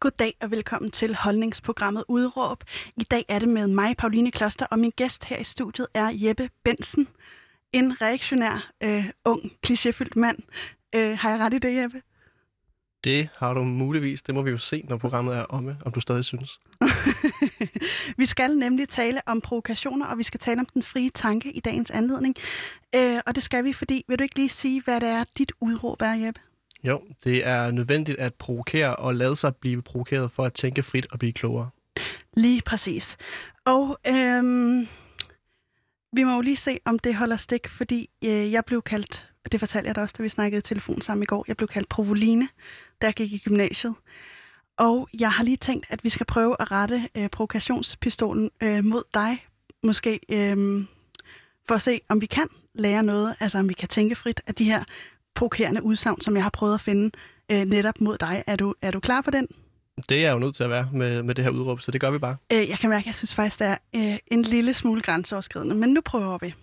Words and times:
Goddag 0.00 0.34
og 0.40 0.50
velkommen 0.50 0.90
til 0.90 1.14
holdningsprogrammet 1.14 2.04
Udråb. 2.08 2.64
I 2.96 3.04
dag 3.04 3.24
er 3.28 3.38
det 3.38 3.48
med 3.48 3.66
mig, 3.66 3.96
Pauline 3.96 4.30
Kloster, 4.30 4.66
og 4.66 4.78
min 4.78 4.90
gæst 4.90 5.24
her 5.24 5.38
i 5.38 5.44
studiet 5.44 5.86
er 5.94 6.10
Jeppe 6.14 6.50
Bensen. 6.64 7.08
En 7.72 8.02
reaktionær, 8.02 8.70
øh, 8.80 9.10
ung, 9.24 9.52
klichéfyldt 9.66 10.12
mand. 10.16 10.38
Øh, 10.94 11.18
har 11.18 11.30
jeg 11.30 11.40
ret 11.40 11.54
i 11.54 11.58
det, 11.58 11.82
Jeppe? 11.82 12.02
Det 13.04 13.28
har 13.36 13.54
du 13.54 13.64
muligvis. 13.64 14.22
Det 14.22 14.34
må 14.34 14.42
vi 14.42 14.50
jo 14.50 14.58
se, 14.58 14.84
når 14.88 14.96
programmet 14.96 15.36
er 15.36 15.44
omme, 15.44 15.76
om 15.84 15.92
du 15.92 16.00
stadig 16.00 16.24
synes. 16.24 16.60
vi 18.18 18.26
skal 18.26 18.56
nemlig 18.58 18.88
tale 18.88 19.20
om 19.26 19.40
provokationer, 19.40 20.06
og 20.06 20.18
vi 20.18 20.22
skal 20.22 20.40
tale 20.40 20.60
om 20.60 20.66
den 20.66 20.82
frie 20.82 21.10
tanke 21.10 21.52
i 21.52 21.60
dagens 21.60 21.90
anledning. 21.90 22.36
Øh, 22.94 23.18
og 23.26 23.34
det 23.34 23.42
skal 23.42 23.64
vi, 23.64 23.72
fordi 23.72 24.04
vil 24.08 24.18
du 24.18 24.22
ikke 24.22 24.36
lige 24.36 24.48
sige, 24.48 24.82
hvad 24.82 25.00
det 25.00 25.08
er, 25.08 25.24
dit 25.38 25.52
udråb 25.60 26.02
er, 26.02 26.14
Jeppe? 26.14 26.40
Jo, 26.86 27.02
det 27.24 27.46
er 27.46 27.70
nødvendigt 27.70 28.18
at 28.18 28.34
provokere 28.34 28.96
og 28.96 29.14
lade 29.14 29.36
sig 29.36 29.56
blive 29.56 29.82
provokeret 29.82 30.30
for 30.30 30.44
at 30.44 30.52
tænke 30.52 30.82
frit 30.82 31.06
og 31.10 31.18
blive 31.18 31.32
klogere. 31.32 31.70
Lige 32.36 32.62
præcis. 32.66 33.16
Og 33.64 33.98
øhm, 34.08 34.88
vi 36.12 36.22
må 36.22 36.34
jo 36.34 36.40
lige 36.40 36.56
se, 36.56 36.78
om 36.84 36.98
det 36.98 37.14
holder 37.14 37.36
stik, 37.36 37.68
fordi 37.68 38.10
øh, 38.24 38.52
jeg 38.52 38.64
blev 38.64 38.82
kaldt, 38.82 39.32
og 39.44 39.52
det 39.52 39.60
fortalte 39.60 39.86
jeg 39.86 39.94
dig 39.94 40.02
også, 40.02 40.14
da 40.18 40.22
vi 40.22 40.28
snakkede 40.28 40.58
i 40.58 40.62
telefon 40.62 41.00
sammen 41.00 41.22
i 41.22 41.26
går, 41.26 41.44
jeg 41.48 41.56
blev 41.56 41.68
kaldt 41.68 41.88
provoline, 41.88 42.48
da 43.02 43.06
jeg 43.06 43.14
gik 43.14 43.32
i 43.32 43.38
gymnasiet. 43.38 43.94
Og 44.76 45.08
jeg 45.20 45.32
har 45.32 45.44
lige 45.44 45.56
tænkt, 45.56 45.86
at 45.88 46.04
vi 46.04 46.08
skal 46.08 46.26
prøve 46.26 46.56
at 46.60 46.70
rette 46.70 47.08
øh, 47.14 47.28
provokationspistolen 47.28 48.50
øh, 48.60 48.84
mod 48.84 49.02
dig, 49.14 49.46
måske, 49.82 50.20
øh, 50.28 50.84
for 51.68 51.74
at 51.74 51.82
se, 51.82 52.00
om 52.08 52.20
vi 52.20 52.26
kan 52.26 52.48
lære 52.74 53.02
noget, 53.02 53.36
altså 53.40 53.58
om 53.58 53.68
vi 53.68 53.74
kan 53.74 53.88
tænke 53.88 54.16
frit 54.16 54.40
af 54.46 54.54
de 54.54 54.64
her 54.64 54.84
provokerende 55.36 55.82
udsagn, 55.82 56.20
som 56.20 56.36
jeg 56.36 56.42
har 56.42 56.50
prøvet 56.50 56.74
at 56.74 56.80
finde 56.80 57.10
øh, 57.52 57.64
netop 57.64 58.00
mod 58.00 58.18
dig. 58.18 58.44
Er 58.46 58.56
du, 58.56 58.74
er 58.82 58.90
du 58.90 59.00
klar 59.00 59.20
på 59.20 59.30
den? 59.30 59.48
Det 60.08 60.16
er 60.16 60.20
jeg 60.20 60.32
jo 60.32 60.38
nødt 60.38 60.56
til 60.56 60.64
at 60.64 60.70
være 60.70 60.88
med, 60.92 61.22
med 61.22 61.34
det 61.34 61.44
her 61.44 61.50
udråb, 61.50 61.80
så 61.80 61.90
det 61.90 62.00
gør 62.00 62.10
vi 62.10 62.18
bare. 62.18 62.36
Øh, 62.52 62.68
jeg 62.68 62.78
kan 62.78 62.90
mærke, 62.90 63.02
at 63.02 63.06
jeg 63.06 63.14
synes 63.14 63.34
faktisk, 63.34 63.58
det 63.58 63.66
er 63.66 63.76
øh, 63.96 64.18
en 64.26 64.42
lille 64.42 64.74
smule 64.74 65.02
grænseoverskridende, 65.02 65.74
men 65.74 65.92
nu 65.92 66.00
prøver 66.00 66.38
vi. 66.38 66.54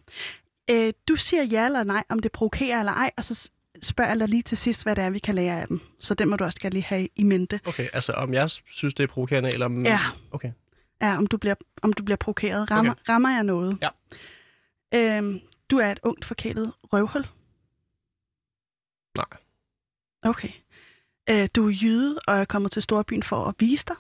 Øh, 0.70 0.94
du 1.08 1.16
siger 1.16 1.44
ja 1.44 1.66
eller 1.66 1.84
nej, 1.84 2.04
om 2.10 2.20
det 2.20 2.32
provokerer 2.32 2.80
eller 2.80 2.92
ej, 2.92 3.12
og 3.18 3.24
så 3.24 3.50
spørger 3.82 4.12
jeg 4.12 4.20
dig 4.20 4.28
lige 4.28 4.42
til 4.42 4.58
sidst, 4.58 4.84
hvad 4.84 4.96
det 4.96 5.04
er, 5.04 5.10
vi 5.10 5.20
kan 5.20 5.36
lære 5.36 5.62
af 5.62 5.68
dem. 5.68 5.82
Så 6.00 6.14
det 6.14 6.28
må 6.28 6.36
du 6.36 6.44
også 6.44 6.60
gerne 6.60 6.74
lige 6.74 6.84
have 6.84 7.08
i 7.16 7.24
mente. 7.24 7.60
Okay, 7.66 7.88
altså 7.94 8.12
om 8.12 8.34
jeg 8.34 8.50
synes, 8.50 8.94
det 8.94 9.04
er 9.04 9.08
provokerende, 9.08 9.54
eller 9.54 9.66
om... 9.66 9.86
Ja. 9.86 10.00
Okay. 10.32 10.52
Ja, 11.02 11.18
om 11.18 11.28
du 11.28 11.38
bliver, 11.38 11.56
om 11.82 11.94
du 11.94 12.04
bliver 12.04 12.18
provokeret. 12.18 12.72
Rammer, 12.72 12.92
okay. 12.92 13.02
rammer 13.10 13.30
jeg 13.30 13.44
noget? 13.44 13.78
Ja. 13.82 13.90
Øh, 14.96 15.36
du 15.72 15.78
er 15.78 15.92
et 15.92 16.00
ungt 16.04 16.26
forkælet 16.26 16.72
røvhul. 16.94 17.26
Okay. 20.24 20.50
Øh, 21.30 21.48
du 21.56 21.68
er 21.68 21.74
jyde 21.82 22.20
og 22.28 22.38
er 22.38 22.46
kommet 22.46 22.72
til 22.72 22.82
Storbyen 22.82 23.24
for 23.24 23.46
at 23.46 23.56
vise 23.60 23.86
dig? 23.88 23.96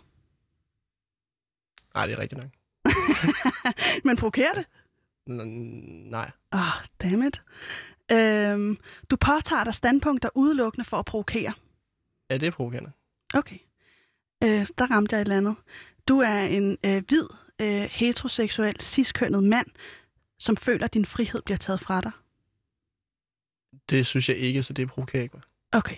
Nej, 1.93 2.05
det 2.07 2.13
er 2.13 2.19
rigtigt 2.19 2.41
nok. 2.41 2.51
Men 4.05 4.17
provokerer 4.17 4.53
det? 4.53 4.65
N- 5.29 6.09
nej. 6.09 6.31
Åh, 6.53 6.59
oh, 6.59 6.85
dammit. 7.01 7.41
Øhm, 8.11 8.77
du 9.11 9.15
påtager 9.15 9.63
dig 9.63 9.73
standpunkter 9.73 10.29
udelukkende 10.35 10.85
for 10.85 10.97
at 10.97 11.05
provokere? 11.05 11.53
Ja, 12.29 12.37
det 12.37 12.47
er 12.47 12.51
provokerende. 12.51 12.91
Okay. 13.33 13.57
Øh, 14.43 14.67
der 14.77 14.91
ramte 14.91 15.15
jeg 15.15 15.21
et 15.21 15.25
eller 15.25 15.37
andet. 15.37 15.55
Du 16.07 16.19
er 16.19 16.39
en 16.39 16.77
øh, 16.85 17.03
hvid, 17.07 17.27
øh, 17.61 17.81
heteroseksuel, 17.91 18.81
ciskønnet 18.81 19.43
mand, 19.43 19.67
som 20.39 20.57
føler, 20.57 20.85
at 20.85 20.93
din 20.93 21.05
frihed 21.05 21.41
bliver 21.41 21.57
taget 21.57 21.79
fra 21.79 22.01
dig. 22.01 22.11
Det 23.89 24.05
synes 24.05 24.29
jeg 24.29 24.37
ikke, 24.37 24.63
så 24.63 24.73
det 24.73 24.87
provokerer 24.87 25.23
ikke 25.23 25.35
mig. 25.35 25.43
Okay. 25.71 25.97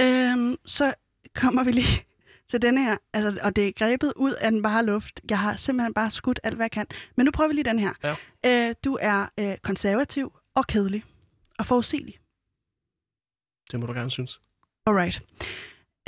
Øhm, 0.00 0.56
så 0.66 0.94
kommer 1.34 1.64
vi 1.64 1.70
lige 1.70 2.06
til 2.50 2.62
denne 2.62 2.84
her, 2.84 2.96
altså, 3.12 3.40
og 3.42 3.56
det 3.56 3.68
er 3.68 3.72
grebet 3.72 4.12
ud 4.16 4.32
af 4.32 4.50
den 4.50 4.62
bare 4.62 4.84
luft. 4.84 5.20
Jeg 5.30 5.38
har 5.38 5.56
simpelthen 5.56 5.94
bare 5.94 6.10
skudt 6.10 6.40
alt, 6.42 6.54
hvad 6.54 6.64
jeg 6.64 6.70
kan. 6.70 6.86
Men 7.16 7.24
nu 7.24 7.30
prøver 7.30 7.48
vi 7.48 7.54
lige 7.54 7.64
den 7.64 7.78
her. 7.78 7.92
Ja. 8.02 8.68
Øh, 8.68 8.74
du 8.84 8.98
er 9.00 9.26
øh, 9.38 9.56
konservativ 9.62 10.32
og 10.54 10.66
kedelig 10.66 11.04
og 11.58 11.66
forudsigelig. 11.66 12.18
Det 13.70 13.80
må 13.80 13.86
du 13.86 13.92
gerne 13.92 14.10
synes. 14.10 14.40
Alright. 14.86 15.22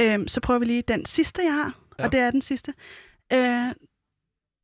Øhm, 0.01 0.29
så 0.29 0.41
prøver 0.41 0.59
vi 0.59 0.65
lige 0.65 0.83
den 0.83 1.07
sidste, 1.07 1.43
jeg 1.43 1.53
har, 1.53 1.79
ja. 1.99 2.05
og 2.05 2.13
det 2.13 2.21
er 2.21 2.31
den 2.31 2.43
sidste. 2.43 2.75
Øh, 3.33 3.75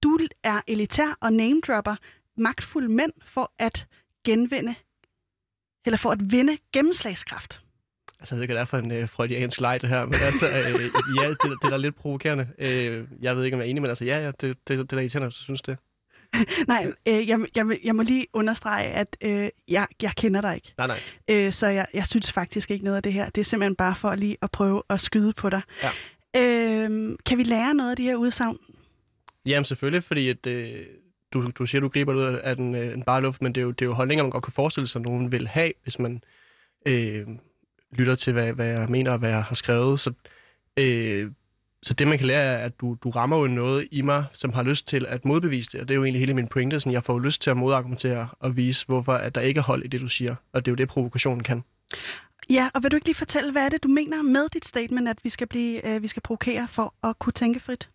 du 0.02 0.18
er 0.42 0.60
elitær 0.66 1.18
og 1.20 1.32
name-dropper 1.32 1.96
magtfulde 2.36 2.88
mænd 2.88 3.12
for 3.24 3.52
at 3.58 3.86
genvinde, 4.24 4.74
eller 5.84 5.96
for 5.96 6.10
at 6.10 6.32
vinde 6.32 6.58
gennemslagskraft. 6.72 7.65
Altså, 8.20 8.34
jeg 8.34 8.36
ved 8.36 8.42
ikke, 8.42 8.54
hvad 8.54 8.60
det 8.60 8.66
er 8.66 8.70
for 8.70 8.78
en 8.78 8.92
øh, 8.92 9.08
freudiansk 9.08 9.60
leg, 9.60 9.78
det 9.80 9.88
her, 9.88 10.04
men 10.04 10.14
altså, 10.24 10.46
øh, 10.48 10.90
ja, 11.22 11.28
det, 11.28 11.38
det 11.42 11.64
er 11.64 11.70
da 11.70 11.76
lidt 11.76 11.96
provokerende. 11.96 12.48
Øh, 12.58 13.04
jeg 13.20 13.36
ved 13.36 13.44
ikke, 13.44 13.54
om 13.54 13.60
jeg 13.60 13.66
er 13.66 13.70
enig, 13.70 13.82
men 13.82 13.88
altså, 13.88 14.04
ja, 14.04 14.18
ja, 14.18 14.26
det, 14.26 14.40
det, 14.40 14.58
det 14.68 14.78
er 14.78 14.82
da 14.82 14.96
irriterende, 14.96 15.26
hvis 15.26 15.36
du 15.36 15.42
synes 15.42 15.62
det. 15.62 15.76
Nej, 16.68 16.92
øh, 17.08 17.28
jeg, 17.28 17.40
jeg, 17.56 17.78
jeg 17.84 17.94
må 17.94 18.02
lige 18.02 18.26
understrege, 18.32 18.86
at 18.86 19.16
øh, 19.20 19.48
jeg, 19.68 19.86
jeg 20.02 20.12
kender 20.16 20.40
dig 20.40 20.54
ikke. 20.54 20.74
Nej, 20.78 20.86
nej. 20.86 21.00
Øh, 21.28 21.52
så 21.52 21.66
jeg, 21.66 21.86
jeg 21.94 22.06
synes 22.06 22.32
faktisk 22.32 22.70
ikke 22.70 22.84
noget 22.84 22.96
af 22.96 23.02
det 23.02 23.12
her. 23.12 23.30
Det 23.30 23.40
er 23.40 23.44
simpelthen 23.44 23.76
bare 23.76 23.94
for 23.94 24.14
lige 24.14 24.36
at 24.42 24.50
prøve 24.50 24.82
at 24.90 25.00
skyde 25.00 25.32
på 25.32 25.50
dig. 25.50 25.60
Ja. 25.82 25.90
Øh, 26.36 27.16
kan 27.26 27.38
vi 27.38 27.42
lære 27.42 27.74
noget 27.74 27.90
af 27.90 27.96
de 27.96 28.02
her 28.02 28.16
udsagn? 28.16 28.58
Jamen 29.46 29.64
selvfølgelig, 29.64 30.04
fordi 30.04 30.28
at, 30.28 30.46
øh, 30.46 30.86
du, 31.32 31.50
du 31.58 31.66
siger, 31.66 31.80
du 31.80 31.88
griber 31.88 32.12
det 32.12 32.20
ud 32.20 32.40
af 32.42 32.56
den, 32.56 32.74
øh, 32.74 32.94
en 32.94 33.02
bare 33.02 33.22
luft, 33.22 33.42
men 33.42 33.54
det 33.54 33.60
er, 33.60 33.62
jo, 33.62 33.70
det 33.70 33.82
er 33.82 33.86
jo 33.86 33.92
holdninger, 33.92 34.22
man 34.24 34.30
godt 34.30 34.44
kan 34.44 34.52
forestille 34.52 34.86
sig, 34.86 35.00
nogen 35.00 35.32
vil 35.32 35.48
have, 35.48 35.72
hvis 35.82 35.98
man 35.98 36.22
øh, 36.86 37.26
lytter 37.96 38.14
til, 38.14 38.32
hvad, 38.32 38.52
hvad 38.52 38.66
jeg 38.66 38.88
mener 38.88 39.10
og 39.10 39.18
hvad 39.18 39.30
jeg 39.30 39.42
har 39.42 39.54
skrevet. 39.54 40.00
Så, 40.00 40.12
øh, 40.76 41.30
så 41.82 41.94
det, 41.94 42.08
man 42.08 42.18
kan 42.18 42.26
lære, 42.26 42.42
er, 42.42 42.56
at 42.56 42.80
du, 42.80 42.96
du 43.04 43.10
rammer 43.10 43.36
jo 43.36 43.46
noget 43.46 43.88
i 43.90 44.02
mig, 44.02 44.24
som 44.32 44.52
har 44.52 44.62
lyst 44.62 44.88
til 44.88 45.06
at 45.08 45.24
modbevise 45.24 45.70
det, 45.72 45.80
og 45.80 45.88
det 45.88 45.94
er 45.94 45.96
jo 45.96 46.04
egentlig 46.04 46.20
hele 46.20 46.34
min 46.34 46.48
pointe. 46.48 46.80
Sådan, 46.80 46.92
jeg 46.92 47.04
får 47.04 47.12
jo 47.12 47.18
lyst 47.18 47.42
til 47.42 47.50
at 47.50 47.56
modargumentere 47.56 48.28
og 48.40 48.56
vise, 48.56 48.86
hvorfor 48.86 49.12
at 49.12 49.34
der 49.34 49.40
ikke 49.40 49.58
er 49.58 49.62
hold 49.62 49.84
i 49.84 49.88
det, 49.88 50.00
du 50.00 50.08
siger, 50.08 50.34
og 50.52 50.64
det 50.64 50.70
er 50.70 50.72
jo 50.72 50.76
det, 50.76 50.88
provokationen 50.88 51.42
kan. 51.42 51.64
Ja, 52.50 52.68
og 52.74 52.82
vil 52.82 52.90
du 52.90 52.96
ikke 52.96 53.06
lige 53.06 53.16
fortælle, 53.16 53.52
hvad 53.52 53.64
er 53.64 53.68
det, 53.68 53.82
du 53.82 53.88
mener 53.88 54.22
med 54.22 54.48
dit 54.48 54.64
statement, 54.64 55.08
at 55.08 55.18
vi 55.24 55.28
skal, 55.28 55.46
blive, 55.46 55.94
øh, 55.94 56.02
vi 56.02 56.06
skal 56.06 56.22
provokere 56.22 56.68
for 56.68 56.94
at 57.02 57.18
kunne 57.18 57.32
tænke 57.32 57.60
frit? 57.60 57.88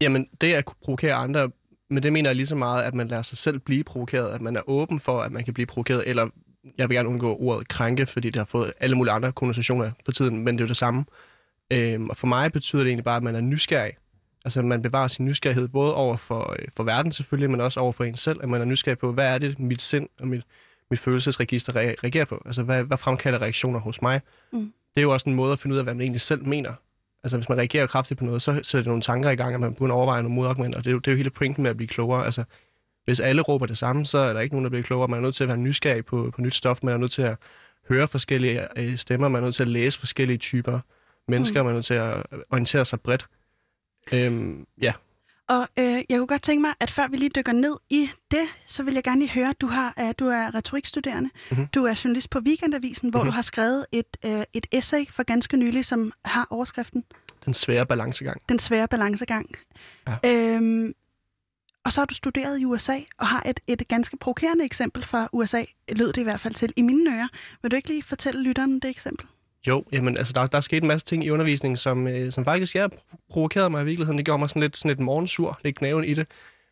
Jamen, 0.00 0.28
det 0.40 0.52
at 0.52 0.64
kunne 0.64 0.76
provokere 0.84 1.14
andre, 1.14 1.50
men 1.90 2.02
det 2.02 2.12
mener 2.12 2.30
jeg 2.30 2.36
lige 2.36 2.46
så 2.46 2.56
meget, 2.56 2.82
at 2.82 2.94
man 2.94 3.08
lader 3.08 3.22
sig 3.22 3.38
selv 3.38 3.58
blive 3.58 3.84
provokeret, 3.84 4.28
at 4.28 4.40
man 4.40 4.56
er 4.56 4.68
åben 4.68 4.98
for, 4.98 5.22
at 5.22 5.32
man 5.32 5.44
kan 5.44 5.54
blive 5.54 5.66
provokeret, 5.66 6.08
eller 6.08 6.28
jeg 6.78 6.88
vil 6.88 6.96
gerne 6.96 7.08
undgå 7.08 7.36
ordet 7.36 7.68
krænke, 7.68 8.06
fordi 8.06 8.30
det 8.30 8.36
har 8.36 8.44
fået 8.44 8.72
alle 8.80 8.96
mulige 8.96 9.12
andre 9.12 9.32
konnotationer 9.32 9.90
for 10.04 10.12
tiden, 10.12 10.44
men 10.44 10.54
det 10.54 10.60
er 10.60 10.64
jo 10.64 10.68
det 10.68 10.76
samme. 10.76 11.04
Øhm, 11.72 12.10
og 12.10 12.16
for 12.16 12.26
mig 12.26 12.52
betyder 12.52 12.82
det 12.82 12.88
egentlig 12.88 13.04
bare, 13.04 13.16
at 13.16 13.22
man 13.22 13.34
er 13.34 13.40
nysgerrig. 13.40 13.92
Altså, 14.44 14.62
man 14.62 14.82
bevarer 14.82 15.08
sin 15.08 15.24
nysgerrighed 15.24 15.68
både 15.68 15.94
over 15.94 16.16
for, 16.16 16.56
øh, 16.58 16.68
for 16.76 16.84
verden 16.84 17.12
selvfølgelig, 17.12 17.50
men 17.50 17.60
også 17.60 17.80
over 17.80 17.92
for 17.92 18.04
en 18.04 18.16
selv, 18.16 18.38
at 18.42 18.48
man 18.48 18.60
er 18.60 18.64
nysgerrig 18.64 18.98
på, 18.98 19.12
hvad 19.12 19.34
er 19.34 19.38
det, 19.38 19.58
mit 19.58 19.82
sind 19.82 20.08
og 20.20 20.28
mit, 20.28 20.42
mit 20.90 20.98
følelsesregister 20.98 21.76
reagerer 21.76 22.24
på? 22.24 22.42
Altså, 22.46 22.62
hvad, 22.62 22.82
hvad 22.82 22.98
fremkalder 22.98 23.42
reaktioner 23.42 23.80
hos 23.80 24.02
mig? 24.02 24.20
Mm. 24.52 24.72
Det 24.94 25.00
er 25.00 25.02
jo 25.02 25.12
også 25.12 25.28
en 25.28 25.34
måde 25.34 25.52
at 25.52 25.58
finde 25.58 25.74
ud 25.74 25.78
af, 25.78 25.84
hvad 25.84 25.94
man 25.94 26.00
egentlig 26.00 26.20
selv 26.20 26.46
mener. 26.46 26.72
Altså, 27.24 27.36
hvis 27.36 27.48
man 27.48 27.58
reagerer 27.58 27.86
kraftigt 27.86 28.18
på 28.18 28.24
noget, 28.24 28.42
så 28.42 28.52
sætter 28.54 28.78
det 28.78 28.86
nogle 28.86 29.02
tanker 29.02 29.30
i 29.30 29.36
gang, 29.36 29.54
at 29.54 29.60
man 29.60 29.72
begynder 29.72 29.94
at 29.94 29.96
overveje 29.96 30.22
nogle 30.22 30.34
modargumenter, 30.34 30.78
og 30.78 30.84
det 30.84 30.90
er, 30.90 30.92
jo, 30.92 30.98
det 30.98 31.08
er 31.08 31.12
jo 31.12 31.16
hele 31.16 31.30
pointen 31.30 31.62
med 31.62 31.70
at 31.70 31.76
blive 31.76 31.88
klogere. 31.88 32.24
Altså, 32.24 32.44
hvis 33.04 33.20
alle 33.20 33.42
råber 33.42 33.66
det 33.66 33.78
samme, 33.78 34.06
så 34.06 34.18
er 34.18 34.32
der 34.32 34.40
ikke 34.40 34.54
nogen, 34.54 34.64
der 34.64 34.70
bliver 34.70 34.82
klogere. 34.82 35.08
Man 35.08 35.18
er 35.18 35.22
nødt 35.22 35.34
til 35.34 35.44
at 35.44 35.48
være 35.48 35.56
nysgerrig 35.56 36.04
på, 36.04 36.30
på 36.34 36.40
nyt 36.40 36.54
stof. 36.54 36.78
Man 36.82 36.94
er 36.94 36.98
nødt 36.98 37.12
til 37.12 37.22
at 37.22 37.36
høre 37.88 38.08
forskellige 38.08 38.78
øh, 38.78 38.96
stemmer. 38.96 39.28
Man 39.28 39.42
er 39.42 39.46
nødt 39.46 39.54
til 39.54 39.62
at 39.62 39.68
læse 39.68 39.98
forskellige 39.98 40.38
typer 40.38 40.80
mennesker. 41.28 41.62
Mm. 41.62 41.66
Man 41.66 41.72
er 41.72 41.76
nødt 41.76 41.86
til 41.86 41.94
at 41.94 42.26
orientere 42.50 42.84
sig 42.84 43.00
bredt. 43.00 43.26
Øhm, 44.12 44.66
ja. 44.80 44.92
Og 45.48 45.68
øh, 45.78 45.84
jeg 45.84 46.18
kunne 46.18 46.26
godt 46.26 46.42
tænke 46.42 46.60
mig, 46.60 46.74
at 46.80 46.90
før 46.90 47.08
vi 47.08 47.16
lige 47.16 47.30
dykker 47.36 47.52
ned 47.52 47.76
i 47.90 48.10
det, 48.30 48.48
så 48.66 48.82
vil 48.82 48.94
jeg 48.94 49.04
gerne 49.04 49.20
lige 49.20 49.30
høre, 49.30 49.48
at 49.48 49.60
du, 49.60 49.66
har, 49.66 49.94
uh, 50.02 50.10
du 50.18 50.26
er 50.26 50.54
retorikstuderende. 50.54 51.30
Mm-hmm. 51.50 51.66
Du 51.66 51.84
er 51.84 52.00
journalist 52.04 52.30
på 52.30 52.38
Weekendavisen, 52.38 53.10
hvor 53.10 53.20
mm-hmm. 53.20 53.30
du 53.30 53.34
har 53.34 53.42
skrevet 53.42 53.86
et, 53.92 54.16
uh, 54.26 54.42
et 54.52 54.66
essay 54.72 55.04
for 55.10 55.22
ganske 55.22 55.56
nylig, 55.56 55.84
som 55.84 56.12
har 56.24 56.46
overskriften 56.50 57.04
Den 57.44 57.54
svære 57.54 57.86
balancegang. 57.86 58.40
Den 58.48 58.58
svære 58.58 58.88
balancegang. 58.88 59.56
Ja. 60.08 60.16
Øhm, 60.26 60.92
og 61.84 61.92
så 61.92 62.00
har 62.00 62.06
du 62.06 62.14
studeret 62.14 62.60
i 62.60 62.64
USA, 62.64 62.98
og 63.18 63.26
har 63.26 63.42
et, 63.46 63.60
et 63.66 63.88
ganske 63.88 64.16
provokerende 64.16 64.64
eksempel 64.64 65.04
fra 65.04 65.28
USA, 65.32 65.62
lød 65.92 66.12
det 66.12 66.20
i 66.20 66.24
hvert 66.24 66.40
fald 66.40 66.54
til, 66.54 66.72
i 66.76 66.82
mine 66.82 67.16
ører. 67.16 67.28
Vil 67.62 67.70
du 67.70 67.76
ikke 67.76 67.88
lige 67.88 68.02
fortælle 68.02 68.42
lytteren 68.42 68.80
det 68.80 68.90
eksempel? 68.90 69.26
Jo, 69.66 69.84
jamen, 69.92 70.18
altså, 70.18 70.32
der, 70.32 70.46
der 70.46 70.56
er 70.58 70.62
sket 70.62 70.82
en 70.82 70.88
masse 70.88 71.06
ting 71.06 71.24
i 71.24 71.30
undervisningen, 71.30 71.76
som, 71.76 72.08
øh, 72.08 72.32
som 72.32 72.44
faktisk 72.44 72.74
ja, 72.74 72.86
provokerede 73.30 73.70
mig 73.70 73.82
i 73.82 73.84
virkeligheden. 73.84 74.18
Det 74.18 74.26
gjorde 74.26 74.38
mig 74.38 74.50
sådan 74.50 74.62
lidt, 74.62 74.76
sådan 74.76 74.88
lidt 74.88 75.00
morgensur, 75.00 75.60
lidt 75.64 75.76
knæven 75.76 76.04
i 76.04 76.14
det, 76.14 76.26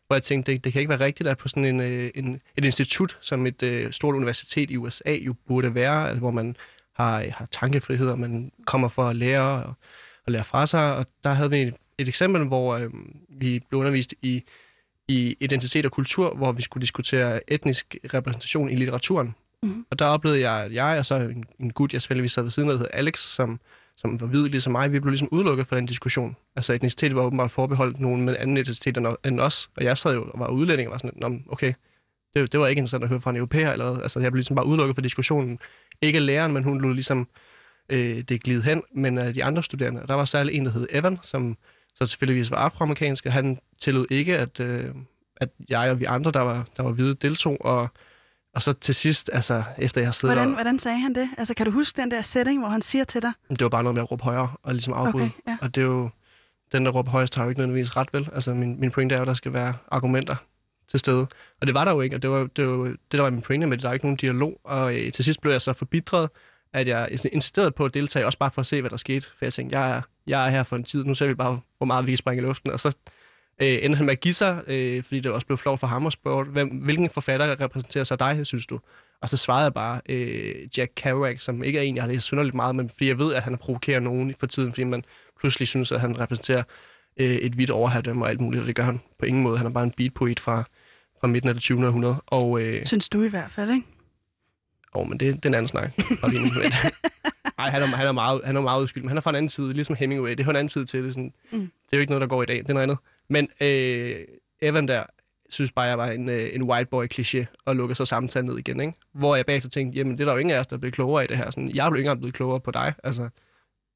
hvor 0.07 0.15
jeg 0.15 0.23
tænkte, 0.23 0.51
det, 0.51 0.63
det 0.63 0.73
kan 0.73 0.79
ikke 0.79 0.89
være 0.89 0.99
rigtigt, 0.99 1.29
at 1.29 1.37
på 1.37 1.47
sådan 1.47 1.65
en, 1.65 1.79
øh, 1.79 2.11
en, 2.15 2.41
et 2.57 2.65
institut, 2.65 3.17
som 3.21 3.47
et 3.47 3.63
øh, 3.63 3.91
stort 3.91 4.15
universitet 4.15 4.71
i 4.71 4.77
USA 4.77 5.11
jo 5.11 5.35
burde 5.47 5.75
være, 5.75 6.07
altså, 6.07 6.19
hvor 6.19 6.31
man 6.31 6.55
har, 6.93 7.21
øh, 7.21 7.27
har 7.33 7.45
tankefrihed, 7.45 8.07
og 8.07 8.19
man 8.19 8.51
kommer 8.65 8.87
for 8.87 9.03
at 9.03 9.15
lære 9.15 9.63
og, 9.63 9.73
og 10.25 10.31
lære 10.31 10.43
fra 10.43 10.65
sig. 10.65 10.95
Og 10.95 11.05
der 11.23 11.33
havde 11.33 11.49
vi 11.49 11.61
et, 11.61 11.75
et 11.97 12.07
eksempel, 12.07 12.47
hvor 12.47 12.75
øh, 12.75 12.89
vi 13.29 13.61
blev 13.69 13.79
undervist 13.79 14.13
i 14.21 14.43
i 15.07 15.37
identitet 15.39 15.85
og 15.85 15.91
kultur, 15.91 16.33
hvor 16.35 16.51
vi 16.51 16.61
skulle 16.61 16.81
diskutere 16.81 17.53
etnisk 17.53 17.95
repræsentation 18.13 18.69
i 18.69 18.75
litteraturen. 18.75 19.35
Mm-hmm. 19.63 19.85
Og 19.89 19.99
der 19.99 20.05
oplevede 20.05 20.41
jeg, 20.41 20.63
at 20.63 20.73
jeg 20.73 20.97
og 20.97 21.05
så 21.05 21.15
en, 21.15 21.45
en 21.59 21.73
gut, 21.73 21.93
jeg 21.93 22.01
selvfølgelig 22.01 22.31
sad 22.31 22.43
ved 22.43 22.51
siden 22.51 22.69
af, 22.69 22.73
der 22.73 22.77
hedder 22.77 22.97
Alex, 22.97 23.19
som, 23.19 23.59
som 23.97 24.21
var 24.21 24.27
hvide 24.27 24.49
ligesom 24.49 24.71
mig, 24.71 24.91
vi 24.91 24.99
blev 24.99 25.11
ligesom 25.11 25.29
udelukket 25.31 25.67
fra 25.67 25.75
den 25.75 25.85
diskussion. 25.85 26.35
Altså 26.55 26.73
etnicitet 26.73 27.15
var 27.15 27.21
åbenbart 27.21 27.51
forbeholdt 27.51 27.99
nogen 27.99 28.21
med 28.21 28.35
anden 28.39 28.57
etnicitet 28.57 28.97
end, 28.97 29.07
end 29.25 29.39
os, 29.39 29.69
og 29.77 29.83
jeg 29.83 29.97
sad 29.97 30.13
jo 30.13 30.23
og 30.23 30.39
var 30.39 30.47
udlænding 30.47 30.89
og 30.89 30.91
var 30.91 30.97
sådan, 30.97 31.45
okay, 31.49 31.73
det, 32.33 32.51
det 32.51 32.59
var 32.59 32.67
ikke 32.67 32.79
interessant 32.79 33.03
at 33.03 33.09
høre 33.09 33.21
fra 33.21 33.29
en 33.29 33.35
europæer 33.35 33.71
eller 33.71 33.91
hvad. 33.91 34.01
Altså 34.01 34.19
jeg 34.19 34.31
blev 34.31 34.37
ligesom 34.37 34.55
bare 34.55 34.65
udelukket 34.65 34.95
fra 34.95 35.01
diskussionen. 35.01 35.59
Ikke 36.01 36.19
læreren, 36.19 36.53
men 36.53 36.63
hun 36.63 36.81
lå 36.81 36.93
ligesom 36.93 37.27
øh, 37.89 38.21
det 38.21 38.43
glide 38.43 38.61
hen, 38.61 38.83
men 38.95 39.17
af 39.17 39.33
de 39.33 39.43
andre 39.43 39.63
studerende. 39.63 40.03
Der 40.07 40.13
var 40.13 40.25
særlig 40.25 40.55
en, 40.55 40.65
der 40.65 40.71
hed 40.71 40.87
Evan, 40.91 41.19
som 41.21 41.57
så 41.95 42.05
selvfølgelig 42.05 42.51
var 42.51 42.57
afroamerikansk, 42.57 43.25
og 43.25 43.33
han 43.33 43.59
tillod 43.81 44.05
ikke, 44.09 44.37
at, 44.37 44.59
øh, 44.59 44.95
at 45.37 45.49
jeg 45.69 45.91
og 45.91 45.99
vi 45.99 46.05
andre, 46.05 46.31
der 46.31 46.39
var, 46.39 46.67
der 46.77 46.83
var 46.83 46.91
hvide, 46.91 47.15
deltog, 47.15 47.65
og 47.65 47.89
og 48.55 48.63
så 48.63 48.73
til 48.73 48.95
sidst, 48.95 49.29
altså 49.33 49.63
efter 49.77 50.01
jeg 50.01 50.07
har 50.07 50.11
siddet 50.11 50.35
Hvordan, 50.35 50.49
og, 50.49 50.55
hvordan 50.55 50.79
sagde 50.79 50.99
han 50.99 51.15
det? 51.15 51.29
Altså, 51.37 51.53
kan 51.53 51.65
du 51.65 51.71
huske 51.71 52.01
den 52.01 52.11
der 52.11 52.21
setting, 52.21 52.59
hvor 52.59 52.69
han 52.69 52.81
siger 52.81 53.03
til 53.03 53.21
dig? 53.21 53.31
Det 53.49 53.61
var 53.61 53.69
bare 53.69 53.83
noget 53.83 53.95
med 53.95 54.01
at 54.01 54.11
råbe 54.11 54.23
højere 54.23 54.51
og 54.63 54.73
ligesom 54.73 54.93
afbryde. 54.93 55.25
Okay, 55.25 55.31
ja. 55.47 55.57
Og 55.61 55.75
det 55.75 55.81
er 55.81 55.85
jo, 55.85 56.09
den 56.71 56.85
der 56.85 56.91
råber 56.91 57.11
højest 57.11 57.35
har 57.35 57.43
jo 57.43 57.49
ikke 57.49 57.59
nødvendigvis 57.59 57.97
ret 57.97 58.13
vel. 58.13 58.29
Altså 58.33 58.53
min, 58.53 58.79
min 58.79 58.91
pointe 58.91 59.15
er 59.15 59.19
jo, 59.19 59.21
at 59.21 59.27
der 59.27 59.33
skal 59.33 59.53
være 59.53 59.73
argumenter 59.91 60.35
til 60.89 60.99
stede. 60.99 61.27
Og 61.61 61.67
det 61.67 61.73
var 61.73 61.85
der 61.85 61.91
jo 61.91 62.01
ikke, 62.01 62.15
og 62.15 62.21
det 62.21 62.29
var 62.29 62.47
det, 62.55 62.67
var, 62.67 62.83
det 62.83 62.97
der 63.11 63.21
var 63.21 63.29
min 63.29 63.41
pointe 63.41 63.67
med, 63.67 63.77
at 63.77 63.83
der 63.83 63.89
er 63.89 63.93
ikke 63.93 64.05
nogen 64.05 64.17
dialog. 64.17 64.59
Og 64.63 64.95
øh, 64.95 65.11
til 65.11 65.25
sidst 65.25 65.41
blev 65.41 65.51
jeg 65.51 65.61
så 65.61 65.73
forbitret, 65.73 66.29
at 66.73 66.87
jeg 66.87 67.07
insisterede 67.31 67.71
på 67.71 67.85
at 67.85 67.93
deltage, 67.93 68.25
også 68.25 68.37
bare 68.37 68.51
for 68.51 68.61
at 68.61 68.65
se, 68.65 68.81
hvad 68.81 68.89
der 68.89 68.97
skete. 68.97 69.27
For 69.37 69.45
jeg 69.45 69.53
tænkte, 69.53 69.79
jeg 69.79 69.97
er, 69.97 70.01
jeg 70.27 70.45
er 70.45 70.49
her 70.49 70.63
for 70.63 70.75
en 70.75 70.83
tid, 70.83 71.03
nu 71.03 71.15
ser 71.15 71.27
vi 71.27 71.33
bare, 71.33 71.59
hvor 71.77 71.85
meget 71.85 72.05
vi 72.05 72.11
kan 72.11 72.17
springe 72.17 72.43
i 72.43 72.45
luften. 72.45 72.71
Og 72.71 72.79
så 72.79 72.95
øh, 73.61 73.79
endte 73.81 73.97
han 73.97 74.05
med 74.05 74.13
at 74.13 74.19
give 74.19 74.33
sig, 74.33 74.63
øh, 74.67 75.03
fordi 75.03 75.19
det 75.19 75.31
også 75.31 75.47
blev 75.47 75.57
flov 75.57 75.77
for 75.77 75.87
ham 75.87 76.05
og 76.05 76.11
spurgte, 76.11 76.51
hvem, 76.51 76.67
hvilken 76.67 77.09
forfatter 77.09 77.59
repræsenterer 77.59 78.03
sig 78.03 78.19
dig, 78.19 78.47
synes 78.47 78.67
du? 78.67 78.79
Og 79.21 79.29
så 79.29 79.37
svarede 79.37 79.63
jeg 79.63 79.73
bare 79.73 80.01
øh, 80.09 80.55
Jack 80.77 80.91
Kerouac, 80.95 81.41
som 81.41 81.63
ikke 81.63 81.79
er 81.79 81.83
en, 81.83 81.95
jeg 81.95 82.03
har 82.03 82.11
læst 82.11 82.25
synderligt 82.25 82.55
meget, 82.55 82.75
men 82.75 82.89
fordi 82.89 83.07
jeg 83.07 83.17
ved, 83.17 83.33
at 83.33 83.43
han 83.43 83.57
provokerer 83.57 83.99
nogen 83.99 84.35
for 84.39 84.47
tiden, 84.47 84.71
fordi 84.71 84.83
man 84.83 85.03
pludselig 85.39 85.67
synes, 85.67 85.91
at 85.91 86.01
han 86.01 86.19
repræsenterer 86.19 86.63
øh, 87.17 87.35
et 87.35 87.57
vidt 87.57 87.69
overherredømme 87.69 88.25
og 88.25 88.29
alt 88.29 88.41
muligt, 88.41 88.61
og 88.61 88.67
det 88.67 88.75
gør 88.75 88.83
han 88.83 89.01
på 89.19 89.25
ingen 89.25 89.43
måde. 89.43 89.57
Han 89.57 89.67
er 89.67 89.71
bare 89.71 89.83
en 89.83 89.91
beatpoet 89.91 90.39
fra, 90.39 90.63
fra 91.21 91.27
midten 91.27 91.49
af 91.49 91.55
det 91.55 91.63
20. 91.63 91.87
århundrede. 91.87 92.21
Og, 92.27 92.61
øh, 92.61 92.85
Synes 92.85 93.09
du 93.09 93.23
i 93.23 93.27
hvert 93.27 93.51
fald, 93.51 93.69
ikke? 93.69 93.87
Åh, 94.95 95.01
oh, 95.01 95.09
men 95.09 95.19
det, 95.19 95.35
det 95.35 95.45
er 95.45 95.49
en 95.49 95.55
anden 95.55 95.67
snak. 95.67 95.91
Nej, 97.57 97.69
han 97.69 97.81
er, 97.81 97.85
han, 97.85 98.07
er 98.07 98.11
meget, 98.11 98.41
han 98.45 98.55
er 98.55 98.61
meget 98.61 98.81
udskyldt, 98.81 99.03
men 99.03 99.09
han 99.09 99.17
er 99.17 99.21
fra 99.21 99.29
en 99.29 99.35
anden 99.35 99.49
side, 99.49 99.73
ligesom 99.73 99.95
Hemingway. 99.95 100.31
Det 100.31 100.39
er 100.39 100.49
en 100.49 100.55
anden 100.55 100.69
side 100.69 100.85
til 100.85 101.03
det. 101.03 101.13
Sådan, 101.13 101.33
mm. 101.51 101.59
Det 101.59 101.93
er 101.93 101.97
jo 101.97 101.99
ikke 101.99 102.11
noget, 102.11 102.21
der 102.21 102.27
går 102.27 102.43
i 102.43 102.45
dag. 102.45 102.57
Det 102.57 102.69
er 102.69 102.73
noget 102.73 102.83
andet. 102.83 102.97
Men 103.27 103.49
øh, 103.61 104.25
Evan 104.61 104.87
der, 104.87 105.03
synes 105.53 105.71
bare, 105.71 105.85
jeg 105.85 105.97
var 105.97 106.07
en, 106.07 106.29
øh, 106.29 106.49
en 106.53 106.63
white 106.63 106.89
boy 106.89 107.07
kliché 107.13 107.45
og 107.65 107.75
lukker 107.75 107.95
så 107.95 108.05
samtalen 108.05 108.49
ned 108.49 108.57
igen. 108.57 108.79
Ikke? 108.79 108.93
Hvor 109.11 109.35
jeg 109.35 109.45
bagefter 109.45 109.69
tænkte, 109.69 109.97
jamen 109.97 110.13
det 110.13 110.21
er 110.21 110.25
der 110.25 110.31
jo 110.31 110.37
ingen 110.37 110.55
af 110.55 110.59
os, 110.59 110.67
der 110.67 110.75
er 110.75 110.79
blevet 110.79 110.93
klogere 110.93 111.23
i 111.23 111.27
det 111.27 111.37
her. 111.37 111.51
Sådan, 111.51 111.75
jeg 111.75 111.85
er 111.85 111.89
jo 111.89 111.95
ikke 111.95 112.05
engang 112.05 112.19
blevet 112.19 112.33
klogere 112.33 112.59
på 112.59 112.71
dig. 112.71 112.93
Altså, 113.03 113.29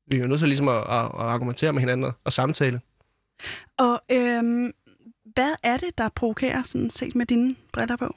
vi 0.07 0.15
er 0.15 0.21
jo 0.21 0.27
nødt 0.27 0.39
til 0.39 0.47
ligesom 0.47 0.67
at, 0.67 0.77
at, 0.77 1.05
at 1.05 1.11
argumentere 1.19 1.73
med 1.73 1.79
hinanden 1.79 2.11
og 2.23 2.33
samtale. 2.33 2.81
Og 3.77 4.01
øhm, 4.11 4.73
hvad 5.33 5.55
er 5.63 5.77
det, 5.77 5.97
der 5.97 6.09
provokerer, 6.09 6.63
sådan 6.63 6.89
set 6.89 7.15
med 7.15 7.25
dine 7.25 7.55
briller 7.73 7.95
på? 7.95 8.15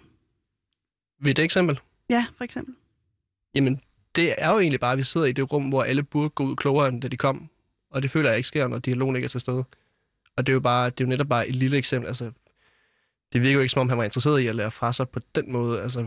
Ved 1.21 1.35
det 1.35 1.45
eksempel? 1.45 1.81
Ja, 2.11 2.27
for 2.37 2.45
eksempel. 2.45 2.75
Jamen, 3.55 3.81
det 4.17 4.35
er 4.39 4.53
jo 4.53 4.59
egentlig 4.59 4.81
bare, 4.81 4.93
at 4.93 4.99
vi 4.99 5.03
sidder 5.03 5.27
i 5.27 5.33
det 5.33 5.53
rum, 5.53 5.69
hvor 5.69 5.83
alle 5.83 6.03
burde 6.03 6.29
gå 6.29 6.45
ud 6.45 6.57
klogere, 6.57 6.89
end 6.89 7.03
da 7.03 7.09
de 7.09 7.17
kom. 7.17 7.51
Og 7.91 8.03
det 8.03 8.11
føler 8.11 8.29
jeg 8.29 8.37
ikke 8.37 8.49
sker, 8.49 8.69
når 8.69 8.79
dialogen 8.79 9.17
ikke 9.17 9.27
er 9.27 9.29
til 9.29 9.41
stede. 9.41 9.65
Og 10.37 10.47
det 10.47 10.49
er 10.49 10.55
jo, 10.55 10.61
bare, 10.61 10.91
det 10.91 11.01
er 11.01 11.05
jo 11.05 11.09
netop 11.09 11.29
bare 11.29 11.49
et 11.49 11.55
lille 11.55 11.77
eksempel. 11.77 12.09
Altså, 12.09 12.31
det 13.33 13.43
virker 13.43 13.55
jo 13.55 13.61
ikke, 13.61 13.73
som 13.73 13.81
om 13.81 13.89
han 13.89 13.99
var 13.99 14.05
interesseret 14.05 14.41
i 14.41 14.47
at 14.47 14.57
lære 14.57 14.71
fra 14.71 14.93
sig 14.93 15.09
på 15.09 15.21
den 15.35 15.53
måde. 15.53 15.83
Altså, 15.83 16.07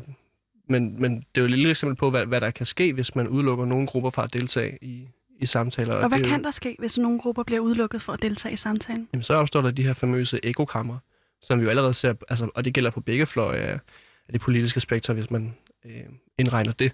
men, 0.69 1.01
men 1.01 1.15
det 1.15 1.25
er 1.35 1.41
jo 1.41 1.45
et 1.45 1.51
lille 1.51 1.69
eksempel 1.69 1.95
på, 1.95 2.09
hvad, 2.09 2.25
hvad 2.25 2.41
der 2.41 2.51
kan 2.51 2.65
ske, 2.65 2.93
hvis 2.93 3.15
man 3.15 3.27
udelukker 3.27 3.65
nogle 3.65 3.87
grupper 3.87 4.09
fra 4.09 4.23
at 4.23 4.33
deltage 4.33 4.77
i, 4.81 5.07
i 5.39 5.45
samtaler. 5.45 5.93
Og, 5.93 6.01
og 6.01 6.07
hvad 6.07 6.17
det, 6.17 6.27
kan 6.27 6.43
der 6.43 6.51
ske, 6.51 6.75
hvis 6.79 6.97
nogle 6.97 7.19
grupper 7.19 7.43
bliver 7.43 7.59
udelukket 7.59 8.01
for 8.01 8.13
at 8.13 8.21
deltage 8.21 8.53
i 8.53 8.55
samtalen? 8.55 9.07
Jamen, 9.13 9.23
så 9.23 9.33
opstår 9.33 9.61
der 9.61 9.71
de 9.71 9.83
her 9.83 9.93
famøse 9.93 10.39
ekokammer, 10.43 10.97
som 11.41 11.59
vi 11.59 11.63
jo 11.63 11.69
allerede 11.69 11.93
ser, 11.93 12.13
altså, 12.29 12.49
og 12.55 12.65
det 12.65 12.73
gælder 12.73 12.89
på 12.89 13.01
begge 13.01 13.25
fløje 13.25 13.59
af, 13.59 13.79
af 14.27 14.33
det 14.33 14.41
politiske 14.41 14.79
spektrum, 14.79 15.15
hvis 15.15 15.31
man 15.31 15.53
øh, 15.85 16.03
indregner 16.37 16.71
det. 16.71 16.91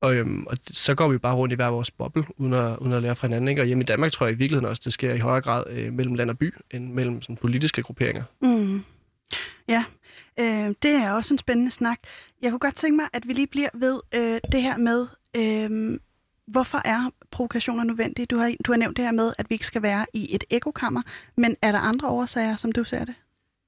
Og, 0.00 0.14
øhm, 0.14 0.46
og 0.46 0.56
så 0.66 0.94
går 0.94 1.08
vi 1.08 1.18
bare 1.18 1.34
rundt 1.34 1.52
i 1.52 1.54
hver 1.54 1.66
vores 1.66 1.90
boble, 1.90 2.24
uden 2.36 2.52
at, 2.52 2.78
uden 2.78 2.92
at 2.92 3.02
lære 3.02 3.16
fra 3.16 3.26
hinanden. 3.26 3.48
Ikke? 3.48 3.62
Og 3.62 3.66
hjemme 3.66 3.82
i 3.82 3.86
Danmark 3.86 4.12
tror 4.12 4.26
jeg 4.26 4.34
i 4.34 4.38
virkeligheden 4.38 4.70
også, 4.70 4.82
det 4.84 4.92
sker 4.92 5.14
i 5.14 5.18
højere 5.18 5.42
grad 5.42 5.64
øh, 5.70 5.92
mellem 5.92 6.14
land 6.14 6.30
og 6.30 6.38
by, 6.38 6.54
end 6.70 6.92
mellem 6.92 7.22
sådan, 7.22 7.36
politiske 7.36 7.82
grupperinger. 7.82 8.22
Mm. 8.42 8.84
Ja, 9.68 9.84
øh, 10.40 10.74
det 10.82 10.90
er 10.90 11.10
også 11.10 11.34
en 11.34 11.38
spændende 11.38 11.70
snak. 11.70 11.98
Jeg 12.42 12.50
kunne 12.50 12.58
godt 12.58 12.74
tænke 12.74 12.96
mig, 12.96 13.06
at 13.12 13.28
vi 13.28 13.32
lige 13.32 13.46
bliver 13.46 13.68
ved 13.74 14.00
øh, 14.14 14.40
det 14.52 14.62
her 14.62 14.76
med, 14.76 15.06
øh, 15.36 15.98
hvorfor 16.46 16.82
er 16.84 17.10
provokationer 17.30 17.84
nødvendige? 17.84 18.26
Du 18.26 18.36
har, 18.38 18.54
du 18.64 18.72
har 18.72 18.76
nævnt 18.76 18.96
det 18.96 19.04
her 19.04 19.12
med, 19.12 19.32
at 19.38 19.46
vi 19.50 19.54
ikke 19.54 19.66
skal 19.66 19.82
være 19.82 20.06
i 20.12 20.34
et 20.34 20.44
ekokammer, 20.50 21.02
men 21.36 21.56
er 21.62 21.72
der 21.72 21.78
andre 21.78 22.08
årsager, 22.08 22.56
som 22.56 22.72
du 22.72 22.84
ser 22.84 23.04
det? 23.04 23.14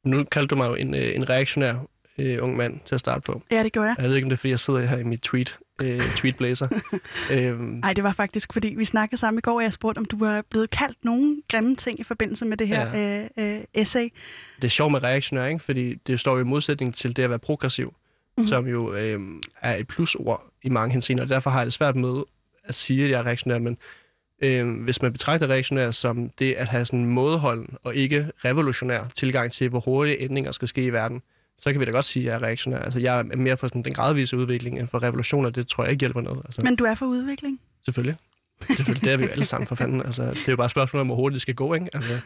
Nu 0.04 0.24
kaldte 0.24 0.54
du 0.54 0.56
mig 0.56 0.68
jo 0.68 0.74
en, 0.74 0.94
øh, 0.94 1.14
en 1.14 1.28
reaktionær 1.28 1.74
øh, 2.18 2.38
ung 2.40 2.56
mand 2.56 2.80
til 2.84 2.94
at 2.94 3.00
starte 3.00 3.20
på. 3.20 3.42
Ja, 3.50 3.62
det 3.62 3.72
gjorde 3.72 3.88
jeg. 3.88 3.96
Jeg 3.98 4.08
ved 4.08 4.16
ikke, 4.16 4.26
om 4.26 4.28
det 4.28 4.36
er, 4.36 4.38
fordi 4.38 4.50
jeg 4.50 4.60
sidder 4.60 4.86
her 4.86 4.98
i 4.98 5.02
mit 5.02 5.20
tweet, 5.20 5.58
øh, 5.82 6.00
tweetblazer. 6.16 6.68
øhm. 7.32 7.60
Nej, 7.60 7.92
det 7.92 8.04
var 8.04 8.12
faktisk, 8.12 8.52
fordi 8.52 8.74
vi 8.76 8.84
snakkede 8.84 9.20
sammen 9.20 9.38
i 9.38 9.40
går, 9.40 9.54
og 9.54 9.62
jeg 9.62 9.72
spurgte, 9.72 9.98
om 9.98 10.04
du 10.04 10.18
var 10.18 10.42
blevet 10.50 10.70
kaldt 10.70 11.04
nogle 11.04 11.42
grimme 11.48 11.76
ting 11.76 12.00
i 12.00 12.02
forbindelse 12.02 12.44
med 12.44 12.56
det 12.56 12.68
her 12.68 12.98
ja. 12.98 13.22
øh, 13.38 13.56
øh, 13.56 13.64
essay. 13.74 14.08
Det 14.56 14.64
er 14.64 14.68
sjovt 14.68 14.92
med 14.92 15.02
reaktionær, 15.02 15.46
ikke? 15.46 15.60
fordi 15.60 15.94
det 15.94 16.20
står 16.20 16.34
jo 16.34 16.40
i 16.40 16.44
modsætning 16.44 16.94
til 16.94 17.16
det 17.16 17.22
at 17.22 17.30
være 17.30 17.38
progressiv, 17.38 17.86
mm-hmm. 17.86 18.48
som 18.48 18.66
jo 18.66 18.94
øh, 18.94 19.20
er 19.62 19.76
et 19.76 19.88
plusord 19.88 20.52
i 20.62 20.68
mange 20.68 20.92
henseender, 20.92 21.24
og 21.24 21.28
derfor 21.28 21.50
har 21.50 21.58
jeg 21.58 21.66
det 21.66 21.72
svært 21.72 21.96
med 21.96 22.22
at 22.64 22.74
sige, 22.74 23.04
at 23.04 23.10
jeg 23.10 23.18
er 23.18 23.26
reaktionær, 23.26 23.58
men 23.58 23.78
øh, 24.42 24.82
hvis 24.84 25.02
man 25.02 25.12
betragter 25.12 25.46
reaktionær 25.46 25.90
som 25.90 26.30
det 26.38 26.52
at 26.52 26.68
have 26.68 26.86
sådan 26.86 26.98
en 26.98 27.06
mådeholden 27.06 27.76
og 27.82 27.94
ikke 27.94 28.30
revolutionær 28.44 29.04
tilgang 29.14 29.52
til, 29.52 29.68
hvor 29.68 29.80
hurtige 29.80 30.20
ændringer 30.20 30.52
skal 30.52 30.68
ske 30.68 30.84
i 30.84 30.90
verden, 30.90 31.22
så 31.58 31.72
kan 31.72 31.80
vi 31.80 31.84
da 31.84 31.90
godt 31.90 32.04
sige, 32.04 32.22
at 32.22 32.26
jeg 32.26 32.34
er 32.34 32.42
reaktionær. 32.42 32.78
Altså, 32.78 32.98
jeg 32.98 33.18
er 33.18 33.22
mere 33.22 33.56
for 33.56 33.66
sådan, 33.66 33.82
den 33.82 33.92
gradvise 33.92 34.36
udvikling 34.36 34.78
end 34.78 34.88
for 34.88 35.02
revolutioner. 35.02 35.50
Det 35.50 35.68
tror 35.68 35.84
jeg 35.84 35.90
ikke 35.90 36.00
hjælper 36.00 36.20
noget. 36.20 36.42
Altså. 36.44 36.62
Men 36.62 36.76
du 36.76 36.84
er 36.84 36.94
for 36.94 37.06
udvikling? 37.06 37.60
Selvfølgelig. 37.84 38.16
Selvfølgelig, 38.76 39.04
det 39.04 39.12
er 39.12 39.16
vi 39.16 39.24
jo 39.24 39.30
alle 39.30 39.44
sammen 39.44 39.66
for 39.66 39.74
fanden. 39.74 40.02
Altså, 40.02 40.22
det 40.22 40.48
er 40.48 40.52
jo 40.52 40.56
bare 40.56 40.64
et 40.64 40.70
spørgsmål 40.70 41.00
om, 41.00 41.06
hvor 41.06 41.16
hurtigt 41.16 41.34
det 41.34 41.42
skal 41.42 41.54
gå, 41.54 41.74
ikke? 41.74 41.88
Altså, 41.94 42.20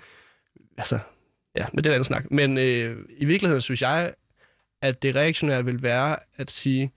altså 0.78 0.98
ja, 1.56 1.66
men 1.72 1.84
det 1.84 1.86
er 1.86 1.90
en 1.90 1.94
anden 1.94 2.04
snak. 2.04 2.30
Men 2.30 2.58
øh, 2.58 2.96
i 3.18 3.24
virkeligheden 3.24 3.60
synes 3.60 3.82
jeg, 3.82 4.14
at 4.82 5.02
det 5.02 5.14
reaktionære 5.14 5.64
vil 5.64 5.82
være 5.82 6.16
at 6.36 6.50
sige, 6.50 6.92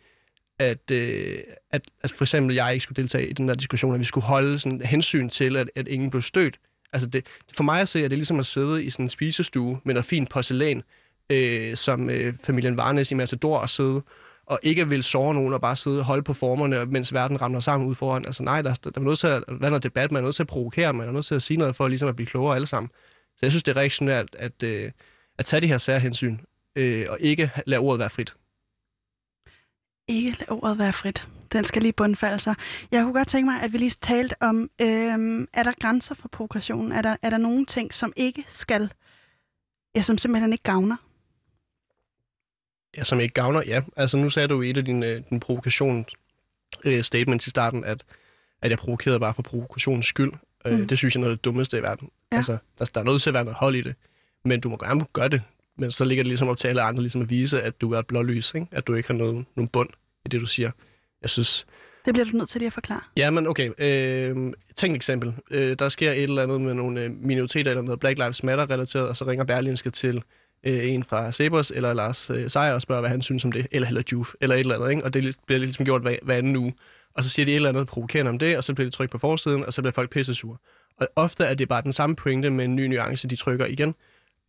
at, 0.59 0.91
øh, 0.91 1.39
at, 1.71 1.81
at 2.03 2.11
for 2.11 2.23
eksempel 2.23 2.55
jeg 2.55 2.73
ikke 2.73 2.83
skulle 2.83 2.95
deltage 2.95 3.27
i 3.27 3.33
den 3.33 3.47
der 3.47 3.53
diskussion, 3.53 3.93
at 3.93 3.99
vi 3.99 4.05
skulle 4.05 4.25
holde 4.25 4.59
sådan 4.59 4.81
hensyn 4.81 5.29
til, 5.29 5.57
at, 5.57 5.69
at 5.75 5.87
ingen 5.87 6.09
blev 6.09 6.21
stødt. 6.21 6.59
Altså 6.93 7.09
det, 7.09 7.25
for 7.53 7.63
mig 7.63 7.81
at 7.81 7.89
se, 7.89 7.99
at 7.99 8.11
det 8.11 8.15
er 8.15 8.17
ligesom 8.17 8.39
at 8.39 8.45
sidde 8.45 8.83
i 8.83 8.89
sådan 8.89 9.05
en 9.05 9.09
spisestue 9.09 9.79
med 9.83 9.93
noget 9.93 10.05
fint 10.05 10.29
porcelæn, 10.29 10.83
øh, 11.29 11.77
som 11.77 12.09
øh, 12.09 12.33
familien 12.43 12.77
Varnes 12.77 13.11
i 13.11 13.15
Matador 13.15 13.57
og 13.57 13.69
sidde 13.69 14.01
og 14.45 14.59
ikke 14.63 14.89
vil 14.89 15.03
såre 15.03 15.33
nogen 15.33 15.53
og 15.53 15.61
bare 15.61 15.75
sidde 15.75 15.99
og 15.99 16.05
holde 16.05 16.23
på 16.23 16.33
formerne, 16.33 16.85
mens 16.85 17.13
verden 17.13 17.41
ramler 17.41 17.59
sammen 17.59 17.87
ud 17.87 17.95
foran. 17.95 18.25
Altså 18.25 18.43
nej, 18.43 18.61
der, 18.61 18.73
der 18.73 18.91
er 18.95 18.99
nødt 18.99 19.19
til 19.19 19.27
at 19.27 19.43
være 19.49 19.69
noget 19.69 19.83
debat, 19.83 20.11
man 20.11 20.23
er 20.23 20.25
nødt 20.25 20.35
til 20.35 20.43
at 20.43 20.47
provokere, 20.47 20.93
man 20.93 21.07
er 21.07 21.11
nødt 21.11 21.25
til 21.25 21.35
at 21.35 21.41
sige 21.41 21.57
noget 21.57 21.75
for 21.75 21.87
ligesom 21.87 22.09
at 22.09 22.15
blive 22.15 22.27
klogere 22.27 22.55
alle 22.55 22.67
sammen. 22.67 22.89
Så 23.37 23.39
jeg 23.41 23.51
synes, 23.51 23.63
det 23.63 23.71
er 23.71 23.77
reaktionært 23.77 24.35
at, 24.39 24.63
øh, 24.63 24.91
at 25.37 25.45
tage 25.45 25.61
de 25.61 25.67
her 25.67 25.77
særhensyn, 25.77 26.37
øh, 26.75 27.05
og 27.09 27.17
ikke 27.19 27.51
lade 27.65 27.79
ordet 27.79 27.99
være 27.99 28.09
frit. 28.09 28.35
Ikke 30.07 30.31
lade 30.31 30.49
ordet 30.49 30.77
være 30.77 30.93
frit. 30.93 31.27
Den 31.51 31.63
skal 31.63 31.81
lige 31.81 31.93
bundfalde 31.93 32.39
sig. 32.39 32.55
Jeg 32.91 33.03
kunne 33.03 33.13
godt 33.13 33.27
tænke 33.27 33.51
mig, 33.51 33.61
at 33.61 33.73
vi 33.73 33.77
lige 33.77 33.95
talte 34.01 34.35
om, 34.41 34.69
øh, 34.81 35.47
er 35.53 35.63
der 35.63 35.71
grænser 35.81 36.15
for 36.15 36.27
progressionen? 36.27 36.91
Er 36.91 37.01
der, 37.01 37.15
er 37.21 37.29
der 37.29 37.37
nogle 37.37 37.65
ting, 37.65 37.93
som 37.93 38.13
ikke 38.15 38.43
skal, 38.47 38.91
ja, 39.95 40.01
som 40.01 40.17
simpelthen 40.17 40.51
ikke 40.53 40.63
gavner? 40.63 40.95
Ja, 42.97 43.03
som 43.03 43.19
ikke 43.19 43.33
gavner, 43.33 43.63
ja. 43.67 43.81
Altså 43.95 44.17
nu 44.17 44.29
sagde 44.29 44.47
du 44.47 44.61
i 44.61 44.69
et 44.69 44.77
af 44.77 44.85
dine, 44.85 45.19
dine 45.19 45.39
provokation 45.39 46.05
øh, 46.83 47.03
statements 47.03 47.47
i 47.47 47.49
starten, 47.49 47.83
at, 47.83 48.03
at 48.61 48.71
jeg 48.71 48.77
provokerede 48.77 49.19
bare 49.19 49.33
for 49.33 49.41
provokationens 49.41 50.05
skyld. 50.05 50.31
Øh, 50.65 50.73
mm. 50.73 50.81
Øh, 50.81 50.89
det 50.89 50.97
synes 50.97 51.15
jeg 51.15 51.19
er 51.19 51.21
noget 51.21 51.31
af 51.31 51.37
det 51.37 51.45
dummeste 51.45 51.77
i 51.77 51.81
verden. 51.81 52.09
Ja. 52.31 52.37
Altså, 52.37 52.57
der, 52.79 52.85
der 52.85 52.99
er 53.01 53.05
nødt 53.05 53.21
til 53.21 53.29
at 53.29 53.33
være 53.33 53.43
noget 53.43 53.57
hold 53.57 53.75
i 53.75 53.81
det. 53.81 53.95
Men 54.45 54.59
du 54.59 54.69
må 54.69 54.77
gerne 54.77 55.05
gøre 55.13 55.27
det. 55.27 55.41
Men 55.77 55.91
så 55.91 56.05
ligger 56.05 56.23
det 56.23 56.27
ligesom 56.27 56.47
op 56.47 56.57
til 56.57 56.67
alle 56.67 56.81
andre 56.81 57.01
ligesom 57.01 57.21
at 57.21 57.29
vise, 57.29 57.61
at 57.61 57.81
du 57.81 57.91
er 57.91 57.99
et 57.99 58.07
blålys, 58.07 58.53
ikke? 58.55 58.67
At 58.71 58.87
du 58.87 58.95
ikke 58.95 59.07
har 59.07 59.13
noget, 59.13 59.45
nogen 59.55 59.67
bund 59.67 59.89
i 60.25 60.29
det, 60.29 60.41
du 60.41 60.45
siger. 60.45 60.71
Jeg 61.21 61.29
synes... 61.29 61.65
Det 62.05 62.13
bliver 62.13 62.25
du 62.25 62.37
nødt 62.37 62.49
til 62.49 62.59
lige 62.59 62.67
at 62.67 62.73
forklare. 62.73 63.01
Ja, 63.17 63.29
men 63.29 63.47
okay. 63.47 63.69
Øh, 63.77 64.53
tænk 64.75 64.91
et 64.91 64.95
eksempel. 64.95 65.33
Øh, 65.51 65.75
der 65.79 65.89
sker 65.89 66.11
et 66.11 66.23
eller 66.23 66.43
andet 66.43 66.61
med 66.61 66.73
nogle 66.73 67.01
øh, 67.01 67.11
minoriteter 67.11 67.71
eller 67.71 67.81
noget 67.81 67.99
Black 67.99 68.17
Lives 68.17 68.43
Matter-relateret, 68.43 69.07
og 69.07 69.17
så 69.17 69.25
ringer 69.25 69.45
Berlinske 69.45 69.89
til 69.89 70.23
øh, 70.65 70.89
en 70.89 71.03
fra 71.03 71.31
Sebers 71.31 71.71
eller 71.71 71.93
Lars 71.93 72.29
øh, 72.29 72.49
Seier 72.49 72.73
og 72.73 72.81
spørger, 72.81 73.01
hvad 73.01 73.09
han 73.09 73.21
synes 73.21 73.45
om 73.45 73.51
det, 73.51 73.67
eller 73.71 73.85
heller 73.85 74.03
Juf, 74.11 74.33
eller 74.41 74.55
et 74.55 74.59
eller 74.59 74.75
andet, 74.75 74.89
ikke? 74.89 75.03
og 75.03 75.13
det 75.13 75.37
bliver 75.45 75.59
ligesom 75.59 75.85
gjort 75.85 76.01
hver, 76.01 76.15
hver 76.21 76.35
anden 76.35 76.55
uge. 76.55 76.73
Og 77.13 77.23
så 77.23 77.29
siger 77.29 77.45
de 77.45 77.51
et 77.51 77.55
eller 77.55 77.69
andet 77.69 77.87
provokerende 77.87 78.29
om 78.29 78.39
det, 78.39 78.57
og 78.57 78.63
så 78.63 78.73
bliver 78.73 78.85
det 78.85 78.93
trykt 78.93 79.11
på 79.11 79.17
forsiden, 79.17 79.65
og 79.65 79.73
så 79.73 79.81
bliver 79.81 79.91
folk 79.91 80.09
pisse 80.09 80.35
sure. 80.35 80.57
Og 80.97 81.07
ofte 81.15 81.43
er 81.43 81.53
det 81.53 81.69
bare 81.69 81.81
den 81.81 81.93
samme 81.93 82.15
pointe 82.15 82.49
med 82.49 82.65
en 82.65 82.75
ny 82.75 82.87
nuance, 82.87 83.27
de 83.27 83.35
trykker 83.35 83.65
igen. 83.65 83.95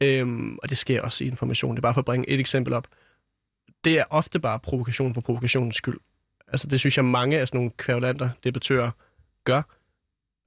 Øhm, 0.03 0.59
og 0.63 0.71
det 0.71 0.79
sker 0.79 1.03
også 1.03 1.25
i 1.25 1.27
information. 1.27 1.77
Det 1.77 1.79
er 1.79 1.83
bare 1.83 1.95
for 1.95 2.01
at 2.01 2.05
bringe 2.05 2.29
et 2.31 2.41
eksempel 2.41 2.73
op. 2.73 2.87
Det 3.85 3.99
er 3.99 4.05
ofte 4.11 4.41
bare 4.41 4.59
provokation 4.59 5.15
for 5.15 5.21
provokationens 5.21 5.77
skyld. 5.77 5.99
Altså 6.49 6.67
det 6.67 6.81
synes 6.81 6.97
jeg 6.97 7.05
mange 7.05 7.41
af 7.41 7.49
sådan 7.49 7.59
nogle 7.59 7.71
kvævlanter, 7.77 8.31
debattører, 8.45 8.91
gør. 9.45 9.63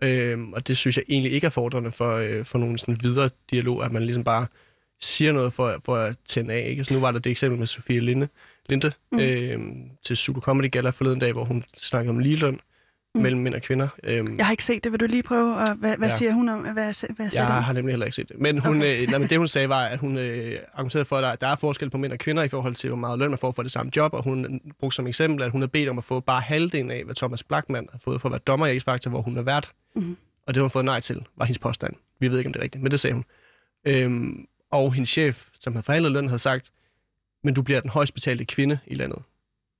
Øhm, 0.04 0.54
og 0.54 0.68
det 0.68 0.78
synes 0.78 0.98
jeg 0.98 1.06
egentlig 1.10 1.32
ikke 1.32 1.46
er 1.46 1.52
fordrende 1.52 1.92
for, 1.92 2.16
øh, 2.16 2.46
for 2.46 2.60
nogen 2.60 2.78
sådan 2.78 2.98
videre 3.02 3.30
dialog, 3.52 3.86
at 3.86 3.92
man 3.92 4.02
ligesom 4.02 4.24
bare 4.24 4.48
siger 5.02 5.32
noget 5.32 5.54
for, 5.54 5.82
for 5.86 5.96
at 5.96 6.16
tænde 6.26 6.54
af. 6.54 6.68
Ikke? 6.70 6.84
Så 6.84 6.94
nu 6.94 7.00
var 7.00 7.12
der 7.12 7.20
det 7.20 7.30
eksempel 7.30 7.60
med 7.60 7.68
Sofie 7.68 8.00
Linde, 8.00 8.28
Linde 8.70 8.92
mm. 9.12 9.20
øhm, 9.20 9.90
til 10.06 10.18
Zulu 10.18 10.40
Comedy 10.40 10.72
Gala 10.72 10.90
forleden 10.90 11.20
dag, 11.20 11.32
hvor 11.32 11.44
hun 11.44 11.64
snakkede 11.78 12.10
om 12.10 12.20
ligeløn 12.20 12.60
mm. 13.16 13.22
mellem 13.22 13.42
mænd 13.42 13.56
og 13.56 13.62
kvinder. 13.62 13.88
Øhm, 14.04 14.38
jeg 14.38 14.46
har 14.46 14.52
ikke 14.52 14.64
set 14.64 14.84
det. 14.84 14.92
Vil 14.92 15.00
du 15.00 15.06
lige 15.06 15.24
prøve? 15.24 15.56
Og 15.56 15.74
hvad, 15.74 15.98
hvad 15.98 16.08
ja. 16.08 16.16
siger 16.16 16.34
hun 16.34 16.50
om? 16.50 16.60
Hvad, 16.60 16.74
hvad, 16.74 17.16
hvad 17.16 17.30
jeg 17.34 17.46
har 17.46 17.74
nemlig 17.74 17.94
heller 17.94 18.06
ikke 18.06 18.16
set 18.16 18.30
det. 18.30 18.40
Men, 18.40 18.60
hun, 18.60 18.78
okay. 18.78 19.02
øh, 19.02 19.08
nej, 19.08 19.18
men 19.18 19.30
det, 19.30 19.38
hun 19.38 19.48
sagde, 19.48 19.70
var, 19.70 19.86
at 19.86 20.00
hun 20.00 20.18
øh, 20.18 20.58
argumenterede 20.74 21.06
for, 21.06 21.18
at 21.18 21.42
der, 21.42 21.48
er 21.48 21.56
forskel 21.56 21.90
på 21.90 21.98
mænd 21.98 22.14
og 22.14 22.20
kvinder 22.20 22.44
i 22.44 22.48
forhold 22.48 22.76
til, 22.76 22.90
hvor 22.90 22.98
meget 22.98 23.20
løn 23.20 23.30
man 23.30 23.38
får 23.38 23.52
for 23.52 23.62
det 23.62 23.72
samme 23.72 23.92
job. 23.96 24.14
Og 24.14 24.24
hun 24.24 24.62
brugte 24.80 24.96
som 24.96 25.08
eksempel, 25.08 25.44
at 25.44 25.52
hun 25.52 25.62
havde 25.62 25.72
bedt 25.72 25.90
om 25.90 25.98
at 25.98 26.04
få 26.04 26.20
bare 26.20 26.42
halvdelen 26.42 26.92
af, 26.92 27.04
hvad 27.04 27.16
Thomas 27.16 27.44
Blackman 27.44 27.88
har 27.92 28.00
fået 28.00 28.22
for 28.22 28.30
at 28.30 28.32
være 28.32 28.42
dommer 28.48 28.68
i 28.68 28.78
X-Factor, 28.78 29.10
hvor 29.10 29.22
hun 29.22 29.38
er 29.38 29.42
vært. 29.42 29.72
Mm. 29.96 30.18
Og 30.48 30.54
det 30.54 30.58
har 30.58 30.64
hun 30.64 30.70
fået 30.70 30.86
nej 30.86 31.00
til, 31.00 31.26
var 31.38 31.46
hendes 31.46 31.60
påstand. 31.60 31.94
Vi 32.20 32.28
ved 32.28 32.38
ikke, 32.38 32.48
om 32.48 32.54
det 32.54 32.60
er 32.60 32.64
rigtigt, 32.64 32.84
men 32.84 32.92
det 32.92 33.00
sagde 33.00 33.14
hun. 33.14 33.26
Øhm, 33.86 34.46
og 34.72 34.94
hendes 34.94 35.10
chef, 35.10 35.48
som 35.60 35.74
havde 35.74 35.84
forhandlet 35.84 36.12
løn, 36.12 36.28
havde 36.28 36.40
sagt, 36.40 36.72
men 37.44 37.54
du 37.54 37.62
bliver 37.62 37.80
den 37.80 37.90
højst 37.90 38.14
betalte 38.14 38.46
kvinde 38.46 38.80
i 38.88 38.96
landet. 38.96 39.24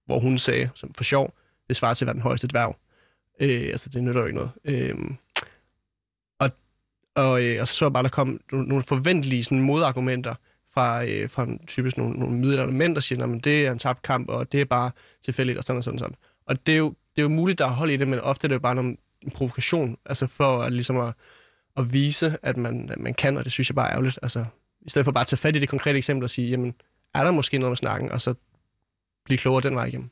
Hvor 0.06 0.20
hun 0.20 0.38
sagde, 0.38 0.70
som 0.76 0.94
for 0.94 1.04
sjov, 1.04 1.34
det 1.68 1.76
svarer 1.76 1.94
til 1.94 2.06
at 2.06 2.08
være 2.08 2.14
den 2.14 2.22
højeste 2.22 2.48
dværg. 2.48 2.78
Øh, 3.40 3.68
altså, 3.70 3.90
det 3.90 4.04
nytter 4.04 4.22
jo 4.22 4.28
ikke 4.28 4.38
noget. 4.38 4.52
Øh, 4.66 4.96
og, 6.40 6.52
og, 7.16 7.44
øh, 7.44 7.62
og 7.62 7.68
så 7.68 7.76
så 7.76 7.86
jeg 7.86 7.94
bare, 7.94 8.04
der 8.04 8.10
kom 8.10 8.42
nogle 8.52 8.84
forventelige 8.84 9.44
sådan, 9.44 9.62
modargumenter 9.62 10.36
fra, 10.74 11.06
øh, 11.06 11.30
fra 11.30 11.48
typisk 11.68 11.98
nogle, 11.98 12.20
nogle 12.20 12.38
middelalderne 12.38 12.78
mænd, 12.78 12.96
der 12.96 13.02
siger, 13.02 13.36
at 13.36 13.44
det 13.44 13.68
er 13.68 13.72
en 13.72 13.80
tabt 13.80 14.02
kamp, 14.02 14.30
og 14.30 14.52
det 14.52 14.62
er 14.62 14.66
bare 14.66 14.92
tilfældigt, 15.24 15.58
og 15.58 15.64
sådan 15.64 15.78
og 15.78 15.84
sådan, 15.84 16.00
sådan. 16.00 16.16
Og 16.46 16.68
det 16.68 16.74
er, 16.74 16.78
jo, 16.78 16.90
det 16.90 17.22
er 17.22 17.24
jo 17.24 17.30
muligt, 17.30 17.60
der 17.60 17.66
er 17.66 17.70
hold 17.72 17.92
i 17.92 17.98
det, 17.98 18.08
men 18.08 18.20
ofte 18.20 18.46
er 18.46 18.48
det 18.48 18.56
jo 18.56 18.60
bare 18.60 18.76
nogle, 18.76 18.98
en 19.22 19.32
provokation, 19.32 19.98
altså 20.06 20.28
for 20.28 20.62
at, 20.62 20.74
ligesom 20.74 20.98
at, 20.98 21.14
at 21.78 21.94
vise, 21.94 22.38
at 22.44 22.58
man, 22.58 22.90
at 22.92 23.00
man 23.00 23.14
kan, 23.14 23.38
og 23.38 23.44
det 23.44 23.52
synes 23.52 23.70
jeg 23.70 23.76
bare 23.76 23.88
er 23.88 23.92
ærgerligt. 23.92 24.20
Altså, 24.22 24.46
i 24.82 24.90
stedet 24.90 25.06
for 25.06 25.12
bare 25.12 25.22
at 25.22 25.28
tage 25.28 25.38
fat 25.38 25.56
i 25.56 25.60
det 25.60 25.70
konkrete 25.70 25.98
eksempel 25.98 26.24
og 26.24 26.30
sige, 26.30 26.50
jamen, 26.50 26.74
er 27.14 27.24
der 27.24 27.32
måske 27.32 27.58
noget 27.58 27.72
med 27.72 27.78
snakken, 27.78 28.12
og 28.12 28.22
så 28.22 28.34
blive 29.26 29.38
klogere 29.38 29.62
den 29.62 29.76
vej 29.76 29.86
igennem. 29.86 30.10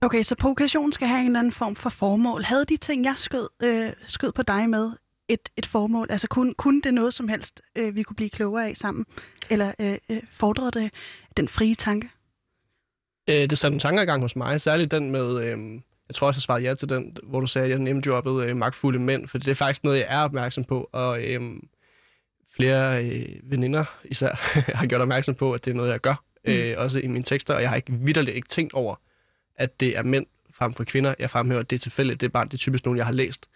Okay, 0.00 0.22
så 0.22 0.34
provokation 0.34 0.92
skal 0.92 1.08
have 1.08 1.20
en 1.20 1.26
eller 1.26 1.38
anden 1.38 1.52
form 1.52 1.76
for 1.76 1.90
formål. 1.90 2.42
Havde 2.42 2.64
de 2.64 2.76
ting, 2.76 3.04
jeg 3.04 3.14
skød, 3.16 3.48
øh, 3.62 3.92
skød 4.06 4.32
på 4.32 4.42
dig 4.42 4.70
med, 4.70 4.90
et, 5.28 5.48
et 5.56 5.66
formål? 5.66 6.06
Altså 6.10 6.28
kunne, 6.28 6.54
kunne 6.54 6.82
det 6.82 6.94
noget 6.94 7.14
som 7.14 7.28
helst, 7.28 7.62
øh, 7.76 7.94
vi 7.94 8.02
kunne 8.02 8.16
blive 8.16 8.30
klogere 8.30 8.68
af 8.68 8.76
sammen? 8.76 9.04
Eller 9.50 9.72
øh, 9.78 9.98
øh, 10.08 10.22
fordrede 10.30 10.70
det 10.70 10.90
den 11.36 11.48
frie 11.48 11.74
tanke? 11.74 12.08
Øh, 13.30 13.50
det 13.50 13.58
satte 13.58 13.74
en 13.74 13.80
tankegang 13.80 14.22
hos 14.22 14.36
mig, 14.36 14.60
særligt 14.60 14.90
den 14.90 15.10
med, 15.10 15.44
øh, 15.44 15.80
jeg 16.08 16.14
tror 16.14 16.26
også, 16.26 16.38
jeg 16.38 16.42
svarede 16.42 16.64
ja 16.64 16.74
til 16.74 16.88
den, 16.88 17.16
hvor 17.22 17.40
du 17.40 17.46
sagde, 17.46 17.64
at 17.64 17.70
jeg 17.70 17.78
nemjobbede 17.78 18.46
øh, 18.46 18.56
magtfulde 18.56 18.98
mænd, 18.98 19.28
for 19.28 19.38
det 19.38 19.48
er 19.48 19.54
faktisk 19.54 19.84
noget, 19.84 19.98
jeg 19.98 20.06
er 20.08 20.20
opmærksom 20.20 20.64
på, 20.64 20.88
og 20.92 21.22
øh, 21.22 21.40
flere 22.56 23.04
øh, 23.04 23.26
veninder 23.42 23.84
især 24.04 24.34
har 24.78 24.86
gjort 24.86 25.00
opmærksom 25.00 25.34
på, 25.34 25.52
at 25.52 25.64
det 25.64 25.70
er 25.70 25.74
noget, 25.74 25.90
jeg 25.90 26.00
gør, 26.00 26.24
mm. 26.46 26.52
øh, 26.52 26.74
også 26.78 26.98
i 26.98 27.06
mine 27.06 27.24
tekster, 27.24 27.54
og 27.54 27.62
jeg 27.62 27.68
har 27.68 27.76
ikke 27.76 27.92
vidderligt 27.92 28.36
ikke 28.36 28.48
tænkt 28.48 28.72
over, 28.74 28.94
at 29.56 29.80
det 29.80 29.98
er 29.98 30.02
mænd 30.02 30.26
frem 30.54 30.74
for 30.74 30.84
kvinder. 30.84 31.14
Jeg 31.18 31.30
fremhæver, 31.30 31.60
at 31.60 31.70
det 31.70 31.76
er 31.76 31.80
tilfældigt. 31.80 32.20
Det 32.20 32.26
er 32.26 32.30
bare 32.30 32.44
det 32.44 32.54
er 32.54 32.58
typisk 32.58 32.84
nogen, 32.84 32.98
jeg 32.98 33.06
har 33.06 33.12
læst. 33.12 33.48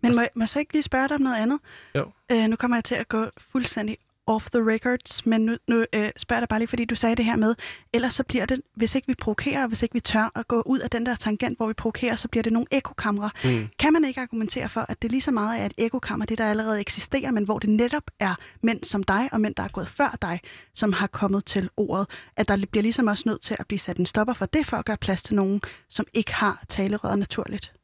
Men 0.00 0.14
må, 0.16 0.22
må 0.34 0.42
jeg 0.42 0.48
så 0.48 0.58
ikke 0.58 0.72
lige 0.72 0.82
spørge 0.82 1.08
dig 1.08 1.14
om 1.14 1.20
noget 1.20 1.36
andet? 1.36 1.60
Jo. 1.94 2.12
Øh, 2.32 2.48
nu 2.48 2.56
kommer 2.56 2.76
jeg 2.76 2.84
til 2.84 2.94
at 2.94 3.08
gå 3.08 3.26
fuldstændig 3.38 3.98
off 4.26 4.50
the 4.50 4.72
records, 4.72 5.26
men 5.26 5.40
nu, 5.40 5.56
nu 5.68 5.84
øh, 5.92 6.10
spørger 6.16 6.38
jeg 6.38 6.40
dig 6.40 6.48
bare 6.48 6.58
lige, 6.58 6.68
fordi 6.68 6.84
du 6.84 6.94
sagde 6.94 7.16
det 7.16 7.24
her 7.24 7.36
med, 7.36 7.54
ellers 7.92 8.14
så 8.14 8.24
bliver 8.24 8.46
det, 8.46 8.60
hvis 8.74 8.94
ikke 8.94 9.06
vi 9.06 9.14
provokerer, 9.14 9.66
hvis 9.66 9.82
ikke 9.82 9.92
vi 9.92 10.00
tør 10.00 10.32
at 10.34 10.48
gå 10.48 10.62
ud 10.66 10.78
af 10.78 10.90
den 10.90 11.06
der 11.06 11.14
tangent, 11.14 11.58
hvor 11.58 11.66
vi 11.66 11.72
provokerer, 11.72 12.16
så 12.16 12.28
bliver 12.28 12.42
det 12.42 12.52
nogle 12.52 12.66
ekokamre. 12.70 13.30
Mm. 13.44 13.68
Kan 13.78 13.92
man 13.92 14.04
ikke 14.04 14.20
argumentere 14.20 14.68
for, 14.68 14.86
at 14.88 15.02
det 15.02 15.10
lige 15.10 15.20
så 15.20 15.30
meget 15.30 15.60
er 15.60 15.66
et 15.66 15.74
ekokammer, 15.78 16.26
det 16.26 16.38
der 16.38 16.50
allerede 16.50 16.80
eksisterer, 16.80 17.30
men 17.30 17.44
hvor 17.44 17.58
det 17.58 17.70
netop 17.70 18.10
er 18.20 18.34
mænd 18.62 18.84
som 18.84 19.02
dig, 19.02 19.28
og 19.32 19.40
mænd, 19.40 19.54
der 19.54 19.62
er 19.62 19.68
gået 19.68 19.88
før 19.88 20.16
dig, 20.22 20.40
som 20.74 20.92
har 20.92 21.06
kommet 21.06 21.44
til 21.44 21.70
ordet, 21.76 22.06
at 22.36 22.48
der 22.48 22.66
bliver 22.70 22.82
ligesom 22.82 23.06
også 23.06 23.22
nødt 23.26 23.42
til 23.42 23.56
at 23.58 23.66
blive 23.66 23.78
sat 23.78 23.96
en 23.96 24.06
stopper 24.06 24.34
for 24.34 24.46
det, 24.46 24.66
for 24.66 24.76
at 24.76 24.84
gøre 24.84 24.96
plads 24.96 25.22
til 25.22 25.34
nogen, 25.34 25.60
som 25.88 26.06
ikke 26.14 26.34
har 26.34 26.64
talerøret 26.68 27.18
naturligt? 27.18 27.74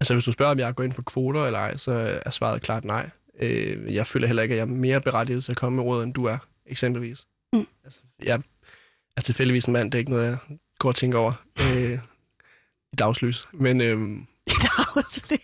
Altså, 0.00 0.14
hvis 0.14 0.24
du 0.24 0.32
spørger, 0.32 0.52
om 0.52 0.58
jeg 0.58 0.74
går 0.74 0.84
ind 0.84 0.92
for 0.92 1.02
kvoter 1.02 1.46
eller 1.46 1.58
ej, 1.58 1.76
så 1.76 2.20
er 2.26 2.30
svaret 2.30 2.62
klart 2.62 2.84
nej. 2.84 3.10
Øh, 3.40 3.94
jeg 3.94 4.06
føler 4.06 4.26
heller 4.26 4.42
ikke, 4.42 4.52
at 4.52 4.58
jeg 4.58 4.62
er 4.62 4.68
mere 4.74 5.00
berettiget 5.00 5.44
til 5.44 5.52
at 5.52 5.56
komme 5.56 5.76
med 5.76 5.84
råd, 5.84 6.04
end 6.04 6.14
du 6.14 6.24
er, 6.24 6.38
eksempelvis. 6.66 7.26
Mm. 7.52 7.66
Altså, 7.84 8.00
jeg 8.22 8.42
er 9.16 9.20
tilfældigvis 9.20 9.64
en 9.64 9.72
mand, 9.72 9.92
det 9.92 9.98
er 9.98 10.00
ikke 10.00 10.10
noget, 10.10 10.26
jeg 10.26 10.36
går 10.78 10.88
og 10.88 10.94
tænker 10.94 11.18
over 11.18 11.32
øh, 11.60 11.98
i 12.92 12.96
dagslys. 12.96 13.44
Men, 13.52 13.80
øh, 13.80 13.98
I 14.46 14.52
dagslys? 14.62 15.40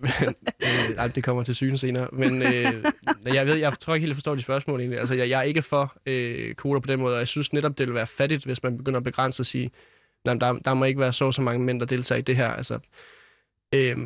men, 0.00 0.34
øh, 0.62 0.96
nej, 0.96 1.06
det 1.08 1.24
kommer 1.24 1.42
til 1.42 1.54
syne 1.54 1.78
senere. 1.78 2.08
Men 2.12 2.42
øh, 2.42 2.84
jeg, 3.34 3.46
ved, 3.46 3.56
jeg 3.56 3.78
tror 3.78 3.94
ikke 3.94 4.02
helt, 4.02 4.10
jeg 4.10 4.16
forstår 4.16 4.34
de 4.34 4.42
spørgsmål 4.42 4.80
egentlig. 4.80 4.98
Altså, 4.98 5.14
jeg, 5.14 5.28
jeg 5.28 5.38
er 5.38 5.42
ikke 5.42 5.62
for 5.62 5.96
øh, 6.06 6.54
kvoter 6.54 6.80
på 6.80 6.86
den 6.86 7.00
måde, 7.00 7.14
og 7.14 7.18
jeg 7.18 7.28
synes 7.28 7.52
netop, 7.52 7.78
det 7.78 7.86
vil 7.86 7.94
være 7.94 8.06
fattigt, 8.06 8.44
hvis 8.44 8.62
man 8.62 8.78
begynder 8.78 8.98
at 8.98 9.04
begrænse 9.04 9.42
og 9.42 9.46
sige, 9.46 9.70
nej, 10.24 10.34
der, 10.34 10.52
der 10.52 10.74
må 10.74 10.84
ikke 10.84 11.00
være 11.00 11.12
så 11.12 11.32
så 11.32 11.42
mange 11.42 11.64
mænd, 11.64 11.80
der 11.80 11.86
deltager 11.86 12.18
i 12.18 12.22
det 12.22 12.36
her. 12.36 12.48
Altså, 12.48 12.78
øh, 13.74 13.96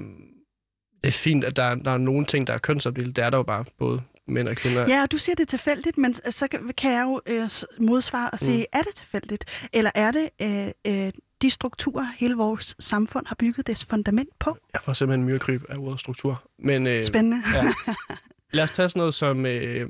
det 1.06 1.14
er 1.14 1.18
fint, 1.18 1.44
at 1.44 1.56
der, 1.56 1.74
der 1.74 1.90
er 1.90 1.98
nogle 1.98 2.26
ting, 2.26 2.46
der 2.46 2.52
er 2.52 2.58
kønsopdelt. 2.58 3.16
Det 3.16 3.24
er 3.24 3.30
der 3.30 3.36
jo 3.36 3.42
bare 3.42 3.64
både 3.78 4.02
mænd 4.28 4.48
og 4.48 4.56
kvinder. 4.56 4.88
Ja, 4.88 5.06
du 5.12 5.18
siger, 5.18 5.36
det 5.36 5.42
er 5.42 5.46
tilfældigt, 5.46 5.98
men 5.98 6.14
så 6.14 6.48
kan 6.76 6.92
jeg 6.92 7.02
jo 7.02 7.20
øh, 7.26 7.50
modsvare 7.78 8.30
og 8.30 8.38
sige, 8.38 8.58
mm. 8.58 8.78
er 8.78 8.82
det 8.82 8.94
tilfældigt? 8.94 9.68
Eller 9.72 9.90
er 9.94 10.10
det 10.10 10.28
øh, 10.42 10.68
øh, 10.86 11.12
de 11.42 11.50
strukturer, 11.50 12.06
hele 12.16 12.34
vores 12.34 12.76
samfund 12.80 13.26
har 13.26 13.34
bygget 13.34 13.66
dets 13.66 13.84
fundament 13.84 14.28
på? 14.38 14.56
Jeg 14.72 14.80
får 14.84 14.92
simpelthen 14.92 15.20
en 15.20 15.26
myrekryb 15.26 15.64
af 15.68 15.76
ordet 15.76 16.00
struktur. 16.00 16.42
Men, 16.58 16.86
øh, 16.86 17.04
Spændende. 17.04 17.42
Ja. 17.54 17.62
Lad 18.56 18.64
os 18.64 18.70
tage 18.70 18.88
sådan 18.88 19.00
noget 19.00 19.14
som... 19.14 19.46
Øh, 19.46 19.88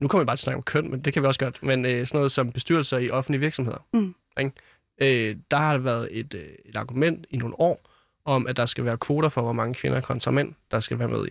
nu 0.00 0.08
kommer 0.08 0.24
vi 0.24 0.26
bare 0.26 0.36
til 0.36 0.40
at 0.40 0.44
snakke 0.44 0.56
om 0.56 0.62
køn, 0.62 0.90
men 0.90 1.00
det 1.00 1.12
kan 1.12 1.22
vi 1.22 1.26
også 1.26 1.40
godt. 1.40 1.62
Men 1.62 1.86
øh, 1.86 2.06
sådan 2.06 2.18
noget 2.18 2.32
som 2.32 2.52
bestyrelser 2.52 2.98
i 2.98 3.10
offentlige 3.10 3.40
virksomheder. 3.40 3.86
Mm. 3.92 4.14
Ikke? 4.40 4.52
Øh, 5.02 5.36
der 5.50 5.56
har 5.56 5.78
været 5.78 6.08
et, 6.10 6.34
øh, 6.34 6.48
et 6.64 6.76
argument 6.76 7.26
i 7.30 7.36
nogle 7.36 7.60
år, 7.60 7.88
om, 8.28 8.46
at 8.46 8.56
der 8.56 8.66
skal 8.66 8.84
være 8.84 8.98
kvoter 8.98 9.28
for, 9.28 9.42
hvor 9.42 9.52
mange 9.52 9.74
kvinder 9.74 10.00
kontra 10.00 10.30
mænd, 10.30 10.54
der 10.70 10.80
skal 10.80 10.98
være 10.98 11.08
med 11.08 11.26
i. 11.26 11.30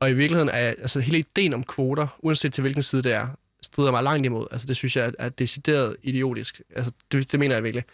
Og 0.00 0.10
i 0.10 0.14
virkeligheden 0.14 0.48
er 0.48 0.68
altså, 0.68 1.00
hele 1.00 1.18
ideen 1.18 1.54
om 1.54 1.64
kvoter, 1.64 2.18
uanset 2.18 2.52
til 2.52 2.62
hvilken 2.62 2.82
side 2.82 3.02
det 3.02 3.12
er, 3.12 3.28
strider 3.62 3.90
mig 3.90 4.02
langt 4.02 4.26
imod. 4.26 4.46
Altså, 4.50 4.66
det 4.66 4.76
synes 4.76 4.96
jeg 4.96 5.06
er, 5.06 5.10
er 5.18 5.28
decideret 5.28 5.96
idiotisk. 6.02 6.62
Altså, 6.76 6.92
det, 7.12 7.32
det 7.32 7.40
mener 7.40 7.54
jeg 7.54 7.64
virkelig. 7.64 7.84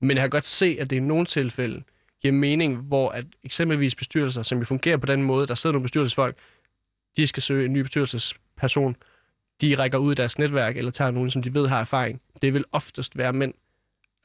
Men 0.00 0.16
jeg 0.16 0.22
kan 0.22 0.30
godt 0.30 0.44
se, 0.44 0.76
at 0.80 0.90
det 0.90 0.96
i 0.96 1.00
nogle 1.00 1.26
tilfælde 1.26 1.82
giver 2.22 2.32
mening, 2.32 2.76
hvor 2.76 3.10
at 3.10 3.24
eksempelvis 3.44 3.94
bestyrelser, 3.94 4.42
som 4.42 4.58
jo 4.58 4.64
fungerer 4.64 4.96
på 4.96 5.06
den 5.06 5.22
måde, 5.22 5.46
der 5.46 5.54
sidder 5.54 5.72
nogle 5.72 5.84
bestyrelsesfolk, 5.84 6.36
de 7.16 7.26
skal 7.26 7.42
søge 7.42 7.64
en 7.64 7.72
ny 7.72 7.78
bestyrelsesperson, 7.78 8.96
de 9.60 9.74
rækker 9.74 9.98
ud 9.98 10.12
i 10.12 10.14
deres 10.14 10.38
netværk, 10.38 10.76
eller 10.76 10.90
tager 10.90 11.10
nogen, 11.10 11.30
som 11.30 11.42
de 11.42 11.54
ved 11.54 11.66
har 11.66 11.80
erfaring. 11.80 12.20
Det 12.42 12.54
vil 12.54 12.64
oftest 12.72 13.18
være 13.18 13.32
mænd, 13.32 13.54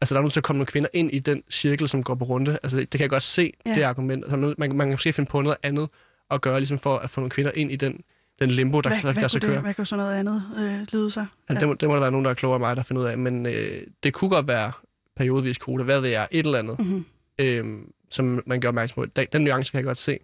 Altså, 0.02 0.16
der 0.16 0.20
er 0.20 0.24
nødt 0.24 0.34
til 0.34 0.40
at 0.40 0.44
komme 0.44 0.58
nogle 0.58 0.68
kvinder 0.68 0.90
ind 0.94 1.12
i 1.14 1.20
den 1.20 1.44
cirkel, 1.50 1.90
som 1.90 2.04
går 2.04 2.16
på 2.16 2.26
runde. 2.26 2.60
Altså, 2.64 2.78
det, 2.78 2.92
det 2.92 3.00
kan 3.00 3.02
jeg 3.04 3.10
godt 3.10 3.24
se, 3.24 3.54
ja. 3.66 3.74
det 3.74 3.82
argument. 3.82 4.24
Altså, 4.24 4.38
man, 4.38 4.56
man 4.58 4.80
kan 4.80 4.92
måske 4.92 5.14
finde 5.14 5.30
på 5.30 5.42
noget 5.42 5.58
andet 5.64 5.90
at 6.32 6.42
gøre, 6.42 6.60
ligesom 6.60 6.80
for 6.80 6.98
at 6.98 7.10
få 7.10 7.22
nogle 7.22 7.32
kvinder 7.32 7.52
ind 7.56 7.72
i 7.72 7.76
den, 7.76 8.04
den 8.40 8.52
limbo, 8.52 8.82
der, 8.82 8.90
hvad, 8.90 9.14
der, 9.14 9.22
der 9.22 9.28
så 9.28 9.40
kører. 9.40 9.62
Hvad 9.62 9.74
kan 9.74 9.86
sådan 9.86 10.06
noget 10.06 10.20
andet 10.20 10.44
øh, 10.58 10.88
lyde 10.94 11.12
sig? 11.12 11.26
Ja. 11.50 11.54
Ja, 11.54 11.60
det, 11.60 11.68
må, 11.68 11.74
det 11.74 11.90
må 11.90 11.96
der 11.96 12.02
være 12.02 12.12
nogen, 12.12 12.26
der 12.26 12.32
er 12.32 12.36
klogere 12.36 12.56
end 12.56 12.64
mig, 12.64 12.76
der 12.76 12.84
finder 12.84 13.04
ud 13.04 13.08
af. 13.08 13.18
Men 13.18 13.46
øh, 13.46 13.82
det 14.04 14.14
kunne 14.14 14.30
godt 14.30 14.48
være 14.48 14.72
periodvis 15.16 15.58
kvote. 15.58 15.84
Hvad 15.84 16.02
ved 16.02 16.10
jeg? 16.10 16.28
Et 16.32 16.46
eller 16.46 16.60
andet, 16.60 16.80
mm-hmm. 16.80 17.06
øh, 17.40 17.80
som 18.10 18.44
man 18.46 18.62
gør 18.62 18.68
opmærksom 18.68 19.04
på. 19.04 19.06
Den, 19.06 19.28
den 19.34 19.42
nuance 19.42 19.72
kan 19.72 19.78
jeg 19.78 19.86
godt 19.86 19.98
se. 19.98 20.20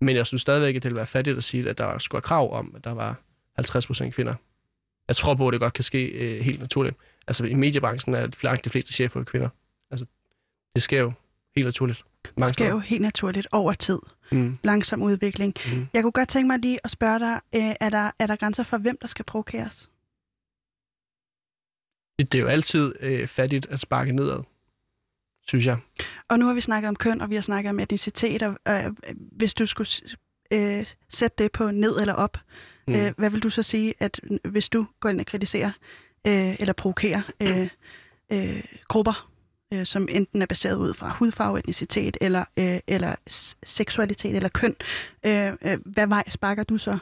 Men 0.00 0.16
jeg 0.16 0.26
synes 0.26 0.42
stadigvæk, 0.42 0.76
at 0.76 0.82
det 0.82 0.90
ville 0.90 0.96
være 0.96 1.06
fattigt 1.06 1.36
at 1.36 1.44
sige, 1.44 1.68
at 1.68 1.78
der 1.78 1.98
skulle 1.98 2.22
krav 2.22 2.58
om, 2.58 2.72
at 2.76 2.84
der 2.84 2.94
var 2.94 3.20
50% 3.60 4.10
kvinder. 4.10 4.34
Jeg 5.08 5.16
tror 5.16 5.34
på, 5.34 5.48
at 5.48 5.52
det 5.52 5.60
godt 5.60 5.72
kan 5.72 5.84
ske 5.84 6.04
øh, 6.06 6.44
helt 6.44 6.60
naturligt 6.60 6.96
altså 7.28 7.44
i 7.44 7.54
mediebranchen 7.54 8.14
er 8.14 8.28
langt 8.42 8.64
de 8.64 8.70
fleste 8.70 8.92
chefer 8.92 9.24
kvinder. 9.24 9.48
Altså, 9.90 10.06
det 10.74 10.82
sker 10.82 11.00
jo 11.00 11.12
helt 11.56 11.64
naturligt. 11.64 12.04
Mange 12.36 12.46
det 12.46 12.54
sker 12.54 12.68
jo 12.68 12.78
helt 12.78 13.02
naturligt 13.02 13.46
over 13.52 13.72
tid. 13.72 13.98
Mm. 14.32 14.58
Langsom 14.64 15.02
udvikling. 15.02 15.54
Mm. 15.72 15.86
Jeg 15.92 16.02
kunne 16.02 16.12
godt 16.12 16.28
tænke 16.28 16.46
mig 16.46 16.58
lige 16.58 16.78
at 16.84 16.90
spørge 16.90 17.18
dig, 17.18 17.40
øh, 17.54 17.74
er, 17.80 17.90
der, 17.90 18.10
er 18.18 18.26
der 18.26 18.36
grænser 18.36 18.62
for, 18.62 18.78
hvem 18.78 18.98
der 19.00 19.06
skal 19.06 19.24
provokeres? 19.24 19.90
Det 22.18 22.34
er 22.34 22.38
jo 22.38 22.46
altid 22.46 22.94
øh, 23.00 23.26
fattigt 23.26 23.66
at 23.66 23.80
sparke 23.80 24.12
nedad, 24.12 24.42
synes 25.46 25.66
jeg. 25.66 25.78
Og 26.28 26.38
nu 26.38 26.46
har 26.46 26.54
vi 26.54 26.60
snakket 26.60 26.88
om 26.88 26.96
køn, 26.96 27.20
og 27.20 27.30
vi 27.30 27.34
har 27.34 27.42
snakket 27.42 27.70
om 27.70 27.80
etnicitet, 27.80 28.42
og 28.42 28.58
øh, 28.68 28.92
hvis 29.32 29.54
du 29.54 29.66
skulle 29.66 29.88
øh, 30.50 30.86
sætte 31.08 31.44
det 31.44 31.52
på 31.52 31.70
ned 31.70 32.00
eller 32.00 32.14
op, 32.14 32.38
mm. 32.86 32.94
øh, 32.94 33.12
hvad 33.16 33.30
vil 33.30 33.42
du 33.42 33.50
så 33.50 33.62
sige, 33.62 33.94
at 33.98 34.20
hvis 34.44 34.68
du 34.68 34.86
går 35.00 35.08
ind 35.08 35.20
og 35.20 35.26
kritiserer 35.26 35.72
øh, 36.26 36.56
eller 36.60 36.72
provokere 36.72 37.22
øh, 37.40 37.70
øh, 38.32 38.64
grupper, 38.88 39.30
øh, 39.72 39.86
som 39.86 40.08
enten 40.10 40.42
er 40.42 40.46
baseret 40.46 40.76
ud 40.76 40.94
fra 40.94 41.16
hudfarve, 41.18 41.58
etnicitet, 41.58 42.16
eller, 42.20 42.44
øh, 42.56 42.80
eller 42.86 43.14
seksualitet, 43.66 44.36
eller 44.36 44.48
køn. 44.48 44.74
Øh, 45.26 45.52
øh, 45.62 45.78
hvad 45.84 46.06
vej 46.06 46.24
sparker 46.28 46.64
du 46.64 46.78
så? 46.78 46.98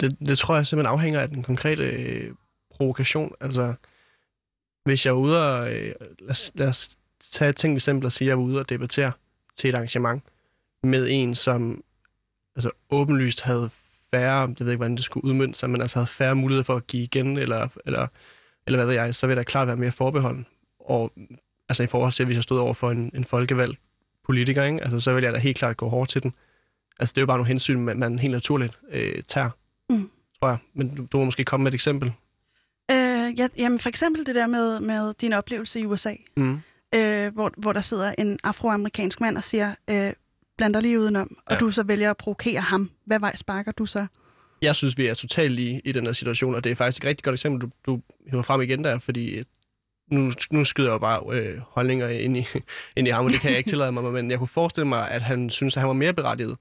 Det, 0.00 0.28
det 0.28 0.38
tror 0.38 0.56
jeg 0.56 0.66
simpelthen 0.66 0.92
afhænger 0.92 1.20
af 1.20 1.28
den 1.28 1.42
konkrete 1.42 1.84
øh, 1.84 2.34
provokation. 2.70 3.34
Altså, 3.40 3.74
hvis 4.84 5.06
jeg 5.06 5.10
er 5.10 5.16
ude 5.16 5.58
og, 5.58 5.74
øh, 5.74 5.94
lad, 6.18 6.52
lad 6.54 6.68
os 6.68 6.98
tage 7.32 7.48
et 7.48 7.56
tænkt 7.56 7.76
eksempel 7.76 8.06
og 8.06 8.12
sige, 8.12 8.26
at 8.26 8.28
jeg 8.28 8.34
er 8.34 8.46
ude 8.46 8.58
og 8.58 8.68
debattere 8.68 9.12
til 9.56 9.70
et 9.70 9.74
arrangement 9.74 10.22
med 10.82 11.06
en, 11.10 11.34
som 11.34 11.84
altså, 12.56 12.70
åbenlyst 12.90 13.40
havde 13.40 13.70
færre, 14.18 14.40
jeg 14.40 14.54
ved 14.66 14.66
ikke, 14.72 14.76
hvordan 14.76 14.96
det 14.96 15.04
skulle 15.04 15.24
udmønte 15.24 15.58
sig, 15.58 15.70
men 15.70 15.80
altså 15.80 15.98
havde 15.98 16.06
færre 16.06 16.34
mulighed 16.34 16.64
for 16.64 16.76
at 16.76 16.86
give 16.86 17.02
igen, 17.02 17.38
eller, 17.38 17.68
eller, 17.86 18.06
eller 18.66 18.78
hvad 18.78 18.86
ved 18.86 18.94
jeg, 18.94 19.14
så 19.14 19.26
vil 19.26 19.36
der 19.36 19.42
klart 19.42 19.66
være 19.68 19.76
mere 19.76 19.92
forbeholden. 19.92 20.46
Og 20.80 21.12
altså 21.68 21.82
i 21.82 21.86
forhold 21.86 22.12
til, 22.12 22.24
hvis 22.26 22.34
jeg 22.36 22.42
stod 22.42 22.58
over 22.58 22.74
for 22.74 22.90
en, 22.90 23.10
en 23.14 23.24
folkevalg 23.24 23.76
politiker, 24.24 24.64
ikke? 24.64 24.82
Altså, 24.82 25.00
så 25.00 25.14
vil 25.14 25.24
jeg 25.24 25.32
da 25.32 25.38
helt 25.38 25.56
klart 25.56 25.76
gå 25.76 25.88
hårdt 25.88 26.10
til 26.10 26.22
den. 26.22 26.32
Altså, 27.00 27.12
det 27.12 27.18
er 27.18 27.22
jo 27.22 27.26
bare 27.26 27.36
nogle 27.36 27.48
hensyn, 27.48 27.80
man, 27.80 27.98
man 27.98 28.18
helt 28.18 28.32
naturligt 28.32 28.78
øh, 28.92 29.22
tager, 29.28 29.50
Mm. 29.90 30.10
tror 30.40 30.48
jeg. 30.48 30.58
Men 30.74 30.94
du, 30.94 31.06
du 31.12 31.18
må 31.18 31.24
måske 31.24 31.44
komme 31.44 31.64
med 31.64 31.70
et 31.72 31.74
eksempel. 31.74 32.12
Øh, 32.90 33.38
ja, 33.40 33.48
jamen 33.56 33.80
for 33.80 33.88
eksempel 33.88 34.26
det 34.26 34.34
der 34.34 34.46
med, 34.46 34.80
med 34.80 35.14
din 35.20 35.32
oplevelse 35.32 35.80
i 35.80 35.86
USA, 35.86 36.14
Mm. 36.36 36.58
øh, 36.94 37.32
hvor, 37.34 37.52
hvor 37.56 37.72
der 37.72 37.80
sidder 37.80 38.14
en 38.18 38.38
afroamerikansk 38.44 39.20
mand 39.20 39.36
og 39.36 39.44
siger, 39.44 39.74
øh, 39.90 40.12
bland 40.58 40.74
dig 40.74 40.82
lige 40.82 41.00
udenom, 41.00 41.36
og 41.46 41.52
Ja. 41.52 41.58
du 41.58 41.70
så 41.70 41.82
vælger 41.82 42.10
at 42.10 42.16
provokere 42.16 42.60
ham. 42.60 42.90
Hvad 43.04 43.18
vej 43.20 43.36
sparker 43.36 43.72
du 43.72 43.86
så? 43.86 44.06
Jeg 44.62 44.76
synes, 44.76 44.98
vi 44.98 45.06
er 45.06 45.14
totalt 45.14 45.52
lige 45.52 45.80
i 45.84 45.92
den 45.92 46.06
her 46.06 46.12
situation, 46.12 46.54
og 46.54 46.64
det 46.64 46.72
er 46.72 46.76
faktisk 46.76 47.04
et 47.04 47.08
rigtig 47.08 47.24
godt 47.24 47.32
eksempel, 47.34 47.60
du, 47.60 47.70
du 47.86 48.02
hiver 48.30 48.42
frem 48.42 48.60
igen 48.60 48.84
der, 48.84 48.98
fordi 48.98 49.38
øh, 49.38 49.44
nu, 50.10 50.32
nu 50.50 50.64
skyder 50.64 50.88
jeg 50.88 50.92
jo 50.94 50.98
bare 50.98 51.22
øh, 51.32 51.58
holdninger 51.68 52.08
ind 52.08 52.36
i, 52.36 52.46
ind 52.96 53.08
i 53.08 53.10
ham, 53.10 53.24
og 53.24 53.30
det 53.30 53.40
kan 53.40 53.50
jeg 53.50 53.58
ikke 53.58 53.70
tillade 53.70 53.92
mig, 53.92 54.04
men 54.12 54.30
jeg 54.30 54.38
kunne 54.38 54.48
forestille 54.48 54.88
mig, 54.88 55.10
at 55.10 55.22
han 55.22 55.50
synes, 55.50 55.76
at 55.76 55.80
han 55.80 55.88
var 55.88 55.94
mere 55.94 56.12
berettiget 56.12 56.56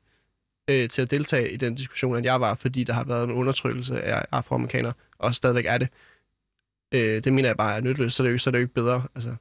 øh, 0.69 0.89
til 0.89 1.01
at 1.01 1.11
deltage 1.11 1.51
i 1.51 1.57
den 1.57 1.75
diskussion, 1.75 2.15
end 2.17 2.25
jeg 2.25 2.41
var, 2.41 2.53
fordi 2.55 2.83
der 2.83 2.93
har 2.93 3.03
været 3.03 3.23
en 3.23 3.31
undertrykkelse 3.31 4.01
af 4.01 4.25
afroamerikanere, 4.31 4.93
og 5.17 5.35
stadigvæk 5.35 5.65
er 5.65 5.77
det. 5.77 5.87
Øh, 6.93 7.23
det 7.23 7.33
mener 7.33 7.49
jeg 7.49 7.57
bare 7.57 7.75
er 7.77 7.81
nytteløst, 7.81 8.15
så 8.15 8.23
er 8.23 8.27
det 8.27 8.33
jo, 8.33 8.37
så 8.37 8.49
er 8.49 8.51
det 8.51 8.59
jo 8.59 8.63
ikke 8.63 8.73
bedre. 8.73 9.03
Altså, 9.15 9.35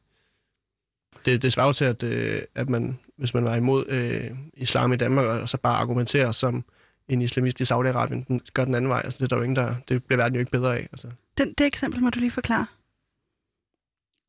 det, 1.26 1.42
det 1.42 1.52
svarer 1.52 1.72
til, 1.72 1.84
at, 1.84 2.02
øh, 2.02 2.42
at 2.54 2.68
man, 2.68 2.98
hvis 3.16 3.34
man 3.34 3.44
var 3.44 3.56
imod 3.56 3.84
øh, 3.88 4.30
islam 4.54 4.92
i 4.92 4.96
Danmark, 4.96 5.26
og 5.26 5.48
så 5.48 5.56
bare 5.58 5.76
argumenterer 5.76 6.32
som 6.32 6.64
en 7.08 7.22
islamist 7.22 7.60
i 7.60 7.64
Saudi-Arabien, 7.64 8.24
den 8.28 8.40
gør 8.54 8.64
den 8.64 8.74
anden 8.74 8.88
vej. 8.88 9.00
Altså, 9.04 9.18
det, 9.18 9.24
er 9.24 9.28
der 9.28 9.36
jo 9.36 9.42
ingen, 9.42 9.56
der, 9.56 9.74
det 9.88 10.04
bliver 10.04 10.22
verden 10.22 10.34
jo 10.34 10.40
ikke 10.40 10.52
bedre 10.52 10.76
af. 10.76 10.88
Altså. 10.92 11.10
Den, 11.38 11.54
det 11.58 11.66
eksempel 11.66 12.00
må 12.00 12.10
du 12.10 12.18
lige 12.18 12.30
forklare. 12.30 12.66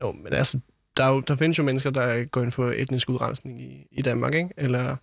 Jo, 0.04 0.12
men 0.12 0.34
altså, 0.34 0.60
der, 0.98 1.04
er 1.04 1.10
jo, 1.10 1.20
der 1.20 1.36
findes 1.36 1.58
jo 1.58 1.64
mennesker, 1.64 1.90
der 1.90 2.26
går 2.26 2.42
ind 2.42 2.52
for 2.52 2.72
etnisk 2.76 3.10
udrensning 3.10 3.62
i, 3.62 3.88
i 3.92 4.02
Danmark, 4.02 4.34
ikke? 4.34 4.50
Eller 4.58 4.96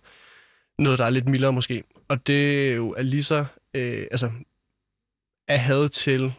noget, 0.77 0.99
der 0.99 1.05
er 1.05 1.09
lidt 1.09 1.29
mildere 1.29 1.53
måske. 1.53 1.83
Og 2.07 2.27
det 2.27 2.69
er 2.69 2.73
jo 2.73 2.93
er 2.97 3.01
lige 3.01 3.23
så, 3.23 3.45
øh, 3.73 4.07
altså, 4.11 4.31
er 5.47 5.57
had 5.57 5.89
til 5.89 6.33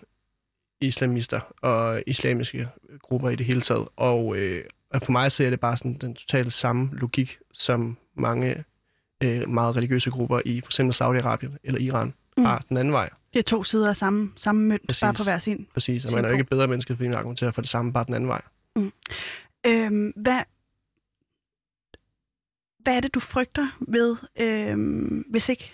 islamister 0.81 1.41
og 1.63 2.03
islamiske 2.07 2.69
grupper 3.03 3.31
i 3.31 3.37
det 3.37 3.47
hele 3.47 3.61
taget. 3.61 3.89
Og, 3.97 4.37
øh, 4.37 4.65
og 4.95 5.03
for 5.03 5.13
mig 5.13 5.33
ser 5.33 5.51
det 5.51 5.61
bare 5.61 5.77
sådan 5.77 5.95
den 5.95 6.15
totalt 6.15 6.53
samme 6.53 6.91
logik, 6.93 7.39
som 7.53 7.97
mange 8.17 8.65
øh, 9.23 9.49
meget 9.49 9.77
religiøse 9.77 10.11
grupper 10.11 10.41
i 10.45 10.61
for 10.61 10.69
eksempel 10.69 10.95
Saudi-Arabien 10.95 11.57
eller 11.65 11.81
Iran 11.81 12.15
Mm. 12.37 12.41
mm. 12.41 12.47
har 12.47 12.65
den 12.69 12.77
anden 12.77 12.93
vej. 12.93 13.11
Det 13.33 13.39
er 13.39 13.43
to 13.43 13.65
sider 13.65 13.89
af 13.89 13.97
samme, 13.97 14.33
samme 14.37 14.63
mønt, 14.69 14.87
Præcis. 14.87 15.01
bare 15.01 15.15
på 15.15 15.23
hver 15.23 15.39
sin. 15.39 15.67
Præcis, 15.75 16.05
og 16.05 16.15
man 16.15 16.25
er 16.25 16.29
jo 16.29 16.33
ikke 16.33 16.43
et 16.43 16.49
bedre 16.49 16.69
menneske, 16.69 16.97
fordi 16.97 17.09
man 17.09 17.19
argumenterer 17.19 17.51
for 17.51 17.63
det 17.63 17.71
samme, 17.71 17.93
bare 17.93 18.05
den 18.05 18.15
anden 18.15 18.29
vej. 18.29 18.43
Øhm, 19.67 20.13
hvad, 20.17 20.41
hvad 22.79 22.97
er 22.97 23.01
det, 23.01 23.15
du 23.15 23.21
frygter 23.21 23.69
ved, 23.81 24.17
øhm, 24.41 25.25
hvis 25.31 25.49
ikke 25.49 25.73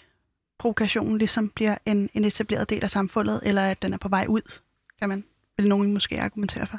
provokationen 0.59 1.19
ligesom 1.19 1.49
bliver 1.49 1.77
en, 1.87 2.11
en 2.15 2.25
etableret 2.25 2.71
del 2.71 2.85
af 2.85 2.91
samfundet, 2.91 3.41
eller 3.43 3.63
at 3.63 3.83
den 3.83 3.93
er 3.93 3.99
på 3.99 4.09
vej 4.09 4.27
ud, 4.29 4.61
kan 4.99 5.09
man, 5.09 5.25
vil 5.57 5.69
nogen 5.69 5.93
måske 5.93 6.21
argumentere 6.21 6.67
for? 6.67 6.79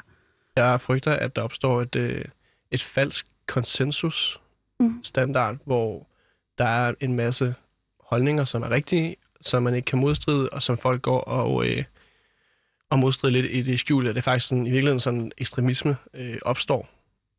Jeg 0.56 0.80
frygter, 0.80 1.12
at 1.12 1.36
der 1.36 1.42
opstår 1.42 1.82
et, 1.82 1.96
øh, 1.96 2.24
et 2.70 2.82
falsk 2.82 3.26
konsensus 3.46 4.38
Mhm. 4.80 5.00
standard, 5.04 5.56
hvor 5.64 6.06
der 6.58 6.64
er 6.64 6.94
en 7.00 7.14
masse 7.14 7.54
holdninger, 8.00 8.44
som 8.44 8.62
er 8.62 8.70
rigtige, 8.70 9.16
som 9.40 9.62
man 9.62 9.74
ikke 9.74 9.86
kan 9.86 9.98
modstride, 9.98 10.48
og 10.50 10.62
som 10.62 10.78
folk 10.78 11.02
går 11.02 11.20
og, 11.20 11.66
øh, 11.68 11.84
og 12.90 12.98
modstrider 12.98 13.32
lidt 13.32 13.46
i 13.50 13.62
det 13.62 13.80
skjulte. 13.80 14.08
Det 14.10 14.18
er 14.18 14.22
faktisk 14.22 14.48
sådan, 14.48 14.66
i 14.66 14.70
virkeligheden 14.70 15.00
sådan 15.00 15.32
ekstremisme 15.38 15.96
øh, 16.14 16.36
opstår. 16.42 16.88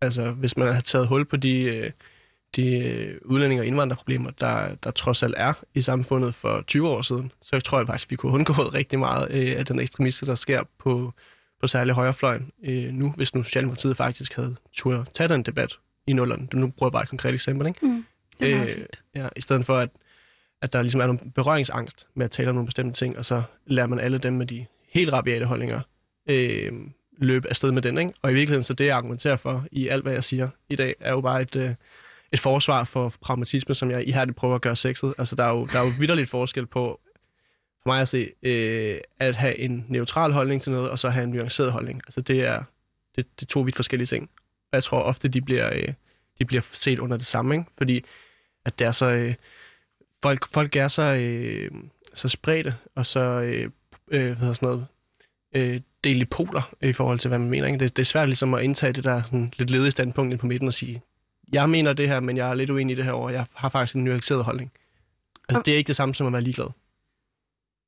Altså, 0.01 0.31
hvis 0.31 0.57
man 0.57 0.73
har 0.73 0.81
taget 0.81 1.07
hul 1.07 1.25
på 1.25 1.37
de, 1.37 1.61
øh, 1.61 1.91
de 2.55 2.77
øh, 2.77 3.17
udlændinge- 3.25 3.61
og 3.61 3.65
indvandrerproblemer, 3.65 4.31
der, 4.31 4.75
der 4.75 4.91
trods 4.91 5.23
alt 5.23 5.35
er 5.37 5.53
i 5.73 5.81
samfundet 5.81 6.35
for 6.35 6.61
20 6.67 6.89
år 6.89 7.01
siden, 7.01 7.31
så 7.41 7.59
tror 7.59 7.77
jeg 7.77 7.87
faktisk, 7.87 8.11
vi 8.11 8.15
kunne 8.15 8.31
undgå 8.33 8.53
rigtig 8.53 8.99
meget 8.99 9.31
øh, 9.31 9.59
af 9.59 9.65
den 9.65 9.79
ekstremisme, 9.79 10.25
der 10.27 10.35
sker 10.35 10.63
på, 10.77 11.13
på 11.63 11.67
særlig 11.67 11.93
højrefløjen 11.93 12.51
øh, 12.63 12.93
nu, 12.93 13.11
hvis 13.11 13.35
nu 13.35 13.43
Socialdemokratiet 13.43 13.97
faktisk 13.97 14.33
havde 14.35 14.55
turde 14.73 15.05
tage 15.13 15.27
den 15.27 15.43
debat 15.43 15.77
i 16.07 16.13
nullerne. 16.13 16.47
Nu 16.53 16.67
bruger 16.67 16.87
jeg 16.87 16.91
bare 16.91 17.03
et 17.03 17.09
konkret 17.09 17.33
eksempel, 17.33 17.67
ikke? 17.67 17.85
Mm. 17.85 18.05
Det 18.39 18.53
er 18.53 18.61
Øh, 18.61 18.67
fint. 18.67 19.03
Ja, 19.15 19.27
i 19.35 19.41
stedet 19.41 19.65
for, 19.65 19.77
at, 19.77 19.89
at 20.61 20.73
der 20.73 20.81
ligesom 20.81 21.01
er 21.01 21.05
nogle 21.05 21.19
berøringsangst 21.35 22.07
med 22.15 22.25
at 22.25 22.31
tale 22.31 22.49
om 22.49 22.55
nogle 22.55 22.65
bestemte 22.65 22.99
ting, 22.99 23.17
og 23.17 23.25
så 23.25 23.43
lærer 23.65 23.87
man 23.87 23.99
alle 23.99 24.17
dem 24.17 24.33
med 24.33 24.45
de 24.45 24.65
helt 24.89 25.13
rabiate 25.13 25.45
holdninger 25.45 25.81
øh, 26.29 26.71
løbe 27.17 27.49
afsted 27.49 27.71
med 27.71 27.81
den, 27.81 27.97
ikke? 27.97 28.13
Og 28.21 28.31
i 28.31 28.33
virkeligheden, 28.33 28.63
så 28.63 28.73
det, 28.73 28.85
jeg 28.85 28.97
argumenterer 28.97 29.35
for 29.35 29.65
i 29.71 29.87
alt, 29.87 30.03
hvad 30.03 30.13
jeg 30.13 30.23
siger 30.23 30.49
i 30.69 30.75
dag, 30.75 30.95
er 30.99 31.11
jo 31.11 31.21
bare 31.21 31.41
et, 31.41 31.55
øh, 31.55 31.69
et 32.31 32.39
forsvar 32.39 32.83
for 32.83 33.13
pragmatisme, 33.21 33.75
som 33.75 33.91
jeg 33.91 34.07
ihærdigt 34.07 34.37
prøver 34.37 34.55
at 34.55 34.61
gøre 34.61 34.75
sexet. 34.75 35.13
Altså, 35.17 35.35
der 35.35 35.43
er 35.43 35.49
jo, 35.49 35.67
der 35.73 35.79
er 35.79 35.83
jo 35.83 35.91
vidderligt 35.99 36.29
forskel 36.29 36.65
på, 36.65 36.99
for 37.83 37.89
mig 37.91 38.01
at 38.01 38.09
se, 38.09 38.31
øh, 38.43 38.97
at 39.19 39.35
have 39.35 39.57
en 39.59 39.85
neutral 39.89 40.31
holdning 40.31 40.61
til 40.61 40.71
noget, 40.71 40.89
og 40.89 40.99
så 40.99 41.09
have 41.09 41.23
en 41.23 41.29
nuanceret 41.29 41.71
holdning. 41.71 42.01
Altså, 42.07 42.21
det 42.21 42.39
er, 42.45 42.63
det, 43.15 43.39
det 43.39 43.45
er 43.45 43.49
to 43.49 43.59
vidt 43.61 43.75
forskellige 43.75 44.07
ting. 44.07 44.29
Og 44.71 44.75
jeg 44.75 44.83
tror 44.83 44.99
ofte, 45.01 45.27
de 45.27 45.41
bliver, 45.41 45.69
øh, 45.75 45.87
de 46.39 46.45
bliver 46.45 46.61
set 46.71 46.99
under 46.99 47.17
det 47.17 47.25
samme, 47.25 47.55
ikke? 47.55 47.65
Fordi 47.77 48.03
at 48.65 48.79
det 48.79 48.87
er 48.87 48.91
så... 48.91 49.05
Øh, 49.05 49.33
folk, 50.23 50.47
folk 50.47 50.75
er 50.75 50.87
så, 50.87 51.01
øh, 51.01 51.71
så 52.13 52.29
spredte, 52.29 52.75
og 52.95 53.05
så 53.05 53.19
øh, 53.19 53.69
øh, 54.11 54.25
hvad 54.25 54.35
hedder 54.35 54.53
sådan 54.53 54.67
noget, 54.67 54.87
øh, 55.55 55.81
delt 56.03 56.21
i 56.21 56.25
poler 56.25 56.73
i 56.81 56.93
forhold 56.93 57.19
til, 57.19 57.27
hvad 57.27 57.39
man 57.39 57.49
mener. 57.49 57.67
Ikke? 57.67 57.79
Det, 57.79 57.95
det 57.97 58.01
er 58.03 58.05
svært 58.05 58.27
ligesom 58.27 58.53
at 58.53 58.63
indtage 58.63 58.93
det 58.93 59.03
der 59.03 59.23
sådan, 59.23 59.53
lidt 59.57 59.69
ledige 59.69 59.91
standpunkt 59.91 60.31
ind 60.31 60.39
på 60.39 60.45
midten 60.47 60.67
og 60.67 60.73
sige, 60.73 61.01
jeg 61.53 61.69
mener 61.69 61.93
det 61.93 62.07
her, 62.07 62.19
men 62.19 62.37
jeg 62.37 62.49
er 62.49 62.53
lidt 62.53 62.69
uenig 62.69 62.93
i 62.93 62.97
det 62.97 63.05
her 63.05 63.11
over. 63.11 63.29
Jeg 63.29 63.45
har 63.53 63.69
faktisk 63.69 63.95
en 63.95 64.03
nuanceret 64.03 64.43
holdning. 64.43 64.71
Altså, 65.49 65.59
Og- 65.59 65.65
det 65.65 65.73
er 65.73 65.77
ikke 65.77 65.87
det 65.87 65.95
samme 65.95 66.13
som 66.13 66.27
at 66.27 66.33
være 66.33 66.41
ligeglad. 66.41 66.67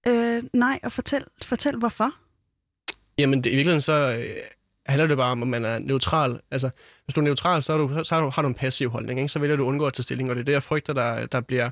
Øh, 0.07 0.43
nej, 0.53 0.79
og 0.83 0.91
fortæl, 0.91 1.23
fortæl 1.43 1.75
hvorfor. 1.75 2.11
Jamen, 3.17 3.43
det, 3.43 3.49
i 3.49 3.55
virkeligheden 3.55 3.81
så 3.81 4.17
øh, 4.19 4.35
handler 4.85 5.07
det 5.07 5.17
bare 5.17 5.31
om, 5.31 5.41
at 5.41 5.47
man 5.47 5.65
er 5.65 5.79
neutral. 5.79 6.39
Altså, 6.51 6.69
hvis 7.05 7.13
du 7.13 7.21
er 7.21 7.25
neutral, 7.25 7.61
så, 7.61 7.73
er 7.73 7.77
du, 7.77 8.03
så 8.03 8.15
har, 8.15 8.21
du, 8.21 8.29
har 8.29 8.41
du 8.41 8.47
en 8.47 8.53
passiv 8.53 8.89
holdning. 8.89 9.19
Ikke? 9.19 9.29
Så 9.29 9.39
vælger 9.39 9.55
du 9.55 9.63
at 9.63 9.67
undgå 9.67 9.87
at 9.87 9.93
tage 9.93 10.03
stilling, 10.03 10.29
og 10.29 10.35
det 10.35 10.41
er 10.41 10.45
det, 10.45 10.53
jeg 10.53 10.63
frygter, 10.63 10.93
der, 10.93 11.25
der 11.25 11.41
bliver 11.41 11.69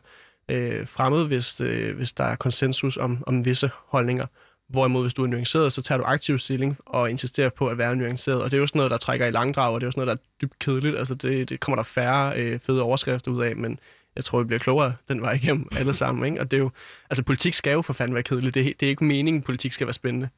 øh, 0.50 0.88
fremmed, 0.88 1.28
hvis, 1.28 1.62
øh, 1.62 1.96
hvis 1.96 2.14
der 2.14 2.24
er 2.24 2.36
konsensus 2.36 2.98
om, 2.98 3.24
om 3.28 3.46
visse 3.46 3.70
holdninger. 3.88 4.26
Hvorimod, 4.70 5.02
hvis 5.04 5.14
du 5.14 5.24
er 5.24 5.28
nuanceret, 5.28 5.74
så 5.74 5.82
tager 5.82 6.00
du 6.00 6.04
aktiv 6.04 6.38
stilling 6.38 6.78
og 6.86 7.10
insisterer 7.10 7.50
på 7.50 7.68
at 7.68 7.78
være 7.78 7.96
nuanceret. 7.96 8.42
Og 8.42 8.52
det 8.52 8.58
er 8.58 8.62
jo 8.62 8.68
sådan 8.68 8.80
noget, 8.80 8.92
der 8.92 8.98
trækker 8.98 9.26
i 9.26 9.32
langdrag, 9.32 9.74
og 9.74 9.82
det 9.82 9.86
er 9.86 9.88
jo 9.88 9.92
sådan 9.92 10.06
noget, 10.06 10.18
der 10.18 10.24
er 10.24 10.38
dybt 10.42 10.60
kedeligt. 10.60 10.98
Altså, 10.98 11.16
det, 11.16 11.50
det 11.50 11.60
kommer 11.60 11.76
der 11.76 11.84
færre 11.84 12.38
øh, 12.38 12.60
fede 12.60 12.82
overskrifter 12.82 13.32
ud 13.32 13.44
af, 13.44 13.56
men 13.56 13.80
jeg 14.16 14.26
tror, 14.26 14.40
vi 14.40 14.46
bliver 14.46 14.60
klogere 14.60 14.94
den 15.10 15.22
vej 15.22 15.34
igennem 15.34 15.68
alle 15.78 15.94
sammen. 15.94 16.26
Ikke? 16.26 16.40
Og 16.40 16.52
det 16.52 16.58
er 16.58 16.62
jo, 16.62 16.72
altså, 17.10 17.24
politik 17.24 17.54
skal 17.54 17.72
jo 17.74 17.82
for 17.82 17.94
fanden 17.94 18.14
være 18.16 18.24
kedeligt. 18.24 18.54
Det, 18.56 18.68
er- 18.68 18.74
det 18.80 18.86
er 18.86 18.90
ikke 18.90 19.04
meningen, 19.06 19.40
at 19.42 19.46
politik 19.46 19.72
skal 19.72 19.88
være 19.88 19.94
spændende. 19.94 20.30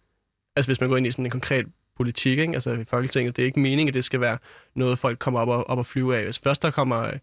Altså, 0.56 0.70
hvis 0.70 0.80
man 0.80 0.90
går 0.90 0.98
ind 0.98 1.08
i 1.08 1.12
sådan 1.12 1.26
en 1.26 1.32
konkret 1.32 1.66
politik, 1.98 2.40
ikke? 2.40 2.54
altså 2.54 2.72
i 2.74 2.84
Folketinget, 2.84 3.36
det 3.36 3.42
er 3.42 3.46
ikke 3.46 3.60
meningen, 3.60 3.88
at 3.88 3.94
det 3.94 4.04
skal 4.06 4.22
være 4.22 4.38
noget, 4.76 5.00
folk 5.00 5.20
kommer 5.20 5.40
op 5.40 5.48
og, 5.48 5.70
op 5.70 5.78
og 5.78 5.86
flyve 5.86 6.18
af. 6.18 6.24
Hvis 6.24 6.40
først 6.40 6.62
der 6.62 6.72
kommer 6.72 7.00
øh, 7.08 7.14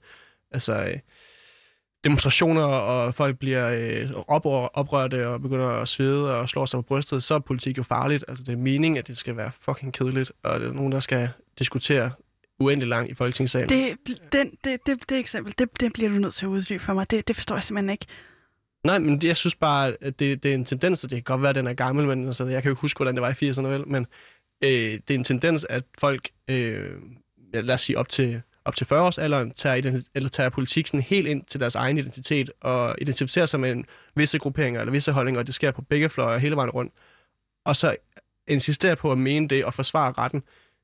altså, 0.51 0.75
øh, 0.85 0.99
demonstrationer, 2.05 2.63
og 2.63 3.15
folk 3.15 3.39
bliver 3.39 3.69
øh, 3.71 4.11
op, 4.29 4.43
oprørte 4.75 5.29
og 5.29 5.43
begynder 5.43 5.69
at 5.69 5.89
svede 5.89 6.35
og 6.37 6.49
slår 6.49 6.67
sig 6.67 6.79
på 6.79 6.83
brystet, 6.83 7.23
så 7.23 7.35
er 7.35 7.39
politik 7.39 7.79
jo 7.79 7.83
farligt. 7.83 8.25
Altså, 8.29 8.45
det 8.45 8.53
er 8.53 8.57
meningen, 8.57 8.99
at 8.99 9.09
det 9.09 9.19
skal 9.19 9.37
være 9.37 9.51
fucking 9.61 9.93
kedeligt, 9.93 10.33
og 10.43 10.61
det 10.61 10.69
er 10.69 10.73
nogen, 10.73 10.93
der 10.93 11.01
skal 11.01 11.29
diskutere 11.59 12.11
uendelig 12.63 12.89
langt 12.89 13.11
i 13.11 13.15
Folketingssalen. 13.15 13.69
Det, 13.69 13.97
den, 14.33 14.51
det, 14.65 14.87
det, 14.87 15.09
det 15.09 15.19
eksempel, 15.19 15.55
det, 15.59 15.81
det 15.81 15.93
bliver 15.93 16.11
du 16.11 16.15
nødt 16.15 16.35
til 16.35 16.47
at 16.47 16.51
uddybe 16.51 16.85
for 16.85 16.95
mig. 16.95 17.11
Det, 17.11 17.29
det 17.29 17.37
forstår 17.37 17.55
jeg 17.55 17.63
simpelthen 17.63 17.91
ikke. 17.91 18.07
Nej, 18.85 18.99
men 18.99 19.21
jeg 19.25 19.37
synes 19.37 19.55
bare, 19.55 19.97
at 20.01 20.21
det, 20.21 20.43
det 20.43 20.51
er 20.51 20.55
en 20.55 20.65
tendens, 20.65 21.05
og 21.05 21.11
det 21.11 21.17
kan 21.17 21.23
godt 21.23 21.43
være, 21.43 21.51
at 21.51 21.55
den 21.55 21.67
er 21.67 21.75
gammel, 21.75 22.07
men 22.07 22.27
altså, 22.27 22.47
jeg 22.47 22.63
kan 22.63 22.69
jo 22.69 22.73
ikke 22.73 22.81
huske, 22.81 22.99
hvordan 22.99 23.15
det 23.15 23.23
var 23.23 23.29
i 23.29 23.51
80'erne, 23.51 23.67
vel? 23.67 23.89
Men 23.89 24.07
øh, 24.63 25.01
det 25.09 25.11
er 25.11 25.15
en 25.15 25.25
tendens, 25.25 25.67
at 25.71 25.85
folk, 25.99 26.31
øh, 26.49 26.91
lad 27.55 27.75
os 27.75 27.81
sige 27.81 27.99
op 27.99 28.09
til, 28.09 28.43
op 28.65 28.77
til 28.77 28.85
40-årsalderen, 28.85 29.53
tager, 29.55 30.03
eller 30.15 30.29
tager 30.29 30.49
politik 30.49 30.87
sådan 30.87 31.03
helt 31.03 31.29
ind 31.29 31.45
til 31.45 31.61
deres 31.61 31.75
egen 31.75 31.99
identitet, 31.99 32.51
og 32.61 32.97
identificerer 33.01 33.47
sig 33.47 33.61
med 33.61 33.71
en, 33.73 33.85
visse 34.15 34.39
grupperinger 34.39 34.81
eller 34.81 34.93
visse 34.93 35.13
holdninger, 35.13 35.41
og 35.41 35.47
det 35.47 35.55
sker 35.55 35.71
på 35.71 35.83
begge 35.83 36.09
fløje 36.09 36.39
hele 36.39 36.57
vejen 36.57 36.71
rundt. 36.71 36.93
Og 37.65 37.77
så 37.77 37.97
insisterer 38.49 38.95
på 38.95 39.13
at 39.13 39.19
mene 39.19 39.49
det 39.49 39.65
og 39.65 39.75
forsvare 39.75 40.13
retten 40.13 40.43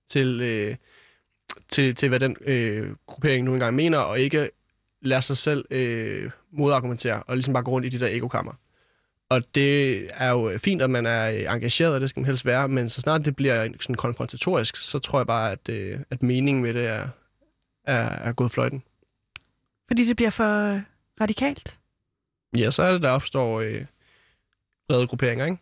til, 0.08 0.40
øh, 0.40 0.76
til, 1.68 1.94
til 1.94 2.08
hvad 2.08 2.20
den 2.20 2.37
øh, 2.40 2.94
gruppering 3.06 3.44
nu 3.44 3.52
engang 3.52 3.74
mener, 3.74 3.98
og 3.98 4.20
ikke 4.20 4.50
lader 5.02 5.20
sig 5.20 5.37
selv 5.37 5.64
øh, 5.70 6.30
modargumentere, 6.50 7.22
og 7.22 7.37
ligesom 7.37 7.54
bare 7.54 7.62
gå 7.62 7.70
rundt 7.70 7.87
i 7.87 7.88
de 7.88 8.00
der 8.00 8.08
ekokammer. 8.08 8.52
Og 9.30 9.54
det 9.54 10.06
er 10.14 10.30
jo 10.30 10.58
fint, 10.58 10.82
at 10.82 10.90
man 10.90 11.06
er 11.06 11.30
øh, 11.30 11.54
engageret, 11.54 11.94
og 11.94 12.00
det 12.00 12.11
skal 12.11 12.20
man 12.20 12.26
helst 12.26 12.46
være, 12.46 12.68
men 12.68 12.88
så 12.88 13.00
snart 13.00 13.24
det 13.24 13.37
bliver 13.37 13.68
sådan 13.80 13.94
konfrontatorisk, 13.94 14.76
så 14.76 14.98
tror 14.98 15.18
jeg 15.18 15.26
bare, 15.26 15.52
at, 15.52 15.68
øh, 15.68 16.00
at 16.11 16.22
meningen 16.22 16.62
med 16.62 16.74
det 16.74 16.87
er, 16.87 17.08
er, 17.84 18.08
er 18.08 18.32
gået 18.32 18.50
fløjten. 18.50 18.82
Fordi 19.88 20.04
det 20.04 20.16
bliver 20.16 20.30
for 20.30 20.80
radikalt. 21.20 21.78
Ja, 22.56 22.70
så 22.70 22.82
er 22.82 22.92
det, 22.92 23.02
der 23.02 23.11
opstår 23.11 23.61
øh, 23.61 23.84
brede 24.88 25.06
grupperinger, 25.06 25.44
ikke? 25.44 25.58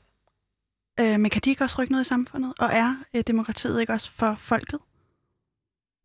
Øh, 1.01 1.20
men 1.20 1.31
kan 1.31 1.42
de 1.44 1.51
ikke 1.51 1.64
også 1.64 1.83
rykke 1.83 1.92
noget 1.92 2.05
i 2.05 2.09
samfundet? 2.09 2.55
Og 2.59 2.68
er 2.72 2.96
øh, 3.14 3.25
demokratiet 3.27 3.81
ikke 3.81 3.92
også 3.92 4.11
for 4.11 4.37
folket? 4.38 4.79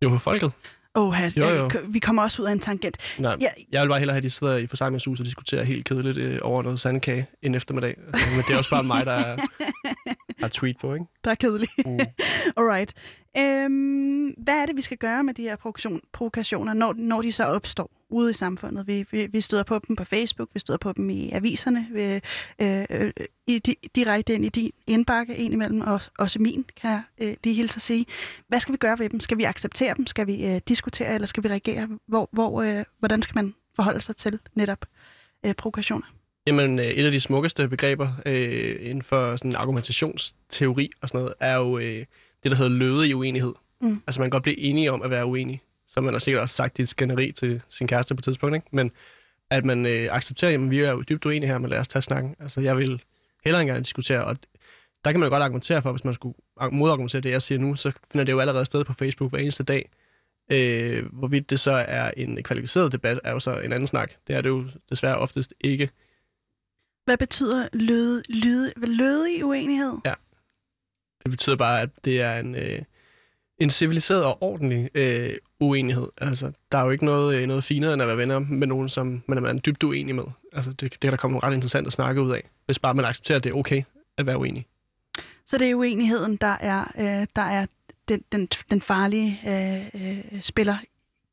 Jo, 0.04 0.10
for 0.10 0.18
folket. 0.18 0.52
Åh, 0.96 1.14
Jo, 1.38 1.46
jo. 1.48 1.70
vi 1.88 2.00
kommer 2.00 2.22
også 2.24 2.42
ud 2.42 2.48
af 2.48 2.52
en 2.52 2.60
tangent. 2.60 2.98
Nej, 3.20 3.36
Ja. 3.42 3.48
jeg 3.72 3.82
vil 3.82 3.88
bare 3.90 4.00
hellere 4.00 4.14
have, 4.14 4.18
at 4.18 4.24
de 4.24 4.30
sidder 4.30 4.58
i 4.58 4.68
forsamlingshuset 4.68 5.20
og 5.24 5.26
diskuterer 5.26 5.64
helt 5.64 5.86
kedeligt 5.86 6.18
øh, 6.26 6.40
over 6.42 6.64
noget 6.64 6.80
sandkage 6.80 7.28
en 7.42 7.56
eftermiddag. 7.56 7.98
Altså, 8.14 8.30
men 8.36 8.44
det 8.48 8.54
er 8.54 8.58
også 8.58 8.70
bare 8.70 8.84
mig, 8.84 9.06
der 9.06 9.12
er, 9.12 9.38
har 10.42 10.48
tweet 10.48 10.78
på, 10.82 10.94
ikke? 10.94 11.06
Der 11.24 11.32
er 11.32 11.36
kedeligt. 11.36 11.72
Mm. 11.86 12.00
Alright. 12.58 12.94
Øhm, 13.38 14.26
hvad 14.38 14.54
er 14.62 14.66
det, 14.66 14.76
vi 14.76 14.82
skal 14.82 14.98
gøre 14.98 15.24
med 15.24 15.34
de 15.34 15.42
her 15.42 15.56
provokation, 15.56 16.00
provokationer, 16.14 16.74
når, 16.74 16.94
når 16.98 17.22
de 17.22 17.32
så 17.32 17.44
opstår 17.44 17.92
ude 18.12 18.32
i 18.32 18.34
samfundet? 18.34 18.88
Vi, 18.88 19.06
vi, 19.12 19.26
vi 19.26 19.42
støder 19.42 19.64
på 19.64 19.80
dem 19.88 19.96
på 19.96 20.04
Facebook, 20.04 20.50
vi 20.54 20.60
støder 20.60 20.78
på 20.78 20.94
dem 20.94 21.10
i 21.10 21.32
aviserne, 21.32 21.88
vi, 21.92 22.04
øh, 22.60 22.86
øh, 22.90 23.12
i, 23.48 23.60
di, 23.60 23.76
direkte 23.96 24.34
ind 24.34 24.46
i 24.46 24.50
din 24.50 24.72
indbakke, 24.88 25.38
en 25.38 25.54
imellem, 25.54 25.82
og 25.82 26.02
også 26.20 26.40
min, 26.40 26.66
kan 26.82 26.92
jeg 26.92 27.02
øh, 27.22 27.36
lige 27.44 27.56
hilse 27.56 27.78
at 27.78 27.82
sige. 27.82 28.06
Hvad 28.48 28.60
skal 28.60 28.72
vi 28.72 28.78
gøre 28.78 29.00
ved 29.00 29.10
dem? 29.10 29.20
Skal 29.20 29.38
vi 29.38 29.44
acceptere 29.44 29.94
dem? 29.98 30.08
Skal 30.08 30.28
vi 30.28 30.46
øh, 30.46 30.62
diskutere, 30.68 31.14
eller 31.14 31.26
skal 31.26 31.44
vi 31.44 31.50
reagere? 31.50 31.88
Hvor, 32.08 32.30
hvor, 32.32 32.62
øh, 32.62 32.84
hvordan 33.00 33.22
skal 33.22 33.36
man 33.36 33.54
forholde 33.76 34.02
sig 34.02 34.16
til 34.16 34.40
netop 34.56 34.86
øh, 35.46 35.54
provokationer? 35.54 36.06
Jamen, 36.48 36.80
øh, 36.80 36.86
et 36.86 37.06
af 37.06 37.12
de 37.12 37.20
smukkeste 37.20 37.68
begreber 37.68 38.10
øh, 38.26 38.76
inden 38.80 39.02
for 39.02 39.36
sådan 39.36 39.56
argumentationsteori 39.56 40.90
og 41.02 41.10
sådan 41.10 41.22
noget, 41.22 41.34
er 41.40 41.56
jo 41.56 41.78
øh, 41.78 42.06
det, 42.44 42.52
der 42.52 42.56
hedder 42.56 42.72
løde 42.72 43.10
i 43.10 43.14
uenighed. 43.14 43.54
Mm. 43.82 44.02
Altså, 44.08 44.22
man 44.22 44.26
kan 44.26 44.32
godt 44.32 44.44
blive 44.44 44.60
enige 44.60 44.92
om 44.92 45.02
at 45.02 45.10
være 45.10 45.26
uenig, 45.26 45.62
som 45.92 46.04
man 46.04 46.14
har 46.14 46.20
sikkert 46.20 46.42
også 46.42 46.56
sagt 46.56 46.80
i 46.80 46.82
et 46.82 46.90
skænderi 46.90 47.32
til 47.32 47.62
sin 47.70 47.88
kæreste 47.88 48.16
på 48.16 48.20
et 48.20 48.24
tidspunkt, 48.24 48.56
ikke? 48.56 48.68
Men 48.72 48.92
at 49.50 49.66
man 49.66 49.86
øh, 49.86 50.08
accepterer, 50.12 50.54
at 50.54 50.72
vi 50.72 50.80
er 50.80 50.92
jo 50.92 51.02
dybt 51.02 51.26
uenige 51.26 51.50
her, 51.50 51.58
men 51.58 51.70
lad 51.70 51.80
os 51.80 51.88
tage 51.88 52.02
snakken. 52.02 52.36
Altså, 52.40 52.62
jeg 52.62 52.78
vil 52.78 53.04
hellere 53.44 53.66
gerne 53.66 53.80
diskutere, 53.80 54.26
og 54.26 54.38
der 55.06 55.12
kan 55.12 55.20
man 55.20 55.28
jo 55.28 55.34
godt 55.34 55.44
argumentere 55.44 55.82
for, 55.82 55.92
hvis 55.92 56.06
man 56.06 56.14
skulle 56.14 56.36
modargumentere 56.72 57.22
det, 57.22 57.32
jeg 57.32 57.42
siger 57.42 57.60
nu, 57.60 57.76
så 57.76 57.92
finder 58.12 58.26
det 58.26 58.32
jo 58.32 58.40
allerede 58.40 58.66
sted 58.66 58.84
på 58.84 58.94
Facebook 58.94 59.32
hver 59.32 59.40
eneste 59.40 59.64
dag. 59.64 59.90
Øh, 60.52 61.06
hvorvidt 61.14 61.50
det 61.50 61.60
så 61.60 61.72
er 61.72 62.12
en 62.18 62.44
kvalificeret 62.44 62.92
debat, 62.92 63.20
er 63.24 63.32
jo 63.32 63.40
så 63.40 63.60
en 63.60 63.74
anden 63.74 63.88
snak. 63.88 64.12
Det 64.28 64.36
er 64.36 64.42
det 64.42 64.50
jo 64.50 64.66
desværre 64.90 65.18
oftest 65.18 65.54
ikke. 65.62 65.90
Hvad 67.06 67.18
betyder 67.18 67.68
løde, 67.74 68.24
lyde, 68.30 68.74
lødig 68.78 69.46
uenighed? 69.46 69.94
Det 71.24 71.32
betyder 71.32 71.56
bare, 71.56 71.82
at 71.82 71.90
det 72.06 72.22
er 72.22 72.40
en, 72.40 72.56
øh, 72.56 72.82
en 73.58 73.70
civiliseret 73.70 74.24
og 74.24 74.44
ordentlig 74.44 74.90
øh, 74.96 75.38
uenighed. 75.62 76.08
Altså, 76.18 76.52
der 76.72 76.78
er 76.78 76.84
jo 76.84 76.90
ikke 76.90 77.06
noget, 77.06 77.42
øh, 77.42 77.48
noget 77.48 77.64
finere, 77.64 77.94
end 77.94 78.02
at 78.02 78.08
være 78.08 78.18
venner 78.18 78.40
med 78.40 78.68
nogen, 78.68 78.90
som 78.90 79.24
man 79.28 79.46
er 79.46 79.58
dybt 79.58 79.84
uenig 79.84 80.16
med. 80.16 80.24
Altså, 80.54 80.72
det, 80.72 80.82
det 80.82 81.00
kan 81.00 81.12
der 81.12 81.18
komme 81.18 81.40
ret 81.40 81.54
interessant 81.54 81.88
at 81.88 81.94
snakke 81.94 82.22
ud 82.22 82.32
af, 82.32 82.50
hvis 82.66 82.80
bare 82.80 82.94
man 82.94 83.06
accepterer, 83.06 83.38
at 83.38 83.44
det 83.44 83.50
er 83.50 83.54
okay 83.54 83.84
at 84.18 84.26
være 84.26 84.38
uenig. 84.38 84.66
Så 85.46 85.58
det 85.58 85.70
er 85.70 85.76
uenigheden, 85.76 86.36
der 86.36 86.58
er, 86.60 86.92
øh, 86.98 87.28
der 87.36 87.42
er 87.42 87.66
den, 88.08 88.24
den, 88.32 88.48
den 88.72 88.82
farlige 88.82 89.40
øh, 89.48 90.02
øh, 90.08 90.42
spiller 90.42 90.78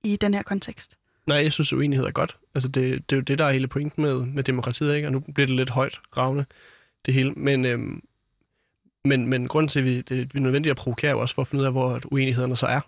i 0.05 0.17
den 0.17 0.35
her 0.35 0.43
kontekst. 0.43 0.97
Nej, 1.27 1.39
jeg 1.39 1.53
synes, 1.53 1.73
uenighed 1.73 2.07
er 2.07 2.11
godt. 2.11 2.37
Altså, 2.55 2.69
det, 2.69 3.11
det 3.11 3.17
er 3.17 3.21
jo 3.21 3.23
det, 3.23 3.39
der 3.39 3.45
er 3.45 3.53
hele 3.53 3.69
pointen 3.69 4.03
med, 4.03 4.27
med 4.27 4.43
demokratiet, 4.43 4.95
ikke? 4.97 5.09
Og 5.09 5.13
nu 5.13 5.21
bliver 5.21 5.47
det 5.47 5.57
lidt 5.57 5.71
højt 5.71 6.01
ravne, 6.17 6.47
det 7.07 7.15
hele. 7.15 7.33
Men, 7.33 7.65
øhm, 7.65 8.03
men, 9.05 9.27
men 9.27 9.49
grunden 9.49 9.69
til, 9.69 9.79
at 9.79 9.85
vi, 9.85 10.01
det, 10.01 10.35
vi 10.35 10.39
er 10.39 10.43
nødvendigt 10.43 10.71
at 10.71 10.77
provokere, 10.77 11.09
er 11.09 11.15
jo 11.15 11.21
også 11.21 11.35
for 11.35 11.43
at 11.43 11.49
finde 11.49 11.63
ud 11.63 11.67
af, 11.67 11.73
hvor 11.73 12.01
uenighederne 12.05 12.57
så 12.57 12.67
er. 12.67 12.81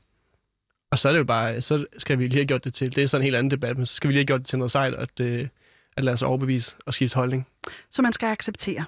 Og 0.90 0.98
så 0.98 1.08
er 1.08 1.12
det 1.12 1.18
jo 1.18 1.24
bare, 1.24 1.60
så 1.60 1.86
skal 1.98 2.18
vi 2.18 2.26
lige 2.26 2.34
have 2.34 2.46
gjort 2.46 2.64
det 2.64 2.74
til, 2.74 2.96
det 2.96 3.04
er 3.04 3.08
sådan 3.08 3.22
en 3.22 3.24
helt 3.24 3.36
anden 3.36 3.50
debat, 3.50 3.76
men 3.76 3.86
så 3.86 3.94
skal 3.94 4.08
vi 4.08 4.12
lige 4.12 4.20
have 4.20 4.26
gjort 4.26 4.40
det 4.40 4.46
til 4.46 4.58
noget 4.58 4.70
sejt, 4.70 4.94
at, 4.94 5.20
øh, 5.20 5.48
at 5.96 6.04
lade 6.04 6.14
os 6.14 6.22
overbevise 6.22 6.76
og 6.86 6.94
skifte 6.94 7.14
holdning. 7.14 7.46
Så 7.90 8.02
man 8.02 8.12
skal 8.12 8.26
acceptere. 8.26 8.84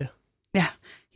Ja. 0.00 0.06
Ja, 0.54 0.66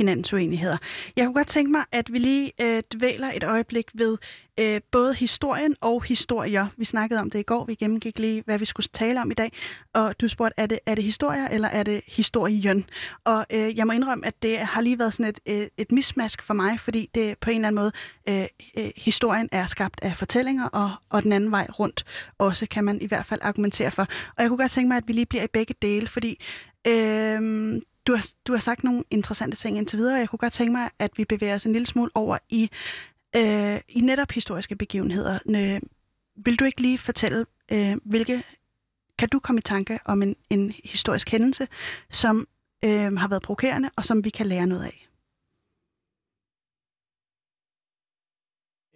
hinandens 0.00 0.32
uenigheder. 0.32 0.76
Jeg 1.16 1.24
kunne 1.24 1.34
godt 1.34 1.48
tænke 1.48 1.70
mig, 1.72 1.84
at 1.92 2.12
vi 2.12 2.18
lige 2.18 2.52
øh, 2.60 2.82
dvæler 2.94 3.30
et 3.34 3.44
øjeblik 3.44 3.90
ved 3.94 4.18
øh, 4.60 4.80
både 4.90 5.14
historien 5.14 5.76
og 5.80 6.02
historier. 6.02 6.66
Vi 6.76 6.84
snakkede 6.84 7.20
om 7.20 7.30
det 7.30 7.38
i 7.38 7.42
går, 7.42 7.64
vi 7.64 7.74
gennemgik 7.74 8.18
lige, 8.18 8.42
hvad 8.46 8.58
vi 8.58 8.64
skulle 8.64 8.88
tale 8.92 9.20
om 9.20 9.30
i 9.30 9.34
dag. 9.34 9.52
Og 9.94 10.20
du 10.20 10.28
spurgte, 10.28 10.54
er 10.56 10.66
det, 10.66 10.78
er 10.86 10.94
det 10.94 11.04
historier, 11.04 11.48
eller 11.48 11.68
er 11.68 11.82
det 11.82 12.00
historien? 12.06 12.84
Og 13.24 13.46
øh, 13.52 13.76
jeg 13.76 13.86
må 13.86 13.92
indrømme, 13.92 14.26
at 14.26 14.42
det 14.42 14.58
har 14.58 14.80
lige 14.80 14.98
været 14.98 15.14
sådan 15.14 15.30
et, 15.30 15.40
et, 15.46 15.68
et 15.76 15.92
mismask 15.92 16.42
for 16.42 16.54
mig, 16.54 16.80
fordi 16.80 17.10
det 17.14 17.38
på 17.38 17.50
en 17.50 17.56
eller 17.56 17.68
anden 17.68 17.82
måde, 17.82 17.92
øh, 18.28 18.46
øh, 18.78 18.90
historien 18.96 19.48
er 19.52 19.66
skabt 19.66 20.00
af 20.02 20.16
fortællinger, 20.16 20.68
og, 20.68 20.90
og 21.10 21.22
den 21.22 21.32
anden 21.32 21.50
vej 21.50 21.66
rundt 21.78 22.04
også 22.38 22.66
kan 22.66 22.84
man 22.84 23.00
i 23.00 23.06
hvert 23.06 23.26
fald 23.26 23.40
argumentere 23.42 23.90
for. 23.90 24.02
Og 24.36 24.42
jeg 24.42 24.48
kunne 24.48 24.58
godt 24.58 24.70
tænke 24.70 24.88
mig, 24.88 24.96
at 24.96 25.08
vi 25.08 25.12
lige 25.12 25.26
bliver 25.26 25.44
i 25.44 25.52
begge 25.52 25.74
dele, 25.82 26.06
fordi 26.06 26.44
øh, 26.86 27.80
du 28.06 28.14
har, 28.14 28.26
du 28.46 28.52
har 28.52 28.60
sagt 28.60 28.84
nogle 28.84 29.04
interessante 29.10 29.56
ting 29.56 29.78
indtil 29.78 29.98
videre, 29.98 30.14
og 30.14 30.20
jeg 30.20 30.28
kunne 30.28 30.38
godt 30.38 30.52
tænke 30.52 30.72
mig, 30.72 30.90
at 30.98 31.10
vi 31.16 31.24
bevæger 31.24 31.54
os 31.54 31.66
en 31.66 31.72
lille 31.72 31.86
smule 31.86 32.10
over 32.14 32.38
i, 32.48 32.70
øh, 33.36 33.80
i 33.88 34.00
netop 34.00 34.30
historiske 34.30 34.76
begivenheder. 34.76 35.38
Øh, 35.48 35.80
vil 36.36 36.56
du 36.56 36.64
ikke 36.64 36.80
lige 36.80 36.98
fortælle, 36.98 37.46
øh, 37.72 37.96
hvilke... 38.04 38.44
Kan 39.18 39.28
du 39.28 39.38
komme 39.38 39.58
i 39.58 39.62
tanke 39.62 39.98
om 40.04 40.22
en, 40.22 40.36
en 40.50 40.72
historisk 40.84 41.30
hændelse, 41.30 41.68
som 42.10 42.48
øh, 42.84 43.16
har 43.16 43.28
været 43.28 43.42
provokerende, 43.42 43.90
og 43.96 44.04
som 44.04 44.24
vi 44.24 44.30
kan 44.30 44.46
lære 44.46 44.66
noget 44.66 44.84
af? 44.84 45.08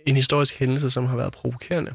En 0.06 0.16
historisk 0.16 0.54
hændelse, 0.54 0.90
som 0.90 1.06
har 1.06 1.16
været 1.16 1.32
provokerende. 1.32 1.94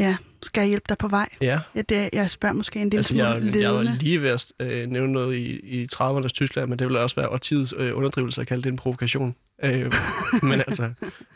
Ja, 0.00 0.16
skal 0.42 0.60
jeg 0.60 0.68
hjælpe 0.68 0.84
dig 0.88 0.98
på 0.98 1.08
vej? 1.08 1.28
Ja, 1.40 1.60
Ja, 1.74 1.82
det, 1.82 2.10
jeg 2.12 2.30
spørger 2.30 2.52
måske 2.52 2.80
en 2.80 2.90
lille 2.90 2.98
altså 2.98 3.12
smule 3.14 3.26
jeg, 3.28 3.60
jeg 3.62 3.74
var 3.74 3.82
lige 3.82 4.22
ved 4.22 4.30
at 4.30 4.52
øh, 4.60 4.86
nævne 4.90 5.12
noget 5.12 5.36
i, 5.36 5.60
i 5.82 5.86
30'ernes 5.94 6.28
Tyskland, 6.28 6.68
men 6.70 6.78
det 6.78 6.86
ville 6.86 7.00
også 7.00 7.16
være 7.16 7.28
årtidets 7.28 7.74
øh, 7.76 7.96
underdrivelse 7.96 8.40
at 8.40 8.46
kalde 8.46 8.62
det 8.62 8.70
en 8.70 8.76
provokation. 8.76 9.34
Øh, 9.62 9.92
men 10.42 10.52
altså, 10.60 10.92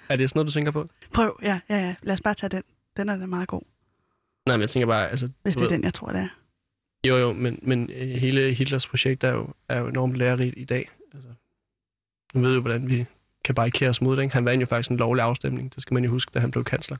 er 0.09 0.17
det 0.17 0.31
sådan 0.31 0.39
noget, 0.39 0.47
du 0.49 0.53
tænker 0.53 0.71
på? 0.73 0.89
Prøv, 1.15 1.39
ja, 1.43 1.61
ja, 1.69 1.77
ja. 1.77 1.95
Lad 2.03 2.13
os 2.13 2.21
bare 2.21 2.35
tage 2.35 2.51
den. 2.51 2.63
Den 2.97 3.09
er 3.09 3.17
da 3.17 3.27
meget 3.27 3.49
god, 3.49 3.63
Nej, 4.47 4.57
men 4.57 4.61
jeg 4.61 4.71
tænker 4.71 4.87
bare, 4.87 5.09
altså... 5.11 5.29
hvis 5.43 5.57
det 5.57 5.61
er 5.63 5.69
ved- 5.69 5.71
den, 5.77 5.85
jeg 5.85 5.95
tror, 5.95 6.09
det 6.09 6.21
er. 6.21 6.29
Jo, 7.09 7.17
jo, 7.17 7.33
men, 7.33 7.59
men 7.63 7.91
øh, 7.97 8.09
hele 8.09 8.53
Hitlers 8.53 8.87
projekt 8.87 9.25
er 9.25 9.33
jo, 9.33 9.49
er 9.69 9.79
jo 9.81 9.87
enormt 9.89 10.17
lærerigt 10.17 10.55
i 10.57 10.65
dag. 10.65 10.89
Altså, 11.15 11.29
nu 12.35 12.41
ved 12.41 12.55
jo, 12.55 12.61
hvordan 12.61 12.89
vi 12.89 13.07
kan 13.45 13.55
barrikere 13.55 13.89
os 13.91 14.01
mod 14.01 14.17
det. 14.17 14.23
Ikke? 14.23 14.35
Han 14.35 14.45
vandt 14.45 14.61
jo 14.61 14.67
faktisk 14.67 14.91
en 14.91 14.97
lovlig 14.97 15.23
afstemning, 15.25 15.75
det 15.75 15.83
skal 15.83 15.95
man 15.95 16.05
jo 16.05 16.11
huske, 16.11 16.31
da 16.35 16.39
han 16.39 16.51
blev 16.51 16.65
kansler. 16.65 16.97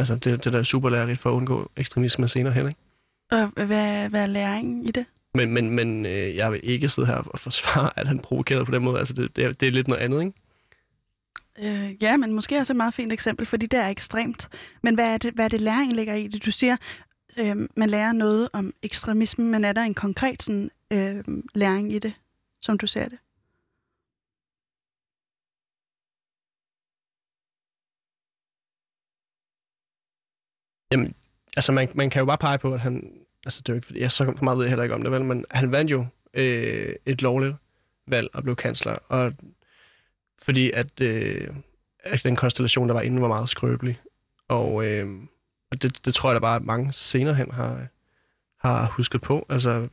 Altså, 0.00 0.14
det, 0.14 0.44
det 0.44 0.52
der 0.52 0.58
er 0.58 0.62
super 0.62 0.90
lærerigt 0.90 1.18
for 1.18 1.30
at 1.30 1.34
undgå 1.34 1.70
ekstremisme 1.76 2.28
senere 2.28 2.52
hen, 2.52 2.66
ikke? 2.66 2.80
Og 3.30 3.46
hvad, 3.46 4.08
hvad 4.08 4.22
er 4.22 4.26
læringen 4.26 4.84
i 4.84 4.90
det? 4.90 5.04
Men, 5.34 5.52
men, 5.52 5.70
men 5.70 6.06
øh, 6.06 6.36
jeg 6.36 6.52
vil 6.52 6.60
ikke 6.62 6.88
sidde 6.88 7.06
her 7.06 7.14
og 7.16 7.40
forsvare, 7.40 7.90
at 7.96 8.08
han 8.08 8.18
provokerede 8.18 8.64
på 8.64 8.70
den 8.70 8.82
måde. 8.82 8.98
Altså, 8.98 9.14
det, 9.14 9.36
det, 9.36 9.44
er, 9.44 9.52
det 9.52 9.68
er 9.68 9.72
lidt 9.72 9.88
noget 9.88 10.02
andet, 10.02 10.20
ikke? 10.20 10.32
Øh, 11.62 12.02
ja, 12.02 12.16
men 12.16 12.32
måske 12.32 12.58
også 12.58 12.72
et 12.72 12.76
meget 12.76 12.94
fint 12.94 13.12
eksempel, 13.12 13.46
fordi 13.46 13.66
det 13.66 13.78
er 13.80 13.88
ekstremt. 13.88 14.48
Men 14.82 14.94
hvad 14.94 15.14
er 15.14 15.18
det, 15.18 15.34
hvad 15.34 15.44
er 15.44 15.48
det 15.48 15.60
læring 15.60 15.92
ligger 15.92 16.14
i 16.14 16.26
det? 16.26 16.44
Du 16.44 16.50
siger, 16.50 16.76
øh, 17.38 17.56
man 17.76 17.90
lærer 17.90 18.12
noget 18.12 18.48
om 18.52 18.72
ekstremisme, 18.82 19.44
men 19.44 19.64
er 19.64 19.72
der 19.72 19.82
en 19.82 19.94
konkret 19.94 20.42
sådan, 20.42 20.70
øh, 20.90 21.24
læring 21.54 21.92
i 21.92 21.98
det, 21.98 22.12
som 22.60 22.78
du 22.78 22.86
ser 22.86 23.08
det? 23.08 23.18
Jamen, 30.92 31.14
altså, 31.56 31.72
man, 31.72 31.88
man 31.94 32.10
kan 32.10 32.20
jo 32.20 32.26
bare 32.26 32.38
pege 32.38 32.58
på, 32.58 32.74
at 32.74 32.80
han... 32.80 33.12
Altså, 33.44 33.60
det 33.60 33.68
er 33.68 33.72
jo 33.72 33.76
ikke, 33.76 33.86
fordi 33.86 34.00
jeg 34.00 34.12
så 34.12 34.38
meget 34.42 34.58
ved 34.58 34.64
jeg 34.64 34.70
heller 34.70 34.82
ikke 34.82 34.94
om 34.94 35.02
det, 35.02 35.12
vel? 35.12 35.24
Men 35.24 35.44
han 35.50 35.72
vandt 35.72 35.90
jo 35.90 36.06
øh, 36.34 36.94
et 37.06 37.22
lovligt 37.22 37.56
valg 38.06 38.28
og 38.32 38.42
blev 38.42 38.56
kansler. 38.56 38.92
Og 39.08 39.32
fordi 40.42 40.70
at, 40.70 41.00
øh, 41.00 41.48
at 41.98 42.24
den 42.24 42.36
konstellation, 42.36 42.88
der 42.88 42.94
var 42.94 43.00
inden, 43.00 43.22
var 43.22 43.28
meget 43.28 43.48
skrøbelig. 43.48 44.00
Og, 44.48 44.86
øh, 44.86 45.22
og 45.70 45.82
det, 45.82 46.04
det 46.04 46.14
tror 46.14 46.30
jeg 46.30 46.34
da 46.34 46.40
bare, 46.40 46.56
at 46.56 46.64
mange 46.64 46.92
senere 46.92 47.34
hen 47.34 47.50
har, 47.50 47.86
har 48.58 48.86
husket 48.86 49.20
på. 49.20 49.46
Altså, 49.48 49.88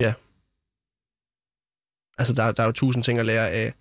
ja. 0.00 0.14
Altså, 2.18 2.34
der, 2.34 2.52
der 2.52 2.62
er 2.62 2.66
jo 2.66 2.72
tusind 2.72 3.04
ting 3.04 3.18
at 3.18 3.26
lære 3.26 3.50
af, 3.50 3.74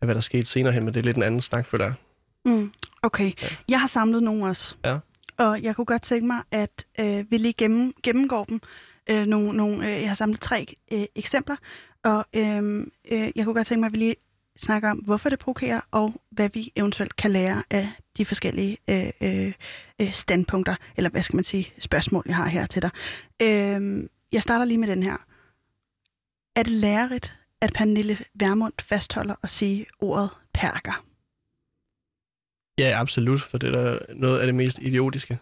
af, 0.00 0.06
hvad 0.06 0.14
der 0.14 0.20
skete 0.20 0.46
senere 0.46 0.72
hen, 0.72 0.84
men 0.84 0.94
det 0.94 1.00
er 1.00 1.04
lidt 1.04 1.16
en 1.16 1.22
anden 1.22 1.40
snak, 1.40 1.66
føler 1.66 1.84
jeg. 1.84 1.94
Mm, 2.44 2.72
okay. 3.02 3.32
Ja. 3.42 3.48
Jeg 3.68 3.80
har 3.80 3.86
samlet 3.86 4.22
nogle 4.22 4.46
også. 4.46 4.76
Ja. 4.84 4.98
Og 5.36 5.62
jeg 5.62 5.76
kunne 5.76 5.84
godt 5.84 6.02
tænke 6.02 6.26
mig, 6.26 6.42
at 6.50 6.86
øh, 7.00 7.30
vi 7.30 7.36
lige 7.36 7.52
gennem, 7.52 7.92
gennemgår 8.02 8.44
dem. 8.44 8.60
Øh, 9.10 9.26
nogle, 9.26 9.52
nogle, 9.56 9.94
øh, 9.94 10.00
jeg 10.00 10.10
har 10.10 10.14
samlet 10.14 10.40
tre 10.40 10.76
øh, 10.92 11.04
eksempler, 11.14 11.56
og 12.04 12.24
øh, 12.36 12.86
øh, 13.10 13.30
jeg 13.36 13.44
kunne 13.44 13.54
godt 13.54 13.66
tænke 13.66 13.80
mig, 13.80 13.86
at 13.86 13.92
vi 13.92 13.98
lige 13.98 14.14
snakker 14.56 14.90
om, 14.90 14.98
hvorfor 14.98 15.28
det 15.28 15.38
provokerer, 15.38 15.80
og 15.90 16.22
hvad 16.30 16.48
vi 16.54 16.72
eventuelt 16.76 17.16
kan 17.16 17.30
lære 17.30 17.62
af 17.70 17.88
de 18.16 18.24
forskellige 18.24 18.78
øh, 18.88 19.10
øh, 19.20 19.52
øh, 20.00 20.12
standpunkter, 20.12 20.74
eller 20.96 21.10
hvad 21.10 21.22
skal 21.22 21.36
man 21.36 21.44
sige, 21.44 21.72
spørgsmål, 21.78 22.24
jeg 22.26 22.36
har 22.36 22.46
her 22.46 22.66
til 22.66 22.82
dig. 22.82 22.90
Øh, 23.42 24.08
jeg 24.32 24.42
starter 24.42 24.64
lige 24.64 24.78
med 24.78 24.88
den 24.88 25.02
her. 25.02 25.16
Er 26.56 26.62
det 26.62 26.72
lærerigt, 26.72 27.38
at 27.60 27.72
Pernille 27.72 28.18
Vermund 28.34 28.72
fastholder 28.80 29.34
at 29.42 29.50
sige 29.50 29.86
ordet 30.00 30.30
perker? 30.54 31.04
Ja, 32.78 33.00
absolut, 33.00 33.40
for 33.40 33.58
det 33.58 33.76
er 33.76 33.82
da 33.82 33.98
noget 34.14 34.38
af 34.38 34.46
det 34.46 34.54
mest 34.54 34.78
idiotiske, 34.82 35.38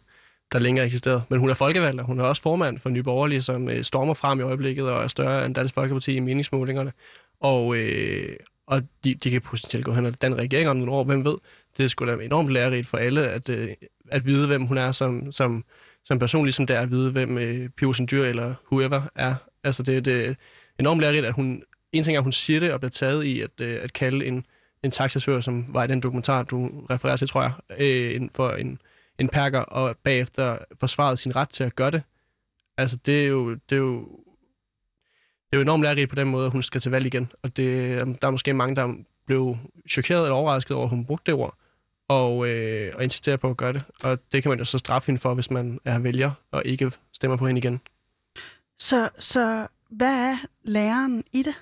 der 0.52 0.58
længere 0.58 0.86
eksisterer. 0.86 1.20
Men 1.28 1.38
hun 1.38 1.50
er 1.50 1.54
folkevalgt, 1.54 2.00
og 2.00 2.06
hun 2.06 2.20
er 2.20 2.24
også 2.24 2.42
formand 2.42 2.78
for 2.78 2.88
Nye 2.88 3.02
Borgerlige, 3.02 3.42
som 3.42 3.68
øh, 3.68 3.84
stormer 3.84 4.14
frem 4.14 4.40
i 4.40 4.42
øjeblikket 4.42 4.90
og 4.90 5.04
er 5.04 5.08
større 5.08 5.46
end 5.46 5.54
Dansk 5.54 5.74
Folkeparti 5.74 6.16
i 6.16 6.20
meningsmålingerne. 6.20 6.92
Og, 7.40 7.76
øh, 7.76 8.36
og 8.66 8.82
de, 9.04 9.14
de 9.14 9.30
kan 9.30 9.40
potentielt 9.40 9.84
gå 9.84 9.92
hen 9.92 10.06
og 10.06 10.22
den 10.22 10.38
regering 10.38 10.68
om 10.68 10.76
nogle 10.76 10.92
år, 10.92 11.04
hvem 11.04 11.24
ved. 11.24 11.34
Det 11.76 11.84
er 11.84 11.88
sgu 11.88 12.06
da 12.06 12.16
enormt 12.24 12.48
lærerigt 12.48 12.86
for 12.86 12.96
alle 12.96 13.28
at, 13.28 13.48
øh, 13.48 13.68
at 14.08 14.26
vide, 14.26 14.46
hvem 14.46 14.62
hun 14.62 14.78
er 14.78 14.92
som, 14.92 15.32
som, 15.32 15.64
som 16.04 16.18
person, 16.18 16.44
ligesom 16.44 16.66
det 16.66 16.76
er 16.76 16.80
at 16.80 16.90
vide, 16.90 17.12
hvem 17.12 17.38
øh, 17.38 17.68
Pio 17.68 17.92
Dyr 18.10 18.24
eller 18.24 18.54
whoever 18.72 19.02
er. 19.14 19.34
Altså 19.64 19.82
det, 19.82 20.04
det 20.04 20.28
er 20.28 20.34
enormt 20.78 21.00
lærerigt, 21.00 21.26
at 21.26 21.34
hun, 21.34 21.62
en 21.92 22.02
ting 22.04 22.16
er, 22.16 22.20
at 22.20 22.24
hun 22.24 22.32
siger 22.32 22.60
det 22.60 22.72
og 22.72 22.80
bliver 22.80 22.90
taget 22.90 23.24
i 23.24 23.40
at, 23.40 23.60
øh, 23.60 23.78
at 23.82 23.92
kalde 23.92 24.26
en, 24.26 24.44
en 24.86 24.90
taxachauffør, 24.90 25.40
som 25.40 25.74
var 25.74 25.84
i 25.84 25.86
den 25.86 26.00
dokumentar, 26.00 26.42
du 26.42 26.70
refererer 26.90 27.16
til, 27.16 27.28
tror 27.28 27.42
jeg, 27.42 27.52
øh, 27.78 28.28
for 28.34 28.50
en, 28.50 28.78
en 29.18 29.28
perker, 29.28 29.60
og 29.60 29.96
bagefter 29.96 30.58
forsvaret 30.80 31.18
sin 31.18 31.36
ret 31.36 31.48
til 31.48 31.64
at 31.64 31.76
gøre 31.76 31.90
det. 31.90 32.02
Altså, 32.76 32.96
det 33.06 33.24
er 33.24 33.26
jo, 33.26 33.54
det 33.54 33.72
er 33.72 33.76
jo, 33.76 34.00
det 35.46 35.52
er 35.52 35.56
jo 35.56 35.60
enormt 35.60 35.82
lærerigt 35.82 36.10
på 36.10 36.16
den 36.16 36.28
måde, 36.28 36.46
at 36.46 36.52
hun 36.52 36.62
skal 36.62 36.80
til 36.80 36.90
valg 36.90 37.06
igen. 37.06 37.30
Og 37.42 37.56
det, 37.56 38.00
øhm, 38.00 38.14
der 38.14 38.26
er 38.26 38.30
måske 38.30 38.54
mange, 38.54 38.76
der 38.76 38.94
blev 39.26 39.56
chokeret 39.88 40.22
eller 40.22 40.36
overrasket 40.36 40.76
over, 40.76 40.84
at 40.84 40.90
hun 40.90 41.04
brugte 41.04 41.32
det 41.32 41.40
ord, 41.40 41.56
og, 42.08 42.48
øh, 42.48 42.92
og 42.96 43.02
insisterer 43.02 43.36
på 43.36 43.50
at 43.50 43.56
gøre 43.56 43.72
det. 43.72 43.82
Og 44.04 44.18
det 44.32 44.42
kan 44.42 44.50
man 44.50 44.58
jo 44.58 44.64
så 44.64 44.78
straffe 44.78 45.06
hende 45.06 45.20
for, 45.20 45.34
hvis 45.34 45.50
man 45.50 45.78
er 45.84 45.98
vælger 45.98 46.30
og 46.50 46.62
ikke 46.64 46.92
stemmer 47.12 47.36
på 47.36 47.46
hende 47.46 47.58
igen. 47.58 47.80
Så, 48.78 49.08
så 49.18 49.66
hvad 49.90 50.14
er 50.14 50.36
læreren 50.62 51.24
i 51.32 51.42
det? 51.42 51.54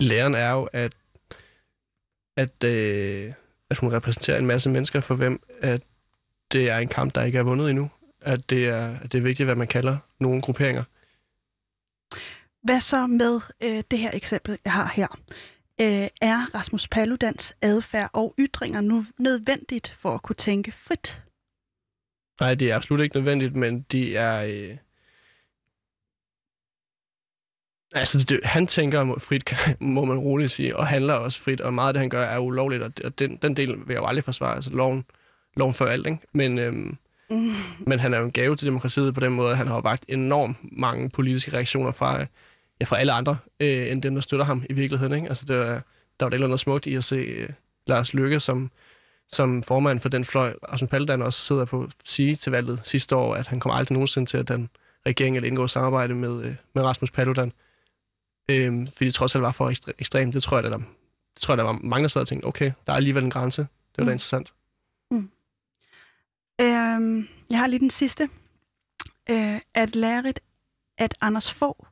Læren 0.00 0.34
er 0.34 0.50
jo, 0.50 0.68
at, 0.72 0.92
at, 2.36 2.64
øh, 2.64 3.32
at 3.70 3.78
hun 3.78 3.92
repræsenterer 3.92 4.38
en 4.38 4.46
masse 4.46 4.70
mennesker, 4.70 5.00
for 5.00 5.14
hvem 5.14 5.42
at 5.60 5.82
det 6.52 6.70
er 6.70 6.78
en 6.78 6.88
kamp, 6.88 7.14
der 7.14 7.22
ikke 7.22 7.38
er 7.38 7.42
vundet 7.42 7.70
endnu. 7.70 7.90
At 8.20 8.50
det 8.50 8.68
er, 8.68 8.98
at 8.98 9.12
det 9.12 9.18
er 9.18 9.22
vigtigt, 9.22 9.46
hvad 9.46 9.56
man 9.56 9.68
kalder 9.68 9.98
nogle 10.20 10.42
grupperinger. 10.42 10.84
Hvad 12.62 12.80
så 12.80 13.06
med 13.06 13.40
øh, 13.62 13.82
det 13.90 13.98
her 13.98 14.10
eksempel, 14.14 14.58
jeg 14.64 14.72
har 14.72 14.92
her? 14.94 15.20
Øh, 15.80 16.08
er 16.20 16.54
Rasmus 16.54 16.88
Paludans 16.88 17.54
adfærd 17.62 18.10
og 18.12 18.34
ytringer 18.38 18.80
nu 18.80 19.04
nødvendigt 19.18 19.94
for 19.98 20.14
at 20.14 20.22
kunne 20.22 20.36
tænke 20.36 20.72
frit? 20.72 21.22
Nej, 22.40 22.54
det 22.54 22.70
er 22.70 22.76
absolut 22.76 23.00
ikke 23.00 23.16
nødvendigt, 23.16 23.56
men 23.56 23.80
de 23.80 24.16
er... 24.16 24.44
Øh... 24.46 24.76
Altså, 27.94 28.18
det, 28.28 28.40
han 28.44 28.66
tænker 28.66 29.18
frit, 29.18 29.54
må 29.80 30.04
man 30.04 30.18
roligt 30.18 30.50
sige, 30.50 30.76
og 30.76 30.86
handler 30.86 31.14
også 31.14 31.40
frit, 31.40 31.60
og 31.60 31.74
meget 31.74 31.88
af 31.88 31.94
det, 31.94 32.00
han 32.00 32.10
gør, 32.10 32.24
er 32.24 32.38
ulovligt, 32.38 32.82
og 32.82 33.18
den, 33.18 33.36
den 33.36 33.56
del 33.56 33.68
vil 33.68 33.84
jeg 33.88 33.96
jo 33.96 34.06
aldrig 34.06 34.24
forsvare. 34.24 34.54
Altså, 34.54 34.70
loven, 34.70 35.04
loven 35.56 35.74
for 35.74 35.84
alt, 35.84 36.06
ikke? 36.06 36.18
Men, 36.32 36.58
øhm, 36.58 36.96
mm. 37.30 37.52
men 37.78 38.00
han 38.00 38.14
er 38.14 38.18
jo 38.18 38.24
en 38.24 38.32
gave 38.32 38.56
til 38.56 38.66
demokratiet 38.66 39.14
på 39.14 39.20
den 39.20 39.32
måde, 39.32 39.50
at 39.50 39.56
han 39.56 39.66
har 39.66 39.80
vagt 39.80 40.04
enormt 40.08 40.56
mange 40.62 41.10
politiske 41.10 41.52
reaktioner 41.52 41.90
fra, 41.90 42.26
ja, 42.80 42.84
fra 42.84 42.98
alle 42.98 43.12
andre, 43.12 43.36
øh, 43.60 43.90
end 43.90 44.02
dem, 44.02 44.14
der 44.14 44.20
støtter 44.20 44.46
ham 44.46 44.64
i 44.70 44.72
virkeligheden, 44.72 45.14
ikke? 45.14 45.28
Altså, 45.28 45.44
det 45.48 45.56
er, 45.56 45.80
der 46.20 46.26
var 46.26 46.30
det 46.30 46.40
noget 46.40 46.60
smukt 46.60 46.86
i 46.86 46.94
at 46.94 47.04
se 47.04 47.16
øh, 47.16 47.48
Lars 47.86 48.14
Lykke, 48.14 48.40
som 48.40 48.70
som 49.28 49.62
formand 49.62 50.00
for 50.00 50.08
den 50.08 50.24
fløj, 50.24 50.54
Rasmus 50.72 50.90
Paludan 50.90 51.22
også 51.22 51.40
sidder 51.40 51.64
på 51.64 51.88
sige 52.04 52.34
til 52.34 52.52
valget 52.52 52.80
sidste 52.84 53.16
år, 53.16 53.34
at 53.34 53.46
han 53.46 53.60
kommer 53.60 53.76
aldrig 53.76 53.94
nogensinde 53.94 54.30
til 54.30 54.38
at 54.38 54.48
den 54.48 54.68
regering 55.06 55.36
eller 55.36 55.48
indgå 55.48 55.66
samarbejde 55.66 56.14
med, 56.14 56.44
øh, 56.44 56.54
med 56.74 56.82
Rasmus 56.82 57.10
Paludan. 57.10 57.52
Øhm, 58.50 58.86
fordi 58.86 59.04
det 59.04 59.14
trods 59.14 59.34
alt 59.34 59.42
var 59.42 59.52
for 59.52 59.70
ekstre, 59.70 59.92
ekstremt. 59.98 60.34
Det 60.34 60.42
tror 60.42 60.56
jeg, 60.56 60.70
der, 60.70 60.78
det 60.78 61.40
tror 61.40 61.52
jeg, 61.54 61.58
der 61.58 61.64
var 61.64 61.72
mange, 61.72 62.02
der 62.02 62.08
sad 62.08 62.20
og 62.20 62.28
tænkte, 62.28 62.46
okay, 62.46 62.72
der 62.86 62.92
er 62.92 62.96
alligevel 62.96 63.24
en 63.24 63.30
grænse. 63.30 63.62
Det 63.62 63.98
var 63.98 64.02
mm. 64.02 64.06
da 64.06 64.12
interessant. 64.12 64.52
Mm. 65.10 65.30
Øhm, 66.60 67.28
jeg 67.50 67.58
har 67.58 67.66
lige 67.66 67.80
den 67.80 67.90
sidste. 67.90 68.28
Øh, 69.30 69.60
at 69.74 69.96
lærerigt, 69.96 70.40
at 70.98 71.14
Anders 71.20 71.52
få 71.52 71.86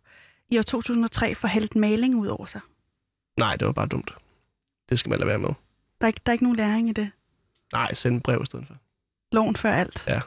i 0.50 0.58
år 0.58 0.62
2003 0.62 1.34
får 1.34 1.48
hældt 1.48 1.76
maling 1.76 2.16
ud 2.16 2.26
over 2.26 2.46
sig. 2.46 2.60
Nej, 3.38 3.56
det 3.56 3.66
var 3.66 3.72
bare 3.72 3.86
dumt. 3.86 4.14
Det 4.88 4.98
skal 4.98 5.10
man 5.10 5.18
lade 5.18 5.28
være 5.28 5.38
med. 5.38 5.48
Der 6.00 6.06
er 6.06 6.06
ikke, 6.06 6.20
der 6.26 6.30
er 6.30 6.32
ikke 6.32 6.44
nogen 6.44 6.56
læring 6.56 6.88
i 6.88 6.92
det? 6.92 7.10
Nej, 7.72 7.94
send 7.94 8.14
en 8.14 8.20
brev 8.20 8.42
i 8.42 8.46
stedet 8.46 8.66
for. 8.66 8.76
Loven 9.32 9.56
før 9.56 9.72
alt. 9.72 10.04
Ja. 10.08 10.20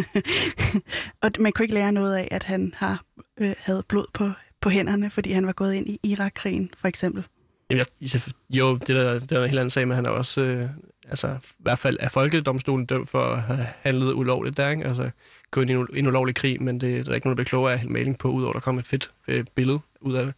og 1.22 1.30
man 1.40 1.52
kunne 1.52 1.64
ikke 1.64 1.74
lære 1.74 1.92
noget 1.92 2.16
af, 2.16 2.28
at 2.30 2.44
han 2.44 2.74
har 2.76 3.04
øh, 3.36 3.54
havde 3.58 3.82
blod 3.88 4.06
på, 4.12 4.30
på 4.60 4.68
hænderne, 4.68 5.10
fordi 5.10 5.32
han 5.32 5.46
var 5.46 5.52
gået 5.52 5.74
ind 5.74 5.88
i 5.88 6.00
Irak-krigen, 6.02 6.70
for 6.76 6.88
eksempel. 6.88 7.26
Jamen, 7.70 7.86
jeg, 8.00 8.20
jo, 8.50 8.76
det 8.76 8.96
er, 8.96 9.18
det 9.18 9.32
er 9.32 9.42
en 9.42 9.48
helt 9.48 9.58
anden 9.58 9.70
sag, 9.70 9.88
men 9.88 9.94
han 9.94 10.06
er 10.06 10.10
også, 10.10 10.40
øh, 10.40 10.70
altså, 11.08 11.28
i 11.28 11.62
hvert 11.62 11.78
fald 11.78 11.96
er 12.00 12.08
folkedomstolen 12.08 12.86
dømt 12.86 13.08
for 13.08 13.22
at 13.22 13.42
have 13.42 13.66
handlet 13.80 14.12
ulovligt 14.12 14.56
der, 14.56 14.70
ikke? 14.70 14.84
Altså, 14.84 15.10
gå 15.50 15.60
ind 15.60 15.70
i 15.70 15.74
en, 15.74 15.86
en 15.94 16.06
ulovlig 16.06 16.34
krig, 16.34 16.62
men 16.62 16.80
det, 16.80 17.06
der 17.06 17.12
er 17.12 17.14
ikke 17.14 17.26
nogen, 17.26 17.36
der 17.36 17.42
bliver 17.42 17.48
klogere 17.48 17.72
af 17.72 17.86
maling 17.88 18.18
på, 18.18 18.28
udover 18.28 18.52
der 18.52 18.60
kommer 18.60 18.80
et 18.80 18.86
fedt 18.86 19.10
øh, 19.28 19.44
billede 19.54 19.80
ud 20.00 20.14
af 20.14 20.24
det. 20.24 20.34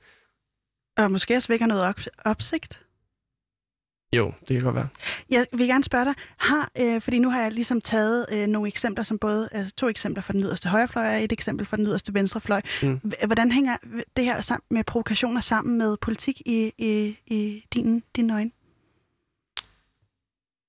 Og 0.96 1.10
måske 1.10 1.36
også 1.36 1.48
vækker 1.48 1.66
noget 1.66 1.82
op, 1.82 2.00
opsigt. 2.24 2.81
Jo, 4.12 4.32
det 4.48 4.56
kan 4.56 4.60
godt 4.60 4.74
være. 4.74 4.88
Jeg 5.30 5.46
vil 5.52 5.66
gerne 5.66 5.84
spørge 5.84 6.04
dig, 6.04 6.14
har, 6.36 6.70
øh, 6.80 7.00
fordi 7.00 7.18
nu 7.18 7.30
har 7.30 7.42
jeg 7.42 7.52
ligesom 7.52 7.80
taget 7.80 8.26
øh, 8.32 8.46
nogle 8.46 8.68
eksempler, 8.68 9.04
som 9.04 9.18
både, 9.18 9.48
altså 9.52 9.74
to 9.74 9.88
eksempler 9.88 10.22
fra 10.22 10.32
den 10.32 10.42
yderste 10.42 10.68
højrefløj 10.68 11.14
og 11.14 11.24
et 11.24 11.32
eksempel 11.32 11.66
fra 11.66 11.76
den 11.76 11.86
yderste 11.86 12.14
venstrefløj. 12.14 12.60
Mm. 12.82 13.00
Hvordan 13.26 13.52
hænger 13.52 13.76
det 14.16 14.24
her 14.24 14.40
sammen 14.40 14.64
med 14.70 14.84
provokationer 14.84 15.40
sammen 15.40 15.78
med 15.78 15.96
politik 15.96 16.40
i, 16.46 16.72
i, 16.78 17.16
i 17.26 17.64
din, 17.74 18.02
din 18.16 18.30
øjne? 18.30 18.50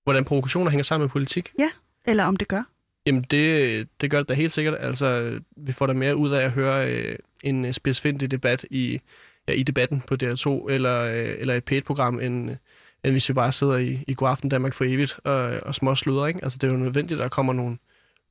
Hvordan 0.04 0.26
provokationer 0.26 0.72
hænger 0.72 0.84
sammen 0.84 1.04
med 1.04 1.10
politik? 1.10 1.54
Ja, 1.60 1.70
eller 2.06 2.24
om 2.24 2.36
det 2.36 2.48
gør. 2.48 2.64
Jamen, 3.06 3.24
det, 3.32 3.88
det 4.02 4.12
gør 4.12 4.18
det 4.18 4.30
da 4.30 4.34
helt 4.34 4.52
sikkert. 4.52 4.76
Altså, 4.80 5.40
vi 5.58 5.72
får 5.72 5.88
da 5.88 5.94
mere 5.94 6.16
ud 6.16 6.32
af 6.32 6.44
at 6.44 6.52
høre 6.52 6.92
øh, 6.92 7.16
en 7.44 7.74
specifik 7.74 8.32
debat 8.32 8.66
i, 8.70 9.00
ja, 9.48 9.54
i 9.54 9.64
debatten 9.64 10.02
på 10.02 10.16
DR2, 10.24 10.72
eller, 10.72 11.02
øh, 11.02 11.36
eller 11.38 11.54
et 11.54 11.72
P1-program, 11.72 12.20
end 12.20 12.58
end 13.04 13.14
hvis 13.14 13.30
vi 13.30 13.34
bare 13.34 13.52
sidder 13.52 13.78
i, 13.78 14.04
i 14.08 14.14
Godaften 14.14 14.50
Danmark 14.50 14.74
for 14.74 14.84
evigt 14.84 15.20
og, 15.24 15.60
og 15.64 15.76
små 15.76 15.96
sluder, 15.96 16.26
ikke? 16.26 16.44
Altså, 16.44 16.58
det 16.58 16.68
er 16.68 16.72
jo 16.72 16.80
nødvendigt, 16.80 17.20
at 17.20 17.24
der 17.24 17.30
kommer 17.30 17.54
nogle, 17.54 17.78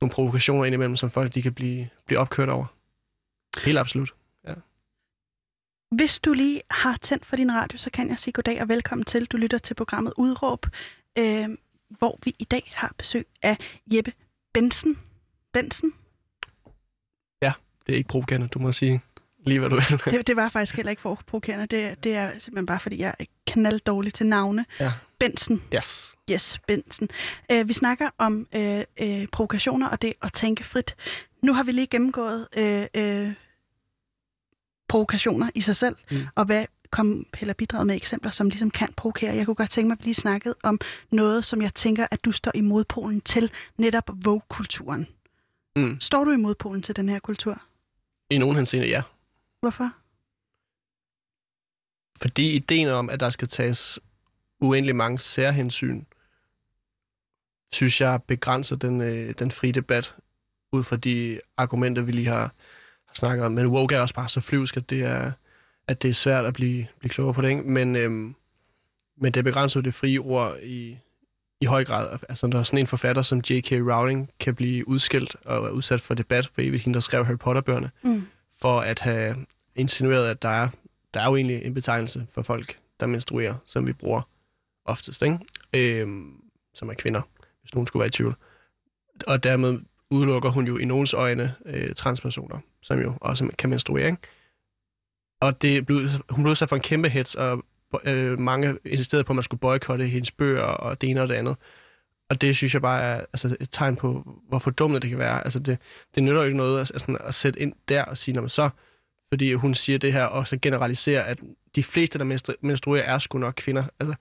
nogle 0.01 0.11
provokationer 0.13 0.65
ind 0.65 0.73
imellem, 0.73 0.95
som 0.95 1.09
folk 1.09 1.33
de 1.33 1.41
kan 1.41 1.53
blive, 1.53 1.89
blive 2.05 2.19
opkørt 2.19 2.49
over. 2.49 2.65
Helt 3.63 3.77
absolut, 3.77 4.13
ja. 4.47 4.53
Hvis 5.91 6.19
du 6.19 6.33
lige 6.33 6.61
har 6.69 6.97
tændt 7.01 7.25
for 7.25 7.35
din 7.35 7.51
radio, 7.51 7.77
så 7.77 7.89
kan 7.89 8.09
jeg 8.09 8.19
sige 8.19 8.31
goddag 8.31 8.61
og 8.61 8.69
velkommen 8.69 9.05
til. 9.05 9.25
Du 9.25 9.37
lytter 9.37 9.57
til 9.57 9.73
programmet 9.73 10.13
Udråb, 10.17 10.65
øh, 11.17 11.49
hvor 11.89 12.19
vi 12.23 12.35
i 12.39 12.43
dag 12.43 12.71
har 12.75 12.93
besøg 12.97 13.27
af 13.41 13.57
Jeppe 13.87 14.13
Bensen. 14.53 14.99
Bensen? 15.53 15.93
Ja, 17.41 17.53
det 17.87 17.93
er 17.93 17.97
ikke 17.97 18.07
provokerende, 18.07 18.47
du 18.47 18.59
må 18.59 18.71
sige 18.71 19.01
lige 19.45 19.59
hvad 19.59 19.69
du 19.69 19.75
vil. 19.75 20.01
det, 20.05 20.27
det 20.27 20.35
var 20.35 20.49
faktisk 20.49 20.75
heller 20.75 20.89
ikke 20.89 21.01
for 21.01 21.21
provokerende. 21.27 21.65
Det, 21.65 22.03
det 22.03 22.15
er 22.15 22.31
simpelthen 22.39 22.65
bare, 22.65 22.79
fordi 22.79 22.99
jeg 22.99 23.15
er 23.19 23.25
knald 23.47 23.79
dårlig 23.79 24.13
til 24.13 24.25
navne. 24.25 24.65
Ja. 24.79 24.91
Benson. 25.19 25.61
Yes. 25.75 26.15
Yes, 26.31 26.59
Benson. 26.67 27.07
Uh, 27.53 27.67
vi 27.67 27.73
snakker 27.73 28.09
om 28.17 28.47
uh, 28.55 28.79
uh, 29.01 29.25
provokationer 29.31 29.87
og 29.87 30.01
det 30.01 30.13
at 30.21 30.33
tænke 30.33 30.63
frit. 30.63 30.95
Nu 31.41 31.53
har 31.53 31.63
vi 31.63 31.71
lige 31.71 31.87
gennemgået 31.87 32.47
uh, 32.57 33.01
uh, 33.01 33.33
provokationer 34.89 35.49
i 35.55 35.61
sig 35.61 35.75
selv, 35.75 35.95
mm. 36.11 36.27
og 36.35 36.45
hvad 36.45 36.65
kom 36.89 37.25
Pelle 37.33 37.53
bidraget 37.53 37.87
med 37.87 37.95
eksempler, 37.95 38.31
som 38.31 38.49
ligesom 38.49 38.71
kan 38.71 38.93
provokere. 38.97 39.35
Jeg 39.35 39.45
kunne 39.45 39.55
godt 39.55 39.69
tænke 39.69 39.87
mig, 39.87 39.95
at 39.95 39.99
vi 39.99 40.03
lige 40.03 40.13
snakkede 40.13 40.55
om 40.63 40.79
noget, 41.11 41.45
som 41.45 41.61
jeg 41.61 41.73
tænker, 41.73 42.07
at 42.11 42.25
du 42.25 42.31
står 42.31 42.51
i 42.55 42.61
modpolen 42.61 43.21
til, 43.21 43.51
netop 43.77 44.09
Vogue-kulturen. 44.13 45.07
Mm. 45.75 45.99
Står 45.99 46.23
du 46.23 46.31
i 46.31 46.35
modpolen 46.35 46.81
til 46.81 46.95
den 46.95 47.09
her 47.09 47.19
kultur? 47.19 47.61
I 48.29 48.37
nogen 48.37 48.55
henseende, 48.55 48.87
ja. 48.87 49.01
Hvorfor? 49.63 49.91
Fordi 52.21 52.55
ideen 52.55 52.87
om, 52.87 53.09
at 53.09 53.19
der 53.19 53.29
skal 53.29 53.47
tages 53.47 53.99
uendelig 54.59 54.95
mange 54.95 55.19
særhensyn, 55.19 56.03
synes 57.71 58.01
jeg 58.01 58.23
begrænser 58.27 58.75
den, 58.75 59.01
øh, 59.01 59.33
den 59.39 59.51
frie 59.51 59.71
debat 59.71 60.15
ud 60.71 60.83
fra 60.83 60.95
de 60.95 61.39
argumenter, 61.57 62.01
vi 62.01 62.11
lige 62.11 62.27
har, 62.27 62.53
har 63.05 63.13
snakket 63.13 63.45
om. 63.45 63.51
Men 63.51 63.67
woke 63.67 63.95
er 63.95 63.99
også 63.99 64.15
bare 64.15 64.29
så 64.29 64.41
flyvsk, 64.41 64.77
at 64.77 64.89
det 64.89 65.03
er, 65.03 65.31
at 65.87 66.01
det 66.01 66.09
er 66.09 66.13
svært 66.13 66.45
at 66.45 66.53
blive, 66.53 66.87
blive 66.99 67.09
klogere 67.09 67.33
på 67.33 67.41
det. 67.41 67.49
Ikke? 67.49 67.61
Men, 67.61 67.95
øhm, 67.95 68.35
men 69.17 69.31
det 69.31 69.43
begrænser 69.43 69.79
jo 69.79 69.83
det 69.83 69.93
frie 69.93 70.19
ord 70.19 70.59
i, 70.63 70.97
i 71.61 71.65
høj 71.65 71.83
grad. 71.83 72.19
Altså, 72.29 72.47
der 72.47 72.59
er 72.59 72.63
sådan 72.63 72.79
en 72.79 72.87
forfatter 72.87 73.21
som 73.21 73.37
J.K. 73.49 73.71
Rowling 73.71 74.29
kan 74.39 74.55
blive 74.55 74.87
udskilt 74.87 75.35
og 75.45 75.65
er 75.65 75.69
udsat 75.69 76.01
for 76.01 76.13
debat 76.13 76.47
for 76.47 76.61
evigt, 76.61 76.83
hende 76.83 76.93
der 76.93 76.99
skrev 76.99 77.25
Harry 77.25 77.37
Potter-bøgerne. 77.37 77.91
Mm 78.03 78.27
for 78.63 78.79
at 78.79 78.99
have 78.99 79.35
insinueret, 79.75 80.29
at 80.29 80.41
der 80.41 80.49
er, 80.49 80.69
der 81.13 81.21
er 81.21 81.25
jo 81.25 81.35
egentlig 81.35 81.65
en 81.65 81.73
betegnelse 81.73 82.27
for 82.31 82.41
folk, 82.41 82.79
der 82.99 83.05
menstruerer, 83.05 83.55
som 83.65 83.87
vi 83.87 83.93
bruger 83.93 84.21
oftest, 84.85 85.21
ikke? 85.21 85.39
Øhm, 85.73 86.43
som 86.73 86.89
er 86.89 86.93
kvinder, 86.93 87.21
hvis 87.61 87.73
nogen 87.73 87.87
skulle 87.87 88.01
være 88.01 88.07
i 88.07 88.11
tvivl. 88.11 88.35
Og 89.27 89.43
dermed 89.43 89.79
udelukker 90.09 90.49
hun 90.49 90.67
jo 90.67 90.77
i 90.77 90.85
nogens 90.85 91.13
øjne 91.13 91.55
øh, 91.65 91.95
transpersoner, 91.95 92.59
som 92.81 92.99
jo 92.99 93.13
også 93.21 93.49
kan 93.57 93.69
menstruere, 93.69 94.05
ikke? 94.05 94.21
Og 95.41 95.61
det 95.61 95.85
blev, 95.85 95.99
hun 96.29 96.43
blev 96.43 96.51
udsat 96.51 96.69
for 96.69 96.75
en 96.75 96.81
kæmpe 96.81 97.09
hets, 97.09 97.35
og 97.35 97.65
øh, 98.05 98.39
mange 98.39 98.77
insisterede 98.85 99.23
på, 99.23 99.31
at 99.33 99.35
man 99.35 99.43
skulle 99.43 99.59
boykotte 99.59 100.05
hendes 100.05 100.31
bøger 100.31 100.61
og 100.61 101.01
det 101.01 101.09
ene 101.09 101.21
og 101.21 101.27
det 101.27 101.35
andet. 101.35 101.57
Og 102.33 102.41
det 102.41 102.55
synes 102.55 102.73
jeg 102.73 102.81
bare 102.81 103.01
er 103.01 103.19
altså, 103.33 103.57
et 103.59 103.69
tegn 103.71 103.95
på, 103.95 104.39
hvor 104.49 104.59
fordummet 104.59 105.01
det 105.01 105.09
kan 105.09 105.19
være. 105.19 105.43
Altså, 105.43 105.59
det, 105.59 105.77
det 106.15 106.23
nytter 106.23 106.39
jo 106.39 106.45
ikke 106.45 106.57
noget 106.57 106.81
at, 106.81 106.91
altså, 106.93 107.17
at 107.19 107.35
sætte 107.35 107.59
ind 107.59 107.73
der 107.89 108.03
og 108.03 108.17
sige, 108.17 108.49
så, 108.49 108.69
fordi 109.33 109.53
hun 109.53 109.73
siger 109.73 109.97
det 109.97 110.13
her, 110.13 110.23
og 110.23 110.47
så 110.47 110.57
generaliserer, 110.61 111.23
at 111.23 111.39
de 111.75 111.83
fleste, 111.83 112.19
der 112.19 112.57
menstruerer, 112.61 113.03
er 113.03 113.19
sgu 113.19 113.37
nok 113.37 113.53
kvinder. 113.57 113.83
Altså, 113.99 114.15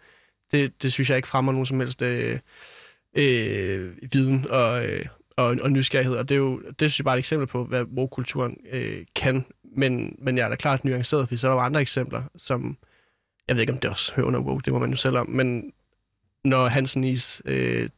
det, 0.52 0.82
det 0.82 0.92
synes 0.92 1.10
jeg 1.10 1.16
ikke 1.16 1.28
fremmer 1.28 1.52
nogen 1.52 1.66
som 1.66 1.80
helst 1.80 2.02
øh, 2.02 2.38
øh, 3.16 3.94
viden 4.12 4.46
og, 4.50 4.86
øh, 4.86 5.04
og, 5.36 5.56
og 5.62 5.72
nysgerrighed. 5.72 6.16
Og 6.16 6.28
det, 6.28 6.34
er 6.34 6.38
jo, 6.38 6.62
det 6.62 6.74
synes 6.78 6.98
jeg 6.98 7.04
bare 7.04 7.14
er 7.14 7.16
et 7.16 7.18
eksempel 7.18 7.46
på, 7.46 7.64
hvad 7.64 7.82
woke-kulturen 7.82 8.56
øh, 8.72 9.04
kan. 9.14 9.44
Men, 9.76 10.16
men 10.18 10.38
jeg 10.38 10.44
er 10.44 10.48
da 10.48 10.56
klart 10.56 10.84
nuanceret, 10.84 11.28
fordi 11.28 11.36
så 11.36 11.46
er 11.46 11.50
der 11.50 11.56
jo 11.56 11.64
andre 11.64 11.80
eksempler, 11.80 12.22
som... 12.36 12.76
Jeg 13.48 13.56
ved 13.56 13.60
ikke, 13.60 13.72
om 13.72 13.78
det 13.78 13.90
også 13.90 14.12
hører 14.14 14.26
under 14.26 14.40
woke, 14.40 14.62
det 14.64 14.72
må 14.72 14.78
man 14.78 14.90
jo 14.90 14.96
selv 14.96 15.16
om. 15.16 15.28
Men 15.28 15.72
når 16.44 16.68
Hansen 16.68 17.04
Is 17.04 17.42
øh, 17.44 17.88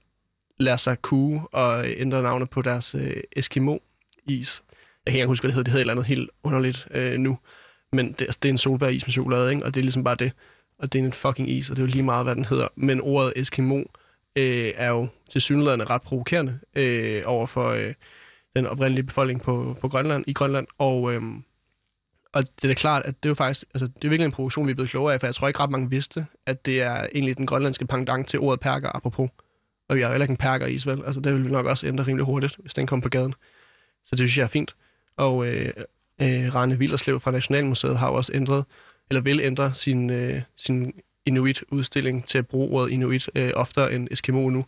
lader 0.59 0.77
sig 0.77 1.03
kue 1.03 1.49
og 1.53 1.85
ændre 1.87 2.23
navnet 2.23 2.51
på 2.51 2.63
deres 2.63 2.95
øh, 2.95 3.17
Eskimo-is. 3.37 4.63
Jeg 5.07 5.13
kan 5.13 5.19
ikke 5.19 5.27
huske, 5.27 5.43
hvad 5.43 5.49
det 5.49 5.55
hedder. 5.55 5.65
Det 5.65 5.73
hedder 5.73 5.81
et 5.81 5.83
eller 5.83 5.93
andet 5.93 6.07
helt 6.07 6.31
underligt 6.43 6.89
øh, 6.91 7.19
nu. 7.19 7.39
Men 7.93 8.13
det, 8.13 8.23
altså, 8.23 8.39
det 8.43 8.49
er 8.49 8.53
en 8.53 8.59
solbæris 8.59 9.07
med 9.07 9.13
chokolade, 9.13 9.51
ikke? 9.51 9.65
og 9.65 9.75
det 9.75 9.81
er 9.81 9.85
ligesom 9.85 10.05
bare 10.05 10.15
det. 10.15 10.33
Og 10.79 10.93
det 10.93 11.01
er 11.01 11.05
en 11.05 11.13
fucking 11.13 11.51
is, 11.51 11.71
og 11.71 11.77
det 11.77 11.83
er 11.83 11.87
jo 11.87 11.93
lige 11.93 12.03
meget, 12.03 12.27
hvad 12.27 12.37
den 12.37 12.45
hedder. 12.45 12.69
Men 12.77 13.01
ordet 13.01 13.33
Eskimo 13.37 13.83
øh, 14.37 14.73
er 14.77 14.89
jo 14.89 15.09
til 15.31 15.41
synligheden 15.41 15.91
ret 15.91 16.03
provokerende 16.03 16.59
øh, 16.77 17.23
over 17.27 17.47
for 17.47 17.69
øh, 17.69 17.95
den 18.57 18.67
oprindelige 18.67 19.07
befolkning 19.07 19.43
på, 19.43 19.77
på 19.81 19.89
Grønland, 19.89 20.25
i 20.27 20.33
Grønland. 20.33 20.67
Og, 20.79 21.15
øh, 21.15 21.23
og 22.33 22.43
det 22.43 22.65
er 22.65 22.69
da 22.69 22.75
klart, 22.75 23.03
at 23.05 23.23
det 23.23 23.29
er 23.29 23.31
jo 23.31 23.35
faktisk, 23.35 23.67
altså, 23.75 23.87
det 23.87 24.05
er 24.05 24.09
virkelig 24.09 24.27
en 24.27 24.33
provokation, 24.33 24.67
vi 24.67 24.71
er 24.71 24.75
blevet 24.75 24.91
klogere 24.91 25.15
af, 25.15 25.21
for 25.21 25.27
jeg 25.27 25.35
tror 25.35 25.49
ikke 25.49 25.61
ret 25.61 25.71
mange 25.71 25.91
vidste, 25.91 26.27
at 26.47 26.67
det 26.67 26.83
er 26.83 27.07
egentlig 27.15 27.37
den 27.37 27.47
grønlandske 27.47 27.87
pendant 27.87 28.29
til 28.29 28.41
ordet 28.41 28.61
perker, 28.61 28.97
apropos. 28.97 29.31
Og 29.89 29.97
vi 29.97 30.01
har 30.01 30.09
jo 30.09 30.13
heller 30.13 30.25
ikke 30.25 30.33
en 30.33 30.37
perker 30.37 30.67
is, 30.67 30.87
vel? 30.87 31.03
Altså, 31.07 31.21
det 31.21 31.35
vil 31.35 31.45
vi 31.45 31.51
nok 31.51 31.67
også 31.67 31.87
ændre 31.87 32.05
rimelig 32.05 32.27
hurtigt, 32.27 32.57
hvis 32.59 32.75
den 32.75 32.87
kom 32.87 33.01
på 33.01 33.09
gaden. 33.09 33.35
Så 34.05 34.11
det 34.11 34.19
synes 34.19 34.39
jeg 34.39 34.45
er 34.45 34.49
fint. 34.49 34.75
Og 35.17 35.47
øh, 35.47 35.73
øh, 36.23 36.55
Rane 36.55 36.79
Villerslev 36.79 37.21
fra 37.21 37.31
Nationalmuseet 37.31 37.99
har 37.99 38.09
jo 38.09 38.15
også 38.15 38.33
ændret, 38.35 38.65
eller 39.11 39.21
vil 39.21 39.41
ændre 39.41 39.75
sin, 39.75 40.11
øh, 40.11 40.41
sin 40.57 40.93
Inuit-udstilling 41.27 42.27
til 42.27 42.39
at 42.39 42.47
bruge 42.47 42.71
ordet 42.71 42.91
Inuit 42.91 43.31
øh, 43.35 43.51
oftere 43.55 43.93
end 43.93 44.09
Eskimo 44.11 44.51
nu. 44.51 44.65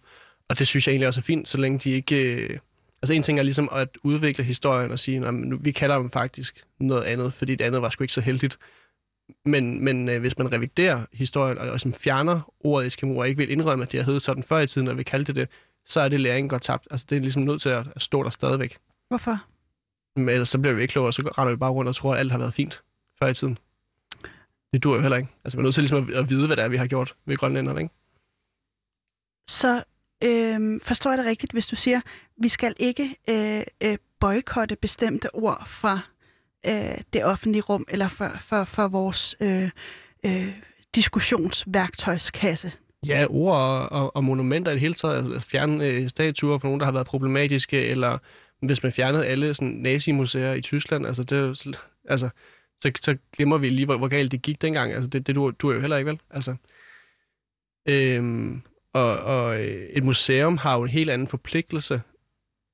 Og 0.48 0.58
det 0.58 0.66
synes 0.66 0.86
jeg 0.86 0.92
egentlig 0.92 1.08
også 1.08 1.20
er 1.20 1.22
fint, 1.22 1.48
så 1.48 1.58
længe 1.58 1.78
de 1.78 1.90
ikke... 1.90 2.34
Øh, 2.34 2.58
altså 3.02 3.14
en 3.14 3.22
ting 3.22 3.38
er 3.38 3.42
ligesom 3.42 3.68
at 3.72 3.88
udvikle 4.02 4.44
historien 4.44 4.90
og 4.90 4.98
sige, 4.98 5.26
at 5.26 5.34
vi 5.60 5.70
kalder 5.70 5.98
dem 5.98 6.10
faktisk 6.10 6.64
noget 6.80 7.04
andet, 7.04 7.32
fordi 7.32 7.54
det 7.54 7.64
andet 7.64 7.82
var 7.82 7.90
sgu 7.90 8.04
ikke 8.04 8.14
så 8.14 8.20
heldigt. 8.20 8.58
Men, 9.44 9.84
men 9.84 10.08
øh, 10.08 10.20
hvis 10.20 10.38
man 10.38 10.52
reviderer 10.52 11.06
historien 11.12 11.58
og, 11.58 11.68
og 11.68 11.80
som 11.80 11.92
fjerner 11.92 12.52
ordet 12.60 12.86
Eskimo 12.86 13.16
og 13.18 13.28
ikke 13.28 13.38
vil 13.38 13.50
indrømme, 13.50 13.84
at 13.84 13.92
det 13.92 14.00
har 14.00 14.04
heddet 14.04 14.22
sådan 14.22 14.42
før 14.42 14.58
i 14.58 14.66
tiden, 14.66 14.88
og 14.88 14.98
vi 14.98 15.02
kaldte 15.02 15.32
det 15.32 15.48
så 15.86 16.00
er 16.00 16.08
det 16.08 16.20
læringen 16.20 16.48
går 16.48 16.58
tabt. 16.58 16.88
Altså 16.90 17.06
det 17.10 17.16
er 17.16 17.20
ligesom 17.20 17.42
nødt 17.42 17.62
til 17.62 17.68
at, 17.68 17.86
at 17.96 18.02
stå 18.02 18.22
der 18.22 18.30
stadigvæk. 18.30 18.78
Hvorfor? 19.08 19.44
Men 20.16 20.28
ellers 20.28 20.48
så 20.48 20.58
bliver 20.58 20.74
vi 20.74 20.82
ikke 20.82 20.92
klogere, 20.92 21.08
og 21.08 21.14
så 21.14 21.22
render 21.22 21.52
vi 21.52 21.56
bare 21.56 21.70
rundt 21.70 21.88
og 21.88 21.94
tror, 21.94 22.14
at 22.14 22.20
alt 22.20 22.32
har 22.32 22.38
været 22.38 22.54
fint 22.54 22.82
før 23.18 23.26
i 23.26 23.34
tiden. 23.34 23.58
Det 24.72 24.82
dur 24.82 24.94
jo 24.94 25.00
heller 25.00 25.16
ikke. 25.16 25.28
Altså, 25.44 25.58
man 25.58 25.62
er 25.62 25.66
nødt 25.66 25.74
til 25.74 25.82
ligesom 25.82 26.08
at, 26.08 26.14
at 26.14 26.30
vide, 26.30 26.46
hvad 26.46 26.56
det 26.56 26.64
er, 26.64 26.68
vi 26.68 26.76
har 26.76 26.86
gjort 26.86 27.14
ved 27.26 27.36
grønlænderne, 27.36 27.80
ikke? 27.80 27.94
Så 29.48 29.82
øh, 30.24 30.80
forstår 30.82 31.10
jeg 31.10 31.18
det 31.18 31.26
rigtigt, 31.26 31.52
hvis 31.52 31.66
du 31.66 31.76
siger, 31.76 32.00
vi 32.36 32.48
skal 32.48 32.74
ikke 32.78 33.16
øh, 33.28 33.62
øh, 33.80 33.98
boykotte 34.20 34.76
bestemte 34.76 35.34
ord 35.34 35.66
fra 35.66 36.00
øh, 36.66 36.98
det 37.12 37.24
offentlige 37.24 37.62
rum, 37.62 37.84
eller 37.88 38.08
for, 38.08 38.30
for, 38.40 38.64
for 38.64 38.88
vores 38.88 39.36
øh, 39.40 39.70
øh, 40.26 40.52
diskussionsværktøjskasse? 40.94 42.72
Ja, 43.06 43.26
ord 43.30 43.56
og, 43.56 43.92
og, 43.92 44.16
og 44.16 44.24
monumenter 44.24 44.70
i 44.70 44.74
det 44.74 44.80
hele 44.80 44.94
taget. 44.94 45.16
Altså, 45.16 45.48
fjerne 45.48 45.88
øh, 45.88 46.08
statuer 46.08 46.58
for 46.58 46.68
nogen, 46.68 46.80
der 46.80 46.86
har 46.86 46.92
været 46.92 47.06
problematiske, 47.06 47.82
eller 47.82 48.18
hvis 48.62 48.82
man 48.82 48.92
fjernede 48.92 49.26
alle 49.26 49.54
sådan, 49.54 49.68
nazimuseer 49.72 50.54
i 50.54 50.60
Tyskland, 50.60 51.06
altså, 51.06 51.22
det, 51.22 51.78
altså, 52.04 52.28
så, 52.78 52.90
så 53.00 53.16
glemmer 53.32 53.58
vi 53.58 53.70
lige, 53.70 53.86
hvor, 53.86 53.96
hvor 53.96 54.08
galt 54.08 54.32
det 54.32 54.42
gik 54.42 54.62
dengang. 54.62 54.92
Altså, 54.92 55.08
det, 55.08 55.26
det 55.26 55.34
du, 55.34 55.52
du 55.58 55.70
er 55.70 55.74
jo 55.74 55.80
heller 55.80 55.96
ikke, 55.96 56.10
vel? 56.10 56.20
Altså, 56.30 56.54
øhm, 57.88 58.62
og, 58.92 59.16
og 59.16 59.60
øh, 59.60 59.88
et 59.90 60.04
museum 60.04 60.56
har 60.56 60.76
jo 60.76 60.82
en 60.82 60.88
helt 60.88 61.10
anden 61.10 61.28
forpligtelse 61.28 62.02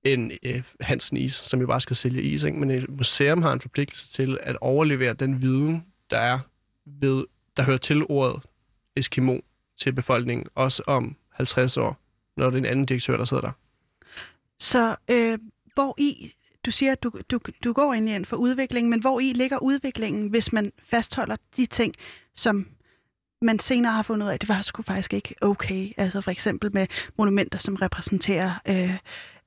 end 0.05 0.33
øh, 0.43 0.62
Hansen 0.81 1.17
Is, 1.17 1.35
som 1.35 1.61
jo 1.61 1.67
bare 1.67 1.81
skal 1.81 1.97
sælge 1.97 2.23
is. 2.23 2.45
Ikke? 2.45 2.59
Men 2.59 2.71
et 2.71 2.91
museum 2.91 3.43
har 3.43 3.53
en 3.53 3.61
forpligtelse 3.61 4.12
til 4.12 4.38
at 4.43 4.57
overlevere 4.61 5.12
den 5.12 5.43
viden, 5.43 5.85
der 6.11 6.19
er 6.19 6.38
ved, 6.85 7.25
der 7.57 7.62
hører 7.62 7.79
til 7.79 8.05
ordet 8.09 8.43
Eskimo 8.97 9.38
til 9.77 9.93
befolkningen, 9.93 10.47
også 10.55 10.83
om 10.87 11.17
50 11.31 11.77
år, 11.77 11.99
når 12.37 12.51
det 12.51 12.55
er 12.55 12.59
en 12.59 12.65
anden 12.65 12.87
direktør, 12.87 13.17
der 13.17 13.25
sidder 13.25 13.41
der. 13.41 13.53
Så 14.59 14.97
øh, 15.11 15.38
hvor 15.75 15.95
i, 15.99 16.33
du 16.67 16.71
siger, 16.71 16.93
at 16.93 17.03
du, 17.03 17.12
du, 17.31 17.41
du 17.65 17.73
går 17.73 17.95
ind 17.95 18.09
i 18.09 18.12
en 18.12 18.25
for 18.25 18.37
udvikling, 18.37 18.88
men 18.88 19.01
hvor 19.01 19.21
i 19.21 19.33
ligger 19.33 19.59
udviklingen, 19.59 20.29
hvis 20.29 20.53
man 20.53 20.73
fastholder 20.79 21.37
de 21.57 21.67
ting, 21.67 21.95
som 22.35 22.67
man 23.43 23.59
senere 23.59 23.93
har 23.93 24.03
fundet 24.03 24.25
ud 24.27 24.31
af, 24.31 24.35
at 24.35 24.41
det 24.41 24.49
var 24.49 24.63
sgu 24.63 24.83
faktisk 24.83 25.13
ikke 25.13 25.35
okay. 25.41 25.93
Altså 25.97 26.21
for 26.21 26.31
eksempel 26.31 26.73
med 26.73 26.87
monumenter, 27.19 27.59
som 27.59 27.77
repræsenterer 27.77 28.53
øh, 28.69 28.97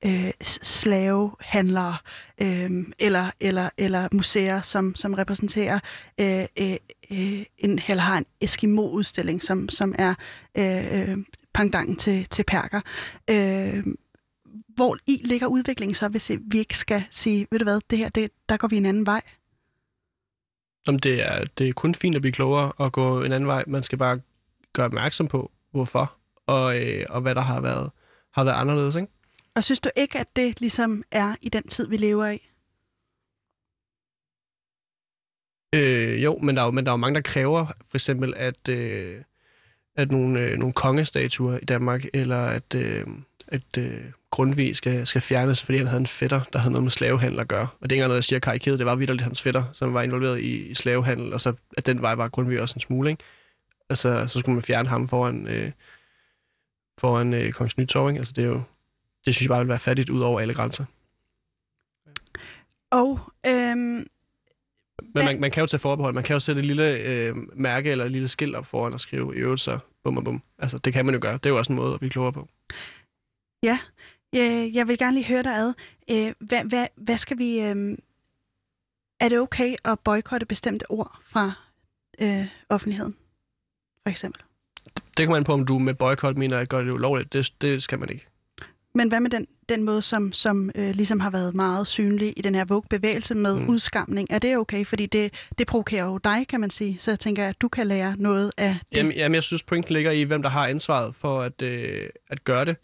øh, 0.04 0.30
slavehandlere, 0.42 1.96
øh, 2.42 2.70
eller, 2.98 3.30
eller, 3.40 3.70
eller 3.78 4.08
museer, 4.12 4.60
som, 4.60 4.94
som 4.94 5.14
repræsenterer 5.14 5.78
øh, 6.20 6.44
øh, 6.60 6.76
øh 7.10 7.44
en, 7.58 7.80
eller 7.88 8.02
har 8.02 8.18
en 8.18 8.26
Eskimo-udstilling, 8.40 9.44
som, 9.44 9.68
som 9.68 9.94
er 9.98 10.14
øh, 10.58 11.10
øh 11.10 11.16
pangdangen 11.54 11.96
til, 11.96 12.26
til 12.30 12.44
perker. 12.44 12.80
Øh, 13.30 13.84
hvor 14.68 14.96
i 15.06 15.20
ligger 15.24 15.46
udviklingen 15.46 15.94
så, 15.94 16.08
hvis 16.08 16.30
vi 16.46 16.58
ikke 16.58 16.78
skal 16.78 17.04
sige, 17.10 17.46
ved 17.50 17.58
du 17.58 17.64
hvad, 17.64 17.80
det 17.90 17.98
her, 17.98 18.08
det, 18.08 18.30
der 18.48 18.56
går 18.56 18.68
vi 18.68 18.76
en 18.76 18.86
anden 18.86 19.06
vej? 19.06 19.20
Jamen, 20.86 20.98
det, 20.98 21.22
er, 21.22 21.44
det 21.58 21.68
er 21.68 21.72
kun 21.72 21.94
fint 21.94 22.16
at 22.16 22.22
blive 22.22 22.32
klogere 22.32 22.72
og 22.72 22.92
gå 22.92 23.22
en 23.22 23.32
anden 23.32 23.46
vej. 23.46 23.64
Man 23.66 23.82
skal 23.82 23.98
bare 23.98 24.20
gøre 24.72 24.86
opmærksom 24.86 25.28
på, 25.28 25.52
hvorfor, 25.70 26.16
og, 26.46 26.82
øh, 26.82 27.06
og 27.08 27.20
hvad 27.20 27.34
der 27.34 27.40
har 27.40 27.60
været, 27.60 27.90
har 28.32 28.44
været 28.44 28.56
anderledes, 28.56 28.96
ikke? 28.96 29.08
Og 29.54 29.64
synes 29.64 29.80
du 29.80 29.90
ikke, 29.96 30.18
at 30.18 30.36
det 30.36 30.60
ligesom 30.60 31.02
er 31.10 31.34
i 31.42 31.48
den 31.48 31.68
tid, 31.68 31.88
vi 31.88 31.96
lever 31.96 32.26
i? 32.26 32.50
Øh, 35.74 36.24
jo, 36.24 36.38
men 36.38 36.56
der, 36.56 36.62
er 36.62 36.66
jo, 36.66 36.70
men 36.70 36.86
der 36.86 36.90
er 36.90 36.92
jo 36.92 36.96
mange, 36.96 37.14
der 37.14 37.20
kræver 37.20 37.66
for 37.66 37.96
eksempel, 37.96 38.34
at, 38.36 38.68
øh, 38.68 39.22
at 39.96 40.10
nogle, 40.10 40.40
øh, 40.40 40.58
nogle 40.58 40.72
kongestatuer 40.72 41.58
i 41.58 41.64
Danmark, 41.64 42.04
eller 42.14 42.46
at, 42.46 42.74
øh, 42.74 43.06
at 43.48 43.78
øh, 43.78 44.04
Grundtvig 44.36 44.76
skal, 44.76 45.06
skal 45.06 45.20
fjernes, 45.20 45.62
fordi 45.64 45.78
han 45.78 45.86
havde 45.86 46.00
en 46.00 46.06
fætter, 46.06 46.40
der 46.52 46.58
havde 46.58 46.72
noget 46.72 46.82
med 46.82 46.90
slavehandel 46.90 47.40
at 47.40 47.48
gøre. 47.48 47.68
Og 47.80 47.82
det 47.82 47.82
er 47.82 47.84
ikke 47.84 47.94
engang 47.94 48.08
noget, 48.08 48.18
jeg 48.18 48.24
siger 48.24 48.40
karikeret. 48.40 48.78
Det 48.78 48.86
var 48.86 48.94
vidderligt 48.94 49.22
hans 49.22 49.42
fætter, 49.42 49.64
som 49.72 49.94
var 49.94 50.02
involveret 50.02 50.40
i, 50.40 50.66
i 50.66 50.74
slavehandel, 50.74 51.32
og 51.32 51.40
så 51.40 51.52
at 51.76 51.86
den 51.86 52.02
vej 52.02 52.14
var 52.14 52.28
Grundtvig 52.28 52.60
også 52.60 52.74
en 52.76 52.80
smule, 52.80 53.10
ikke? 53.10 53.22
Altså, 53.90 54.26
så 54.28 54.38
skulle 54.38 54.54
man 54.54 54.62
fjerne 54.62 54.88
ham 54.88 55.08
foran, 55.08 55.48
øh, 55.48 55.72
foran 56.98 57.34
øh, 57.34 57.52
Kongens 57.52 57.78
Nytorv, 57.78 58.08
ikke? 58.08 58.18
Altså, 58.18 58.32
det 58.36 58.44
er 58.44 58.48
jo, 58.48 58.62
det 59.24 59.34
synes 59.34 59.42
jeg 59.42 59.48
bare 59.48 59.58
vil 59.58 59.68
være 59.68 59.78
fattigt 59.78 60.10
ud 60.10 60.20
over 60.20 60.40
alle 60.40 60.54
grænser. 60.54 60.84
Og 62.90 63.20
øhm, 63.46 64.06
men 65.14 65.24
man, 65.24 65.40
man 65.40 65.50
kan 65.50 65.60
jo 65.60 65.66
tage 65.66 65.80
forbehold. 65.80 66.14
Man 66.14 66.24
kan 66.24 66.34
jo 66.34 66.40
sætte 66.40 66.58
et 66.58 66.66
lille 66.66 66.96
øh, 66.98 67.36
mærke 67.54 67.90
eller 67.90 68.04
et 68.04 68.12
lille 68.12 68.28
skilt 68.28 68.54
op 68.54 68.66
foran 68.66 68.92
og 68.92 69.00
skrive 69.00 69.34
øvelser. 69.34 69.78
Bum, 70.04 70.14
bum, 70.14 70.24
bum. 70.24 70.42
Altså, 70.58 70.78
det 70.78 70.92
kan 70.92 71.06
man 71.06 71.14
jo 71.14 71.20
gøre. 71.22 71.32
Det 71.32 71.46
er 71.46 71.50
jo 71.50 71.58
også 71.58 71.72
en 71.72 71.76
måde 71.76 71.94
at 71.94 72.00
blive 72.00 72.10
klogere 72.10 72.32
på. 72.32 72.48
Ja, 73.62 73.78
jeg 74.32 74.88
vil 74.88 74.98
gerne 74.98 75.14
lige 75.16 75.26
høre 75.26 75.42
dig 75.42 75.56
ad. 75.56 75.74
Øh, 76.10 76.32
hvad, 76.38 76.64
hvad, 76.64 76.86
hvad 76.96 77.16
skal 77.16 77.38
vi... 77.38 77.60
Øh, 77.60 77.98
er 79.20 79.28
det 79.28 79.38
okay 79.38 79.74
at 79.84 79.98
boykotte 80.00 80.46
bestemte 80.46 80.90
ord 80.90 81.20
fra 81.24 81.52
øh, 82.18 82.46
offentligheden, 82.68 83.16
for 84.02 84.10
eksempel? 84.10 84.42
Det 84.94 85.26
kan 85.26 85.30
man 85.30 85.44
på, 85.44 85.52
om 85.52 85.66
du 85.66 85.78
med 85.78 85.94
boykot 85.94 86.36
mener 86.36 86.58
at 86.58 86.68
gøre 86.68 86.84
det 86.84 86.90
ulovligt. 86.90 87.32
Det, 87.32 87.52
det 87.60 87.82
skal 87.82 87.98
man 87.98 88.10
ikke. 88.10 88.26
Men 88.94 89.08
hvad 89.08 89.20
med 89.20 89.30
den, 89.30 89.46
den 89.68 89.82
måde, 89.82 90.02
som, 90.02 90.32
som 90.32 90.70
øh, 90.74 90.90
ligesom 90.90 91.20
har 91.20 91.30
været 91.30 91.54
meget 91.54 91.86
synlig 91.86 92.34
i 92.36 92.42
den 92.42 92.54
her 92.54 92.64
Vogue-bevægelse 92.64 93.34
med 93.34 93.60
mm. 93.60 93.68
udskamning? 93.68 94.28
Er 94.30 94.38
det 94.38 94.56
okay? 94.56 94.84
Fordi 94.84 95.06
det, 95.06 95.48
det 95.58 95.66
provokerer 95.66 96.04
jo 96.04 96.18
dig, 96.18 96.48
kan 96.48 96.60
man 96.60 96.70
sige. 96.70 96.96
Så 97.00 97.10
jeg 97.10 97.20
tænker, 97.20 97.48
at 97.48 97.60
du 97.60 97.68
kan 97.68 97.86
lære 97.86 98.14
noget 98.18 98.52
af 98.56 98.78
det. 98.92 98.98
Jamen, 98.98 99.12
jamen 99.12 99.34
jeg 99.34 99.42
synes, 99.42 99.62
pointen 99.62 99.94
ligger 99.94 100.10
i, 100.10 100.22
hvem 100.22 100.42
der 100.42 100.48
har 100.48 100.66
ansvaret 100.66 101.14
for 101.14 101.42
at, 101.42 101.62
øh, 101.62 102.08
at 102.28 102.44
gøre 102.44 102.64
det. 102.64 102.76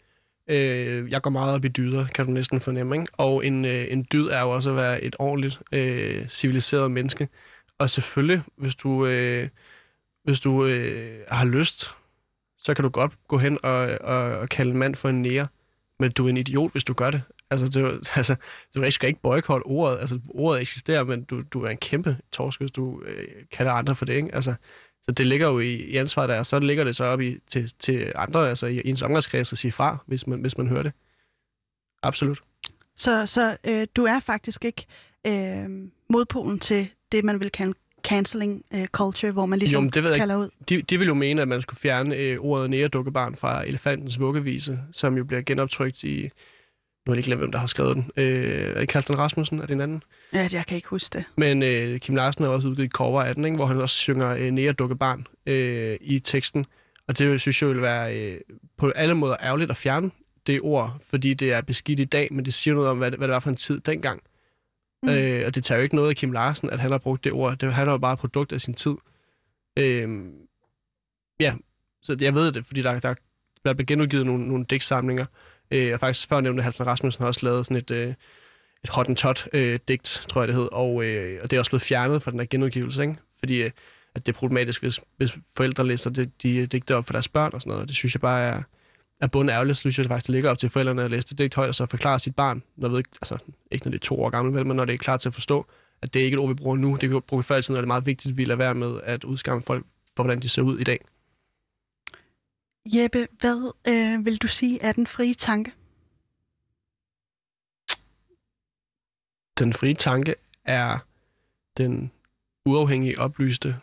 Øh, 0.49 1.11
jeg 1.11 1.21
går 1.21 1.29
meget 1.29 1.53
op 1.53 1.65
i 1.65 1.67
dyder, 1.67 2.07
kan 2.07 2.25
du 2.25 2.31
næsten 2.31 2.59
fornemme. 2.59 2.95
Ikke? 2.95 3.07
Og 3.13 3.45
en, 3.45 3.65
øh, 3.65 3.85
en 3.89 4.07
dyd 4.13 4.27
er 4.27 4.41
jo 4.41 4.49
også 4.49 4.69
at 4.69 4.75
være 4.75 5.03
et 5.03 5.15
ordentligt, 5.19 5.59
øh, 5.71 6.27
civiliseret 6.27 6.91
menneske. 6.91 7.27
Og 7.79 7.89
selvfølgelig, 7.89 8.41
hvis 8.57 8.75
du, 8.75 9.05
øh, 9.05 9.47
hvis 10.23 10.39
du 10.39 10.65
øh, 10.65 11.19
har 11.27 11.45
lyst, 11.45 11.93
så 12.57 12.73
kan 12.73 12.83
du 12.83 12.89
godt 12.89 13.11
gå 13.27 13.37
hen 13.37 13.59
og, 13.63 13.97
og, 14.01 14.17
og 14.37 14.49
kalde 14.49 14.71
en 14.71 14.77
mand 14.77 14.95
for 14.95 15.09
en 15.09 15.21
nære. 15.21 15.47
Men 15.99 16.11
du 16.11 16.25
er 16.25 16.29
en 16.29 16.37
idiot, 16.37 16.71
hvis 16.71 16.83
du 16.83 16.93
gør 16.93 17.11
det. 17.11 17.21
Altså, 17.49 17.67
det, 17.67 17.83
altså, 18.17 18.35
du 18.75 18.91
skal 18.91 19.07
ikke 19.09 19.21
boykotte 19.21 19.63
ordet. 19.63 19.99
Altså, 19.99 20.19
ordet 20.29 20.61
eksisterer, 20.61 21.03
men 21.03 21.23
du, 21.23 21.41
du 21.53 21.61
er 21.61 21.69
en 21.69 21.77
kæmpe 21.77 22.17
torsk, 22.31 22.59
hvis 22.59 22.71
du 22.71 23.01
øh, 23.05 23.27
kalder 23.51 23.71
andre 23.71 23.95
for 23.95 24.05
det. 24.05 24.13
Ikke? 24.13 24.35
Altså, 24.35 24.53
så 25.03 25.11
det 25.11 25.27
ligger 25.27 25.47
jo 25.47 25.59
i, 25.59 25.73
i 25.73 25.97
ansvaret 25.97 26.29
der, 26.29 26.43
så 26.43 26.59
ligger 26.59 26.83
det 26.83 26.95
så 26.95 27.03
op 27.03 27.21
i, 27.21 27.37
til, 27.47 27.73
til 27.79 28.11
andre, 28.15 28.49
altså 28.49 28.67
i 28.67 28.81
ens 28.85 29.01
omgangskreds 29.01 29.51
at 29.51 29.57
sige 29.57 29.71
fra, 29.71 29.97
hvis 30.05 30.27
man, 30.27 30.41
hvis 30.41 30.57
man 30.57 30.67
hører 30.67 30.83
det. 30.83 30.91
Absolut. 32.03 32.41
Så, 32.95 33.25
så 33.25 33.57
øh, 33.63 33.87
du 33.95 34.05
er 34.05 34.19
faktisk 34.19 34.65
ikke 34.65 34.85
øh, 35.27 35.65
modpolen 36.09 36.59
til 36.59 36.89
det, 37.11 37.23
man 37.23 37.39
vil 37.39 37.49
kalde 37.49 37.73
canceling 38.03 38.65
øh, 38.73 38.87
culture, 38.87 39.31
hvor 39.31 39.45
man 39.45 39.59
ligesom 39.59 39.83
Jo, 39.83 39.89
det 39.89 40.03
ved 40.03 40.09
jeg 40.09 40.19
kalder 40.19 40.35
ud. 40.35 40.49
De, 40.69 40.81
de 40.81 40.97
vil 40.97 41.07
jo 41.07 41.13
mene, 41.13 41.41
at 41.41 41.47
man 41.47 41.61
skulle 41.61 41.79
fjerne 41.79 42.15
øh, 42.15 42.37
ordet 42.39 42.69
næredukkebarn 42.69 43.35
fra 43.35 43.67
Elefantens 43.67 44.19
vuggevise, 44.19 44.79
som 44.91 45.17
jo 45.17 45.23
bliver 45.23 45.41
genoptrykt 45.41 46.03
i... 46.03 46.29
Nu 47.05 47.11
har 47.11 47.15
jeg 47.15 47.17
ikke 47.17 47.27
glemt, 47.27 47.41
hvem 47.41 47.51
der 47.51 47.59
har 47.59 47.67
skrevet 47.67 47.95
den. 47.95 48.11
Øh, 48.17 48.25
er 48.75 48.79
det 48.79 48.89
Carsten 48.89 49.17
Rasmussen? 49.17 49.59
Er 49.59 49.65
det 49.65 49.73
en 49.73 49.81
anden? 49.81 50.03
Ja, 50.33 50.47
jeg 50.53 50.65
kan 50.65 50.75
ikke 50.75 50.87
huske 50.87 51.17
det. 51.17 51.23
Men 51.37 51.63
øh, 51.63 51.99
Kim 51.99 52.15
Larsen 52.15 52.43
har 52.43 52.51
også 52.51 52.67
udgivet 52.67 52.85
et 52.85 52.91
cover 52.91 53.21
af 53.23 53.35
den, 53.35 53.45
ikke? 53.45 53.57
hvor 53.57 53.65
han 53.65 53.81
også 53.81 53.95
synger 53.95 54.29
øh, 54.29 54.51
næredukkebarn 54.51 55.27
øh, 55.45 55.97
i 56.01 56.19
teksten. 56.19 56.65
Og 57.07 57.17
det 57.17 57.41
synes 57.41 57.61
jeg 57.61 57.69
vil 57.69 57.81
være 57.81 58.17
øh, 58.17 58.41
på 58.77 58.89
alle 58.89 59.15
måder 59.15 59.35
ærgerligt 59.41 59.71
at 59.71 59.77
fjerne 59.77 60.11
det 60.47 60.59
ord, 60.61 60.97
fordi 61.09 61.33
det 61.33 61.53
er 61.53 61.61
beskidt 61.61 61.99
i 61.99 62.05
dag, 62.05 62.27
men 62.31 62.45
det 62.45 62.53
siger 62.53 62.73
noget 62.73 62.89
om, 62.89 62.97
hvad 62.97 63.11
det, 63.11 63.19
hvad 63.19 63.27
det 63.27 63.33
var 63.33 63.39
for 63.39 63.49
en 63.49 63.55
tid 63.55 63.79
dengang. 63.79 64.21
Mm. 65.03 65.09
Øh, 65.09 65.43
og 65.45 65.55
det 65.55 65.63
tager 65.63 65.79
jo 65.79 65.83
ikke 65.83 65.95
noget 65.95 66.09
af 66.09 66.15
Kim 66.15 66.31
Larsen, 66.31 66.69
at 66.69 66.79
han 66.79 66.91
har 66.91 66.97
brugt 66.97 67.23
det 67.23 67.31
ord. 67.31 67.57
Det, 67.57 67.73
han 67.73 67.87
er 67.87 67.91
jo 67.91 67.97
bare 67.97 68.13
et 68.13 68.19
produkt 68.19 68.51
af 68.51 68.61
sin 68.61 68.73
tid. 68.73 68.95
Øh, 69.79 70.25
ja, 71.39 71.55
så 72.01 72.17
jeg 72.19 72.35
ved 72.35 72.51
det, 72.51 72.65
fordi 72.65 72.81
der, 72.81 72.99
der, 72.99 73.13
der 73.65 73.73
bliver 73.73 73.85
genudgivet 73.85 74.25
nogle, 74.25 74.47
nogle 74.47 74.65
digtsamlinger. 74.69 75.25
Øh, 75.73 75.93
og 75.93 75.99
faktisk 75.99 76.29
før 76.29 76.41
nævnte 76.41 76.63
Halvdan 76.63 76.87
Rasmussen 76.87 77.21
har 77.21 77.27
også 77.27 77.39
lavet 77.43 77.65
sådan 77.65 77.77
et, 77.77 77.91
øh, 77.91 78.13
et 78.83 78.89
hot 78.89 79.07
and 79.07 79.17
tot 79.17 79.47
øh, 79.53 79.79
digt, 79.87 80.25
tror 80.29 80.41
jeg 80.41 80.47
det 80.47 80.55
hed, 80.55 80.69
og, 80.71 81.05
øh, 81.05 81.39
og 81.43 81.51
det 81.51 81.57
er 81.57 81.59
også 81.59 81.71
blevet 81.71 81.81
fjernet 81.81 82.23
fra 82.23 82.31
den 82.31 82.39
der 82.39 82.45
genudgivelse, 82.45 83.01
ikke? 83.01 83.15
fordi 83.39 83.61
øh, 83.61 83.71
at 84.15 84.25
det 84.25 84.33
er 84.33 84.37
problematisk, 84.37 84.81
hvis, 84.81 84.99
hvis 85.17 85.37
forældre 85.57 85.87
læser 85.87 86.09
det, 86.09 86.43
de 86.43 86.57
øh, 86.57 86.67
digter 86.71 86.95
op 86.95 87.05
for 87.05 87.13
deres 87.13 87.27
børn 87.27 87.51
og 87.53 87.61
sådan 87.61 87.69
noget. 87.69 87.81
Og 87.81 87.87
det 87.87 87.95
synes 87.95 88.15
jeg 88.15 88.21
bare 88.21 88.41
er, 88.41 88.61
er 89.21 89.27
bund 89.27 89.49
ærgerligt, 89.49 89.77
så 89.77 89.81
synes 89.81 89.97
jeg 89.97 90.03
det 90.03 90.09
faktisk, 90.09 90.27
det 90.27 90.33
ligger 90.33 90.49
op 90.49 90.57
til 90.57 90.69
forældrene 90.69 91.03
at 91.03 91.11
læse 91.11 91.27
det 91.27 91.37
digt 91.37 91.55
højt, 91.55 91.69
og 91.69 91.75
så 91.75 91.85
forklare 91.85 92.19
sit 92.19 92.35
barn, 92.35 92.63
når 92.77 92.89
ved, 92.89 93.03
altså 93.21 93.37
ikke 93.71 93.85
når 93.85 93.91
det 93.91 93.97
er 93.97 94.05
to 94.05 94.23
år 94.23 94.29
gammelt, 94.29 94.55
vel, 94.55 94.65
men 94.65 94.77
når 94.77 94.85
det 94.85 94.93
er 94.93 94.97
klar 94.97 95.17
til 95.17 95.29
at 95.29 95.33
forstå, 95.33 95.65
at 96.01 96.13
det 96.13 96.19
er 96.19 96.25
ikke 96.25 96.35
et 96.35 96.39
ord, 96.39 96.47
vi 96.49 96.53
bruger 96.53 96.77
nu, 96.77 96.97
det 97.01 97.23
bruger 97.23 97.43
vi 97.43 97.45
før 97.45 97.57
i 97.57 97.61
tiden, 97.61 97.77
og 97.77 97.81
det 97.81 97.85
er 97.85 97.87
meget 97.87 98.05
vigtigt, 98.05 98.31
at 98.31 98.37
vi 98.37 98.45
lader 98.45 98.57
være 98.57 98.75
med 98.75 98.99
at 99.03 99.23
udskamme 99.23 99.63
folk 99.67 99.83
for, 100.15 100.23
hvordan 100.23 100.39
de 100.39 100.49
ser 100.49 100.61
ud 100.61 100.79
i 100.79 100.83
dag. 100.83 100.99
Jeppe, 102.85 103.27
hvad 103.39 103.73
øh, 103.87 104.25
vil 104.25 104.37
du 104.37 104.47
sige 104.47 104.81
er 104.81 104.91
den 104.91 105.07
frie 105.07 105.33
tanke? 105.33 105.73
Den 109.59 109.73
frie 109.73 109.93
tanke 109.93 110.35
er 110.65 110.99
den 111.77 112.11
uafhængige, 112.65 113.19
oplyste 113.19 113.75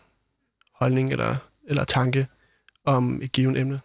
holdning 0.72 1.10
eller, 1.10 1.36
eller 1.64 1.84
tanke 1.84 2.26
om 2.84 3.22
et 3.22 3.32
givet 3.32 3.58
emne. 3.58 3.80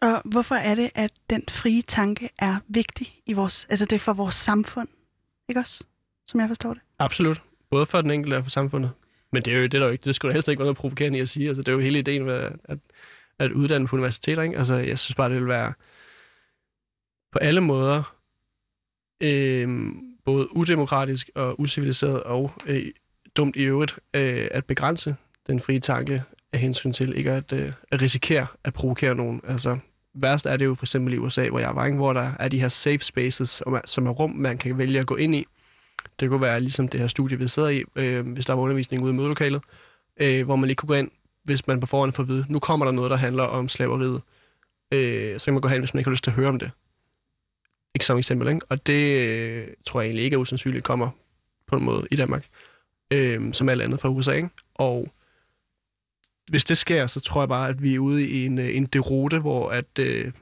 Og 0.00 0.22
hvorfor 0.24 0.54
er 0.54 0.74
det, 0.74 0.90
at 0.94 1.12
den 1.30 1.44
frie 1.48 1.82
tanke 1.82 2.30
er 2.38 2.58
vigtig 2.68 3.22
i 3.26 3.32
vores, 3.32 3.66
altså 3.70 3.84
det 3.84 3.96
er 3.96 4.00
for 4.00 4.12
vores 4.12 4.34
samfund, 4.34 4.88
ikke 5.48 5.60
også? 5.60 5.84
Som 6.26 6.40
jeg 6.40 6.48
forstår 6.48 6.74
det. 6.74 6.82
Absolut. 6.98 7.42
Både 7.70 7.86
for 7.86 8.00
den 8.00 8.10
enkelte 8.10 8.36
og 8.36 8.42
for 8.42 8.50
samfundet. 8.50 8.90
Men 9.32 9.42
det 9.42 9.52
er 9.52 9.56
jo 9.56 9.62
det 9.62 9.74
er 9.74 9.78
der 9.78 9.86
jo 9.86 9.92
ikke. 9.92 10.04
Det 10.04 10.14
skulle 10.14 10.32
helst 10.32 10.48
ikke 10.48 10.60
være 10.60 10.66
noget 10.66 10.76
provokerende 10.76 11.18
i 11.18 11.22
at 11.22 11.28
sige. 11.28 11.48
Altså, 11.48 11.62
det 11.62 11.68
er 11.68 11.72
jo 11.72 11.78
hele 11.78 11.98
ideen 11.98 12.24
med 12.24 12.50
at, 12.64 12.78
at 13.38 13.52
uddanne 13.52 13.86
på 13.86 13.96
universiteter. 13.96 14.42
Ikke? 14.42 14.58
Altså, 14.58 14.74
jeg 14.74 14.98
synes 14.98 15.14
bare, 15.14 15.28
det 15.30 15.36
vil 15.36 15.48
være 15.48 15.72
på 17.32 17.38
alle 17.38 17.60
måder 17.60 18.16
øh, 19.22 19.92
både 20.24 20.56
udemokratisk 20.56 21.30
og 21.34 21.60
usiviliseret 21.60 22.22
og 22.22 22.52
øh, 22.66 22.86
dumt 23.36 23.56
i 23.56 23.64
øvrigt 23.64 23.98
øh, 24.16 24.48
at 24.50 24.64
begrænse 24.64 25.16
den 25.46 25.60
frie 25.60 25.80
tanke 25.80 26.22
af 26.52 26.58
hensyn 26.58 26.92
til 26.92 27.16
ikke 27.16 27.32
at, 27.32 27.52
øh, 27.52 27.72
at 27.90 28.02
risikere 28.02 28.46
at 28.64 28.74
provokere 28.74 29.14
nogen. 29.14 29.40
Altså, 29.48 29.78
værst 30.14 30.46
er 30.46 30.56
det 30.56 30.64
jo 30.64 30.74
for 30.74 30.84
eksempel 30.84 31.14
i 31.14 31.18
USA, 31.18 31.48
hvor 31.48 31.58
jeg 31.58 31.76
var, 31.76 31.84
ikke? 31.86 31.96
hvor 31.96 32.12
der 32.12 32.30
er 32.38 32.48
de 32.48 32.60
her 32.60 32.68
safe 32.68 32.98
spaces, 32.98 33.62
som 33.84 34.06
er 34.06 34.10
rum, 34.10 34.30
man 34.30 34.58
kan 34.58 34.78
vælge 34.78 35.00
at 35.00 35.06
gå 35.06 35.16
ind 35.16 35.34
i. 35.34 35.46
Det 36.20 36.28
kunne 36.28 36.42
være 36.42 36.60
ligesom 36.60 36.88
det 36.88 37.00
her 37.00 37.06
studie, 37.06 37.38
vi 37.38 37.48
sidder 37.48 37.68
i, 37.68 37.84
øh, 37.96 38.28
hvis 38.28 38.46
der 38.46 38.52
var 38.52 38.62
undervisning 38.62 39.02
ude 39.02 39.12
i 39.12 39.16
mødelokalet, 39.16 39.62
øh, 40.20 40.44
hvor 40.44 40.56
man 40.56 40.66
lige 40.66 40.76
kunne 40.76 40.88
gå 40.88 40.94
ind, 40.94 41.10
hvis 41.46 41.66
man 41.66 41.80
på 41.80 41.86
forhånd 41.86 42.12
får 42.12 42.22
at 42.22 42.28
vide, 42.28 42.46
nu 42.48 42.58
kommer 42.58 42.86
der 42.86 42.92
noget, 42.92 43.10
der 43.10 43.16
handler 43.16 43.42
om 43.42 43.68
slaveriet. 43.68 44.22
Øh, 44.92 45.40
så 45.40 45.44
kan 45.44 45.54
man 45.54 45.60
gå 45.60 45.68
hen, 45.68 45.80
hvis 45.80 45.94
man 45.94 45.98
ikke 45.98 46.08
har 46.08 46.12
lyst 46.12 46.24
til 46.24 46.30
at 46.30 46.36
høre 46.36 46.48
om 46.48 46.58
det. 46.58 46.70
Ikke 47.94 48.06
som 48.06 48.18
eksempel, 48.18 48.48
ikke? 48.48 48.66
Og 48.68 48.86
det 48.86 49.28
øh, 49.28 49.68
tror 49.86 50.00
jeg 50.00 50.06
egentlig 50.06 50.24
ikke 50.24 50.34
er 50.34 50.38
usandsynligt 50.38 50.84
kommer 50.84 51.10
på 51.66 51.76
en 51.76 51.84
måde 51.84 52.06
i 52.10 52.16
Danmark, 52.16 52.46
øh, 53.10 53.54
som 53.54 53.68
alt 53.68 53.82
andet 53.82 54.00
fra 54.00 54.08
USA, 54.08 54.32
ikke? 54.32 54.48
Og 54.74 55.12
hvis 56.50 56.64
det 56.64 56.76
sker, 56.76 57.06
så 57.06 57.20
tror 57.20 57.42
jeg 57.42 57.48
bare, 57.48 57.68
at 57.68 57.82
vi 57.82 57.94
er 57.94 57.98
ude 57.98 58.28
i 58.28 58.46
en, 58.46 58.58
øh, 58.58 58.76
en 58.76 58.86
derote, 58.86 59.38
hvor 59.38 59.70
at, 59.70 59.98
øh, 59.98 60.32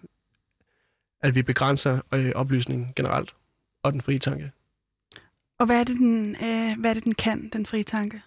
at 1.21 1.35
vi 1.35 1.43
begrænser 1.43 2.01
øh, 2.15 2.33
oplysningen 2.35 2.93
generelt 2.97 3.35
og 3.83 3.93
den 3.93 4.01
frie 4.01 4.19
tanke. 4.19 4.53
Og 5.59 5.67
hvad 5.67 5.81
er 5.81 5.85
det, 5.85 5.97
den, 5.97 6.37
øh, 6.43 6.81
hvad 6.81 6.91
er 6.91 6.95
det, 6.95 7.05
den 7.05 7.15
kan, 7.15 7.49
den 7.53 7.67
frie 7.67 7.83
tanke? 7.83 8.23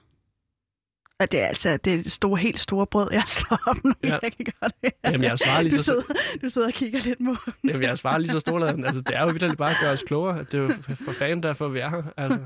Og 1.20 1.32
det 1.32 1.42
er 1.42 1.48
altså 1.48 1.78
det, 1.86 1.94
er 1.94 1.98
det 1.98 2.12
store, 2.12 2.38
helt 2.38 2.60
store 2.60 2.88
brød, 2.88 3.08
jeg 3.12 3.24
slår 3.28 3.60
op, 3.66 3.84
når 3.84 3.94
ja. 4.04 4.20
jeg 4.22 4.32
kan 4.38 4.46
gøre 4.46 4.70
det. 4.84 4.94
Jamen, 5.06 5.24
jeg 5.24 5.40
svarer 5.40 5.62
lige 5.62 5.78
du, 5.78 5.84
sidder, 5.84 6.02
du 6.42 6.50
sidder 6.50 6.68
og 6.68 6.74
kigger 6.74 7.00
lidt 7.00 7.20
mod. 7.20 7.36
Jamen, 7.64 7.84
jeg 7.84 7.98
svarer 7.98 8.18
lige 8.18 8.32
så 8.32 8.40
stort. 8.40 8.64
Altså, 8.64 9.02
det 9.02 9.16
er 9.16 9.22
jo 9.22 9.28
vidt 9.28 9.58
bare 9.58 9.70
at 9.70 9.78
gøre 9.82 9.92
os 9.92 10.04
klogere. 10.04 10.40
Det 10.40 10.54
er 10.54 10.58
jo 10.58 10.70
for 11.06 11.12
fanden 11.12 11.44
derfor, 11.44 11.68
vi 11.68 11.80
er 11.80 11.90
her. 11.90 12.04
Altså. 12.18 12.40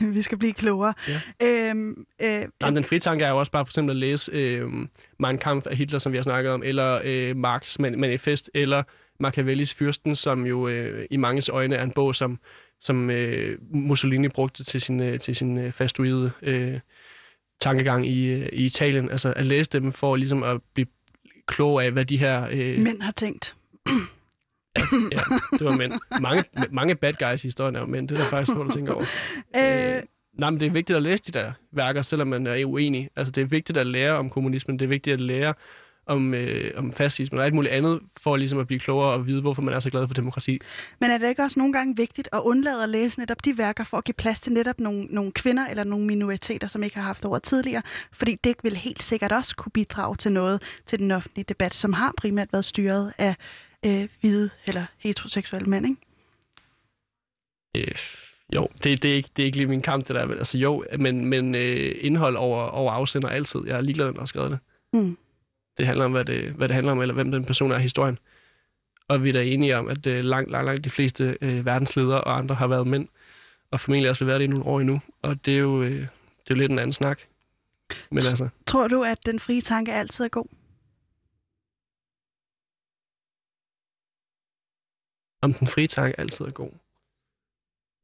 vi 0.16 0.22
skal 0.22 0.38
blive 0.38 0.52
klogere. 0.52 0.94
Ja. 1.08 1.20
Øhm, 1.42 2.06
øh, 2.22 2.44
Jamen, 2.62 2.76
den 2.76 2.84
fritanke 2.84 3.24
er 3.24 3.28
jo 3.28 3.38
også 3.38 3.52
bare 3.52 3.66
for 3.66 3.70
eksempel 3.70 3.90
at 3.90 3.96
læse 3.96 4.32
øh, 4.32 4.68
Mein 5.18 5.38
Kampf 5.38 5.66
af 5.66 5.76
Hitler, 5.76 5.98
som 5.98 6.12
vi 6.12 6.18
har 6.18 6.22
snakket 6.22 6.52
om, 6.52 6.62
eller 6.64 7.00
øh, 7.04 7.36
Marx 7.36 7.78
Manifest, 7.78 8.50
eller 8.54 8.82
Machiavellis 9.20 9.74
Fyrsten, 9.74 10.16
som 10.16 10.46
jo 10.46 10.68
øh, 10.68 11.06
i 11.10 11.16
manges 11.16 11.48
øjne 11.48 11.76
er 11.76 11.82
en 11.82 11.90
bog, 11.90 12.14
som, 12.14 12.38
som 12.80 13.10
øh, 13.10 13.58
Mussolini 13.70 14.28
brugte 14.28 14.64
til 14.64 14.80
sin, 14.80 15.00
øh, 15.00 15.20
til 15.20 15.36
sin 15.36 15.58
øh, 15.58 15.72
fastuide 15.72 16.30
øh, 16.42 16.78
tankegang 17.62 18.06
i, 18.06 18.34
i 18.34 18.64
Italien. 18.64 19.10
Altså 19.10 19.32
at 19.36 19.46
læse 19.46 19.70
dem 19.70 19.92
for 19.92 20.16
ligesom 20.16 20.42
at 20.42 20.60
blive 20.74 20.86
klog 21.46 21.84
af, 21.84 21.92
hvad 21.92 22.04
de 22.04 22.16
her... 22.16 22.46
Øh, 22.50 22.78
Mænd 22.78 23.02
har 23.02 23.12
tænkt. 23.12 23.54
ja, 24.76 24.82
ja, 25.12 25.22
det 25.52 25.64
var 25.64 25.76
mænd. 25.76 25.92
Mange, 26.20 26.44
mange 26.70 26.94
bad 26.94 27.12
guys 27.12 27.44
i 27.44 27.46
historien 27.46 27.76
er 27.76 27.80
jo 27.80 27.86
mænd. 27.86 28.08
Det 28.08 28.18
er 28.18 28.22
der 28.22 28.28
faktisk 28.30 28.56
svært 28.56 28.66
at 28.66 28.72
tænke 28.72 28.94
over. 28.94 29.04
Øh, 29.56 29.96
øh, 29.96 30.02
nej, 30.38 30.50
men 30.50 30.60
det 30.60 30.66
er 30.66 30.70
vigtigt 30.70 30.96
at 30.96 31.02
læse 31.02 31.22
de 31.22 31.32
der 31.38 31.52
værker, 31.72 32.02
selvom 32.02 32.28
man 32.28 32.46
er 32.46 32.64
uenig. 32.64 33.08
Altså, 33.16 33.30
det 33.30 33.42
er 33.42 33.46
vigtigt 33.46 33.78
at 33.78 33.86
lære 33.86 34.12
om 34.12 34.30
kommunismen. 34.30 34.78
Det 34.78 34.84
er 34.84 34.88
vigtigt 34.88 35.14
at 35.14 35.20
lære 35.20 35.54
om, 36.12 36.34
øh, 36.34 36.70
om 36.76 36.92
fascismen 36.92 37.38
og 37.38 37.44
alt 37.44 37.54
muligt 37.54 37.74
andet, 37.74 38.00
for 38.16 38.36
ligesom 38.36 38.58
at 38.58 38.66
blive 38.66 38.80
klogere 38.80 39.12
og 39.12 39.26
vide, 39.26 39.40
hvorfor 39.40 39.62
man 39.62 39.74
er 39.74 39.80
så 39.80 39.90
glad 39.90 40.06
for 40.06 40.14
demokrati. 40.14 40.60
Men 41.00 41.10
er 41.10 41.18
det 41.18 41.28
ikke 41.28 41.42
også 41.42 41.58
nogle 41.58 41.72
gange 41.72 41.96
vigtigt 41.96 42.28
at 42.32 42.40
undlade 42.44 42.82
at 42.82 42.88
læse 42.88 43.18
netop 43.18 43.44
de 43.44 43.58
værker, 43.58 43.84
for 43.84 43.96
at 43.96 44.04
give 44.04 44.14
plads 44.14 44.40
til 44.40 44.52
netop 44.52 44.80
nogle, 44.80 45.04
nogle 45.10 45.32
kvinder 45.32 45.66
eller 45.66 45.84
nogle 45.84 46.06
minoriteter, 46.06 46.66
som 46.66 46.82
ikke 46.82 46.96
har 46.96 47.02
haft 47.02 47.24
ord 47.24 47.42
tidligere? 47.42 47.82
Fordi 48.12 48.36
det 48.44 48.54
vil 48.62 48.76
helt 48.76 49.02
sikkert 49.02 49.32
også 49.32 49.56
kunne 49.56 49.72
bidrage 49.72 50.16
til 50.16 50.32
noget 50.32 50.62
til 50.86 50.98
den 50.98 51.10
offentlige 51.10 51.44
debat, 51.48 51.74
som 51.74 51.92
har 51.92 52.14
primært 52.16 52.52
været 52.52 52.64
styret 52.64 53.12
af 53.18 53.34
øh, 53.86 54.08
hvide 54.20 54.50
eller 54.66 54.84
heteroseksuelle 54.98 55.70
mænd, 55.70 55.86
ikke? 55.86 56.00
Øh, 57.76 57.94
jo, 58.54 58.68
det, 58.84 59.02
det, 59.02 59.10
er 59.10 59.14
ikke, 59.14 59.28
det 59.36 59.42
er 59.42 59.46
ikke 59.46 59.56
lige 59.56 59.66
min 59.66 59.82
kamp, 59.82 60.08
det 60.08 60.16
der. 60.16 60.28
Altså 60.28 60.58
jo, 60.58 60.84
men, 60.98 61.24
men 61.26 61.54
øh, 61.54 61.94
indhold 62.00 62.36
over, 62.36 62.62
over 62.62 62.92
afsender 62.92 63.28
altid. 63.28 63.60
Jeg 63.66 63.76
er 63.76 63.80
ligeglad, 63.80 64.06
når 64.06 64.12
jeg 64.12 64.20
har 64.20 64.26
skrevet 64.26 64.50
det. 64.50 64.58
Mm. 64.92 65.16
Det 65.76 65.86
handler 65.86 66.04
om, 66.04 66.12
hvad 66.12 66.24
det, 66.24 66.52
hvad 66.52 66.68
det 66.68 66.74
handler 66.74 66.92
om, 66.92 67.00
eller 67.00 67.14
hvem 67.14 67.32
den 67.32 67.44
person 67.44 67.72
er 67.72 67.78
i 67.78 67.82
historien. 67.82 68.18
Og 69.08 69.24
vi 69.24 69.28
er 69.28 69.32
da 69.32 69.44
enige 69.44 69.76
om, 69.76 69.88
at 69.88 70.06
øh, 70.06 70.24
langt, 70.24 70.50
langt, 70.50 70.66
langt 70.66 70.84
de 70.84 70.90
fleste 70.90 71.38
øh, 71.40 71.66
verdensledere 71.66 72.24
og 72.24 72.38
andre 72.38 72.54
har 72.54 72.66
været 72.66 72.86
mænd, 72.86 73.08
og 73.70 73.80
formentlig 73.80 74.10
også 74.10 74.24
vil 74.24 74.28
være 74.28 74.38
det 74.38 74.44
i 74.44 74.46
nogle 74.46 74.64
år 74.64 74.80
endnu. 74.80 75.00
Og 75.22 75.46
det 75.46 75.54
er 75.54 75.58
jo, 75.58 75.82
øh, 75.82 75.90
det 75.90 76.50
er 76.50 76.50
jo 76.50 76.54
lidt 76.54 76.72
en 76.72 76.78
anden 76.78 76.92
snak. 76.92 77.20
Men 78.10 78.18
altså... 78.18 78.48
Tror 78.66 78.88
du, 78.88 79.02
at 79.02 79.26
den 79.26 79.40
frie 79.40 79.60
tanke 79.60 79.92
altid 79.92 80.24
er 80.24 80.28
god? 80.28 80.46
Om 85.42 85.54
den 85.54 85.66
frie 85.66 85.86
tanke 85.86 86.20
altid 86.20 86.44
er 86.44 86.50
god? 86.50 86.70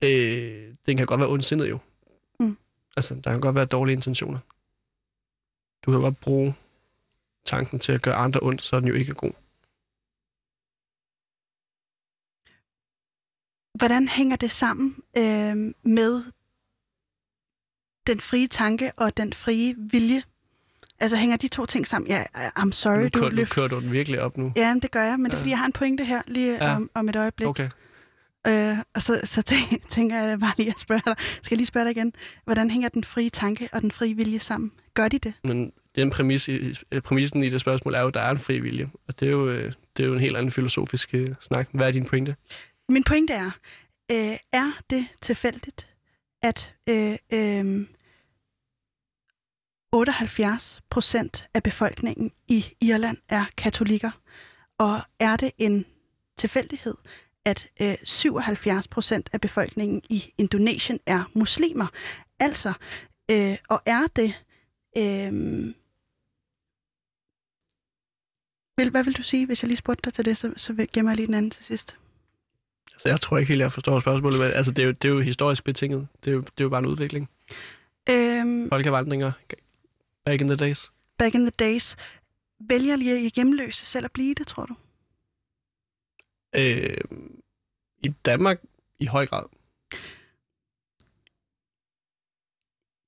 Øh, 0.04 0.74
den 0.86 0.96
kan 0.96 1.06
godt 1.06 1.20
være 1.20 1.28
ondsindet 1.28 1.70
jo. 1.70 1.78
Mm. 2.40 2.58
Altså, 2.96 3.14
der 3.14 3.30
kan 3.30 3.40
godt 3.40 3.54
være 3.54 3.64
dårlige 3.64 3.96
intentioner. 3.96 4.38
Du 5.84 5.90
kan 5.90 6.00
godt 6.00 6.20
bruge 6.20 6.54
tanken 7.48 7.78
til 7.78 7.92
at 7.92 8.02
gøre 8.02 8.14
andre 8.14 8.40
ondt, 8.42 8.62
så 8.62 8.76
er 8.76 8.80
den 8.80 8.88
jo 8.88 8.94
ikke 8.94 9.14
god. 9.14 9.32
Hvordan 13.78 14.08
hænger 14.08 14.36
det 14.36 14.50
sammen 14.50 14.96
øh, 15.16 15.56
med 15.82 16.22
den 18.06 18.20
frie 18.20 18.46
tanke 18.46 18.92
og 18.96 19.16
den 19.16 19.32
frie 19.32 19.74
vilje? 19.78 20.22
Altså 21.00 21.16
hænger 21.16 21.36
de 21.36 21.48
to 21.48 21.66
ting 21.66 21.86
sammen? 21.86 22.10
Ja, 22.10 22.24
I'm 22.58 22.72
sorry, 22.72 23.02
nu 23.02 23.08
kører, 23.08 23.28
du 23.28 23.34
løft... 23.36 23.50
Nu 23.50 23.54
kører 23.54 23.68
du 23.68 23.80
den 23.80 23.92
virkelig 23.92 24.20
op 24.20 24.36
nu. 24.36 24.52
Ja, 24.56 24.74
det 24.82 24.90
gør 24.90 25.02
jeg, 25.02 25.18
men 25.18 25.26
ja. 25.26 25.28
det 25.30 25.34
er 25.34 25.38
fordi, 25.38 25.50
jeg 25.50 25.58
har 25.58 25.66
en 25.66 25.72
pointe 25.72 26.04
her 26.04 26.22
lige 26.26 26.64
ja. 26.64 26.76
om, 26.76 26.90
om 26.94 27.08
et 27.08 27.16
øjeblik. 27.16 27.48
Okay. 27.48 27.70
Øh, 28.46 28.78
og 28.94 29.02
så, 29.02 29.20
så 29.24 29.42
tænker 29.96 30.22
jeg 30.22 30.40
bare 30.40 30.54
lige 30.56 30.70
at 30.70 30.80
spørge 30.80 31.02
dig, 31.06 31.14
skal 31.18 31.50
jeg 31.50 31.56
lige 31.56 31.66
spørge 31.66 31.84
dig 31.84 31.90
igen, 31.90 32.12
hvordan 32.44 32.70
hænger 32.70 32.88
den 32.88 33.04
frie 33.04 33.30
tanke 33.30 33.68
og 33.72 33.82
den 33.82 33.90
frie 33.90 34.14
vilje 34.14 34.38
sammen? 34.38 34.72
Gør 34.94 35.08
de 35.08 35.18
det? 35.18 35.32
Men 35.44 35.72
den 36.00 36.10
præmis, 36.10 36.48
i- 36.48 36.74
præmissen 37.04 37.42
i 37.44 37.48
det 37.50 37.60
spørgsmål 37.60 37.94
er 37.94 38.00
jo, 38.00 38.08
at 38.08 38.14
der 38.14 38.20
er 38.20 38.30
en 38.30 38.38
fri 38.38 38.60
vilje. 38.60 38.90
Og 39.08 39.20
det 39.20 39.28
er 39.28 39.32
jo, 39.32 39.48
øh, 39.48 39.72
det 39.96 40.02
er 40.02 40.06
jo 40.08 40.14
en 40.14 40.20
helt 40.20 40.36
anden 40.36 40.50
filosofisk 40.50 41.14
øh, 41.14 41.34
snak. 41.40 41.68
Hvad 41.72 41.86
er 41.86 41.90
din 41.92 42.04
pointe? 42.04 42.36
Min 42.88 43.04
pointe 43.04 43.32
er, 43.32 43.50
øh, 44.12 44.36
er 44.52 44.72
det 44.90 45.06
tilfældigt, 45.22 45.88
at 46.42 46.74
øh, 46.88 47.16
øh, 47.32 47.86
78 49.92 50.80
procent 50.90 51.48
af 51.54 51.62
befolkningen 51.62 52.32
i 52.48 52.64
Irland 52.80 53.16
er 53.28 53.44
katolikker? 53.56 54.10
Og 54.78 55.00
er 55.20 55.36
det 55.36 55.50
en 55.58 55.84
tilfældighed, 56.38 56.94
at 57.44 57.68
øh, 57.82 57.94
77 58.04 58.88
procent 58.88 59.30
af 59.32 59.40
befolkningen 59.40 60.02
i 60.10 60.32
Indonesien 60.38 60.98
er 61.06 61.30
muslimer? 61.34 61.86
Altså, 62.40 62.72
øh, 63.30 63.56
og 63.68 63.82
er 63.86 64.06
det... 64.16 64.34
Øh, 64.98 65.74
vil, 68.78 68.90
hvad 68.90 69.04
vil 69.04 69.16
du 69.16 69.22
sige, 69.22 69.46
hvis 69.46 69.62
jeg 69.62 69.68
lige 69.68 69.76
spurgte 69.76 70.02
dig 70.04 70.12
til 70.12 70.24
det, 70.24 70.36
så, 70.38 70.52
så 70.56 70.86
gemmer 70.92 71.10
jeg 71.12 71.16
lige 71.16 71.26
den 71.26 71.34
anden 71.34 71.50
til 71.50 71.64
sidst. 71.64 71.96
Altså, 72.92 73.08
jeg 73.08 73.20
tror 73.20 73.38
ikke 73.38 73.48
helt, 73.48 73.60
jeg 73.60 73.72
forstår 73.72 74.00
spørgsmålet. 74.00 74.38
Men, 74.40 74.50
altså, 74.52 74.72
det 74.72 74.82
er, 74.82 74.86
jo, 74.86 74.92
det 74.92 75.08
er 75.08 75.12
jo 75.12 75.20
historisk 75.20 75.64
betinget. 75.64 76.08
Det 76.24 76.30
er 76.30 76.34
jo, 76.34 76.40
det 76.40 76.60
er 76.60 76.64
jo 76.64 76.68
bare 76.68 76.78
en 76.78 76.86
udvikling. 76.86 77.30
Øhm, 78.10 78.68
Folkevandringer 78.68 79.32
back 80.24 80.40
in 80.40 80.46
the 80.48 80.56
days. 80.56 80.92
back 81.18 81.34
in 81.34 81.40
the 81.40 81.50
days. 81.50 81.96
Vælger 82.60 82.96
lige 82.96 83.30
hjemløse 83.36 83.86
selv 83.86 84.04
at 84.04 84.12
blive 84.12 84.34
det, 84.34 84.46
tror 84.46 84.66
du? 84.66 84.74
Øh, 86.56 86.96
I 88.04 88.08
Danmark 88.24 88.60
i 88.98 89.06
høj 89.06 89.26
grad. 89.26 89.44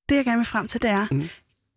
Det, 0.09 0.17
jeg 0.17 0.25
gerne 0.25 0.39
vil 0.39 0.47
frem 0.47 0.67
til, 0.69 0.83
det 0.83 0.91
er, 0.91 1.07
Mhm. 1.11 1.29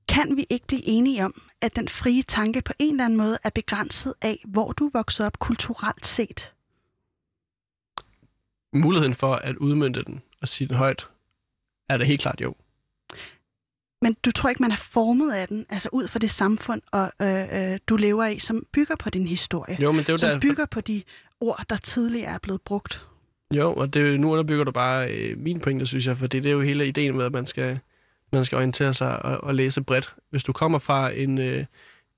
Kan 0.08 0.38
vi 0.38 0.46
ikke 0.50 0.68
blive 0.68 0.86
enige 0.86 1.26
om, 1.26 1.42
at 1.62 1.76
den 1.76 1.88
frie 1.88 2.24
tanke 2.24 2.62
på 2.62 2.74
en 2.80 2.94
eller 2.94 3.06
anden 3.06 3.18
måde 3.18 3.38
er 3.44 3.50
begrænset 3.50 4.14
af, 4.22 4.44
hvor 4.48 4.72
du 4.72 4.90
vokser 4.94 5.26
op 5.26 5.40
kulturelt 5.40 6.06
set? 6.06 6.54
Muligheden 8.74 9.14
for 9.14 9.36
at 9.36 9.56
udmynde 9.56 10.04
den 10.04 10.22
og 10.42 10.48
sige 10.48 10.68
den 10.68 10.76
højt, 10.78 11.08
er 11.90 11.98
det 11.98 12.08
helt 12.08 12.22
klart 12.22 12.42
jo. 12.42 12.56
Men 14.02 14.16
du 14.26 14.32
tror 14.32 14.50
ikke, 14.50 14.62
man 14.62 14.72
er 14.72 14.76
formet 14.76 15.34
af 15.34 15.48
den, 15.48 15.66
altså 15.70 15.90
ud 15.92 16.08
fra 16.08 16.20
det 16.20 16.32
samfund, 16.32 16.82
og, 16.92 17.12
øh, 17.22 17.72
øh, 17.72 17.80
du 17.88 17.96
lever 17.96 18.26
i, 18.26 18.40
som 18.40 18.66
bygger 18.72 18.96
på 18.96 19.10
din 19.10 19.28
historie, 19.28 19.78
Jo, 19.82 19.92
men 19.92 20.00
det 20.00 20.10
er 20.10 20.14
jo 20.14 20.18
som 20.18 20.30
der, 20.30 20.40
bygger 20.40 20.66
på 20.66 20.82
de 20.82 21.04
ord, 21.40 21.66
der 21.70 21.78
tidligere 21.78 22.34
er 22.34 22.38
blevet 22.38 22.62
brugt. 22.62 23.06
Jo, 23.54 23.74
og 23.74 23.94
det, 23.94 24.14
er 24.14 24.18
nu 24.18 24.32
underbygger 24.32 24.64
du 24.64 24.72
bare 24.72 25.12
øh, 25.12 25.38
min 25.38 25.60
pointe, 25.60 25.86
synes 25.86 26.08
jeg, 26.08 26.18
for 26.18 26.28
det, 26.28 26.44
det 26.44 26.50
er 26.50 26.54
jo 26.54 26.62
hele 26.62 26.88
ideen 26.88 27.16
med, 27.18 27.26
at 27.26 27.32
man 27.32 27.46
skal, 27.46 27.80
man 28.34 28.46
skal 28.46 28.56
orientere 28.56 28.94
sig 28.94 29.26
og, 29.26 29.44
og 29.44 29.56
læse 29.56 29.82
bredt. 29.82 30.14
Hvis 30.30 30.44
du 30.44 30.54
kommer 30.54 30.80
fra 30.80 31.12
en, 31.12 31.38
øh, 31.38 31.66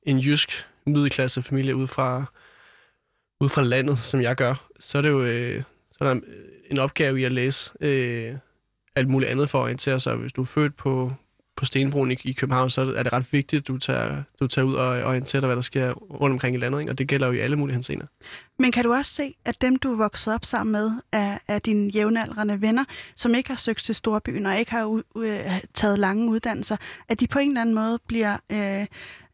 en 0.03 0.20
jysk 0.20 0.66
middelklassefamilie 0.86 1.76
ud 1.76 1.88
fra, 1.88 2.26
ud 3.39 3.49
fra 3.49 3.61
landet, 3.61 3.97
som 3.97 4.22
jeg 4.22 4.36
gør, 4.36 4.68
så 4.80 4.97
er 4.97 5.01
det 5.01 5.09
jo 5.09 5.24
øh, 5.24 5.63
så 5.91 6.03
er 6.03 6.13
der 6.13 6.22
en 6.70 6.80
opgave 6.80 7.22
i 7.22 7.24
at 7.24 7.32
læse 7.32 7.72
øh, 7.82 8.36
alt 8.95 9.09
muligt 9.09 9.32
andet 9.32 9.49
for 9.49 9.59
at 9.59 9.63
orientere 9.63 9.99
sig. 9.99 10.16
Hvis 10.16 10.34
du 10.34 10.41
er 10.41 10.45
født 10.45 10.76
på, 10.76 11.11
på 11.56 11.66
Stenbroen 11.66 12.12
i, 12.12 12.18
i 12.24 12.34
København, 12.34 12.70
så 12.70 12.82
er 12.82 13.03
det 13.03 13.14
ret 13.14 13.34
vigtigt, 13.34 13.62
at 13.62 13.68
du 13.68 13.78
tager, 13.78 14.24
du 14.39 14.47
tager 14.47 14.66
ud 14.66 14.74
og 14.74 14.88
orienterer 14.88 15.39
dig, 15.39 15.47
hvad 15.47 15.56
der 15.56 15.62
sker 15.62 15.91
rundt 15.91 16.34
omkring 16.34 16.56
i 16.56 16.60
landet. 16.60 16.80
Ikke? 16.80 16.91
Og 16.91 16.97
det 16.97 17.08
gælder 17.08 17.28
jo 17.28 17.34
i 17.34 17.39
alle 17.39 17.56
mulige 17.56 17.74
henseender. 17.74 18.06
Men 18.60 18.72
kan 18.72 18.84
du 18.84 18.93
også 18.93 19.12
se, 19.12 19.36
at 19.45 19.62
dem, 19.62 19.76
du 19.76 19.91
er 19.91 19.97
vokset 19.97 20.34
op 20.34 20.45
sammen 20.45 20.72
med, 20.72 20.91
er, 21.12 21.38
er 21.47 21.60
dine 21.60 21.89
jævnaldrende 21.89 22.62
venner, 22.62 22.84
som 23.16 23.36
ikke 23.36 23.49
har 23.49 23.58
søgt 23.58 23.80
til 23.80 23.95
storbyen 23.95 24.45
og 24.45 24.58
ikke 24.60 24.72
har 24.72 24.86
u- 24.86 25.20
u- 25.20 25.66
taget 25.74 25.99
lange 25.99 26.30
uddannelser, 26.30 26.78
at 27.08 27.20
de 27.20 27.28
på 27.28 27.39
en 27.39 27.49
eller 27.49 27.62
anden 27.62 27.76
måde 27.76 27.99
bliver, 28.08 28.38
øh, 28.51 28.86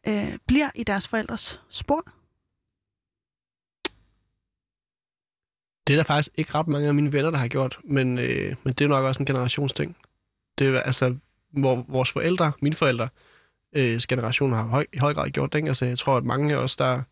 øh, 0.08 0.38
bliver 0.46 0.70
i 0.74 0.84
deres 0.84 1.08
forældres 1.08 1.60
spor? 1.68 2.04
Det 5.86 5.94
er 5.94 5.96
der 5.96 6.04
faktisk 6.04 6.30
ikke 6.34 6.54
ret 6.54 6.68
mange 6.68 6.88
af 6.88 6.94
mine 6.94 7.12
venner, 7.12 7.30
der 7.30 7.38
har 7.38 7.48
gjort, 7.48 7.78
men, 7.84 8.18
øh, 8.18 8.54
men 8.64 8.72
det 8.72 8.80
er 8.84 8.88
nok 8.88 9.04
også 9.04 9.22
en 9.22 9.26
generationsting. 9.26 9.96
Det 10.58 10.76
er 10.76 10.80
altså, 10.80 11.16
hvor 11.52 11.84
vores 11.88 12.12
forældre, 12.12 12.52
mine 12.60 12.74
forældre, 12.74 13.08
øh, 13.76 14.00
generation 14.08 14.52
har 14.52 14.62
høj, 14.62 14.86
i 14.92 14.98
høj 14.98 15.14
grad 15.14 15.30
gjort 15.30 15.52
det. 15.52 15.68
Altså, 15.68 15.84
jeg 15.84 15.98
tror, 15.98 16.16
at 16.16 16.24
mange 16.24 16.54
af 16.54 16.58
os, 16.58 16.76
der 16.76 17.02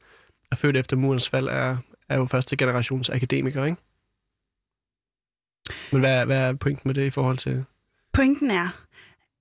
er 0.51 0.57
født 0.57 0.77
efter 0.77 0.97
murens 0.97 1.29
fald, 1.29 1.49
er, 1.49 1.77
er 2.09 2.17
jo 2.17 2.25
første 2.25 2.57
generations 2.57 3.09
akademikere, 3.11 3.69
ikke? 3.69 3.83
Men 5.93 6.01
hvad, 6.01 6.27
hvad 6.27 6.39
er 6.39 6.53
pointen 6.53 6.89
med 6.89 6.95
det 6.95 7.07
i 7.07 7.11
forhold 7.11 7.39
til... 7.39 7.65
Pointen 8.13 8.51
er, 8.51 8.69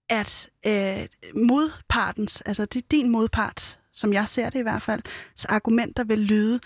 at 0.09 0.49
øh, 0.65 1.07
modpartens, 1.35 2.41
altså 2.41 2.65
det 2.65 2.81
er 2.81 2.87
din 2.91 3.09
modpart, 3.09 3.79
som 3.93 4.13
jeg 4.13 4.27
ser 4.27 4.49
det 4.49 4.59
i 4.59 4.61
hvert 4.61 4.81
fald, 4.81 5.01
så 5.35 5.47
argumenter 5.49 6.03
vil 6.03 6.19
lyde, 6.19 6.59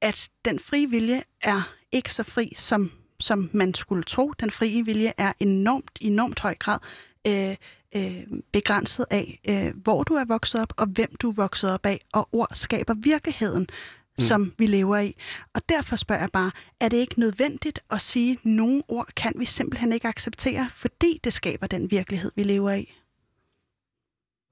at 0.00 0.28
den 0.44 0.58
frie 0.58 0.90
vilje 0.90 1.22
er 1.40 1.74
ikke 1.92 2.14
så 2.14 2.22
fri, 2.22 2.52
som, 2.56 2.92
som 3.20 3.50
man 3.52 3.74
skulle 3.74 4.02
tro. 4.02 4.32
Den 4.40 4.50
frie 4.50 4.84
vilje 4.84 5.12
er 5.18 5.32
enormt, 5.40 5.98
enormt 6.00 6.40
høj 6.40 6.54
grad 6.54 6.78
øh, 7.26 7.56
øh, 7.96 8.26
begrænset 8.52 9.06
af, 9.10 9.40
øh, 9.48 9.82
hvor 9.82 10.02
du 10.02 10.14
er 10.14 10.24
vokset 10.24 10.60
op, 10.60 10.72
og 10.76 10.86
hvem 10.86 11.14
du 11.16 11.30
er 11.30 11.34
vokset 11.34 11.72
op 11.72 11.86
af, 11.86 12.00
og 12.12 12.28
ord 12.32 12.48
skaber 12.54 12.94
virkeligheden, 12.94 13.62
mm. 13.62 14.20
som 14.20 14.52
vi 14.58 14.66
lever 14.66 14.98
i. 14.98 15.16
Og 15.54 15.68
derfor 15.68 15.96
spørger 15.96 16.22
jeg 16.22 16.30
bare, 16.32 16.50
er 16.80 16.88
det 16.88 16.96
ikke 16.96 17.20
nødvendigt 17.20 17.80
at 17.90 18.00
sige, 18.00 18.32
at 18.32 18.44
nogle 18.44 18.82
ord 18.88 19.08
kan 19.16 19.32
vi 19.36 19.44
simpelthen 19.44 19.92
ikke 19.92 20.08
acceptere, 20.08 20.70
fordi 20.70 21.20
det 21.24 21.32
skaber 21.32 21.66
den 21.66 21.90
virkelighed, 21.90 22.32
vi 22.36 22.42
lever 22.42 22.72
i? 22.72 22.92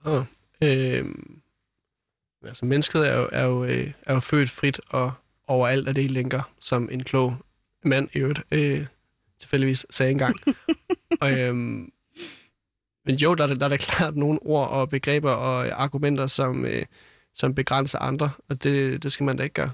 Oh, 0.05 0.25
øh, 0.63 1.05
altså, 2.45 2.65
mennesket 2.65 3.09
er 3.09 3.17
jo, 3.19 3.29
er, 3.33 3.45
jo, 3.45 3.65
øh, 3.65 3.93
er 4.03 4.15
jo 4.15 4.21
født 4.21 4.51
frit 4.51 4.81
og 4.89 5.13
overalt, 5.47 5.89
og 5.89 5.97
det 5.97 6.11
lænker, 6.11 6.53
som 6.61 6.89
en 6.93 7.05
klog 7.05 7.37
mand 7.85 8.09
i 8.13 8.19
øvrigt 8.19 8.41
øh, 8.51 8.87
tilfældigvis 9.39 9.87
sagde 9.91 10.13
engang. 10.13 10.37
og, 11.21 11.39
øhm, 11.39 11.93
men 13.09 13.17
jo, 13.17 13.35
der 13.35 13.47
er, 13.47 13.55
der 13.55 13.65
er 13.65 13.69
da 13.69 13.77
klart 13.77 14.17
nogle 14.17 14.39
ord 14.43 14.69
og 14.69 14.89
begreber 14.89 15.33
og 15.33 15.83
argumenter, 15.83 16.27
som, 16.27 16.65
øh, 16.65 16.87
som 17.35 17.55
begrænser 17.55 17.99
andre, 17.99 18.31
og 18.49 18.65
det, 18.65 19.03
det 19.03 19.13
skal 19.13 19.25
man 19.25 19.37
da 19.37 19.43
ikke 19.43 19.55
gøre, 19.55 19.71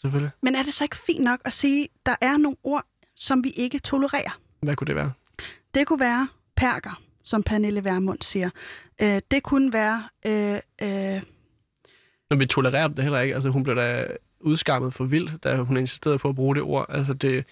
selvfølgelig. 0.00 0.30
Men 0.42 0.54
er 0.54 0.62
det 0.62 0.74
så 0.74 0.84
ikke 0.84 0.96
fint 0.96 1.24
nok 1.24 1.40
at 1.44 1.52
sige, 1.52 1.84
at 1.84 1.90
der 2.06 2.14
er 2.20 2.36
nogle 2.36 2.56
ord, 2.62 2.84
som 3.16 3.44
vi 3.44 3.50
ikke 3.50 3.78
tolererer? 3.78 4.40
Hvad 4.60 4.76
kunne 4.76 4.86
det 4.86 4.96
være? 4.96 5.12
Det 5.74 5.86
kunne 5.86 6.00
være 6.00 6.28
perker, 6.56 7.00
som 7.24 7.42
Pernille 7.42 7.84
Vermund 7.84 8.18
siger. 8.22 8.50
Øh, 9.02 9.20
det 9.30 9.42
kunne 9.42 9.72
være... 9.72 10.08
Øh, 10.26 10.60
øh, 10.82 11.22
Når 12.30 12.36
vi 12.36 12.46
tolererer 12.46 12.88
det 12.88 13.02
heller 13.02 13.20
ikke. 13.20 13.34
Altså, 13.34 13.50
hun 13.50 13.62
blev 13.62 13.76
da 13.76 14.06
udskammet 14.40 14.94
for 14.94 15.04
vildt, 15.04 15.44
da 15.44 15.56
hun 15.56 15.76
insisterede 15.76 16.18
på 16.18 16.28
at 16.28 16.34
bruge 16.34 16.54
det 16.54 16.62
ord. 16.62 16.86
Altså, 16.88 17.14
det, 17.14 17.44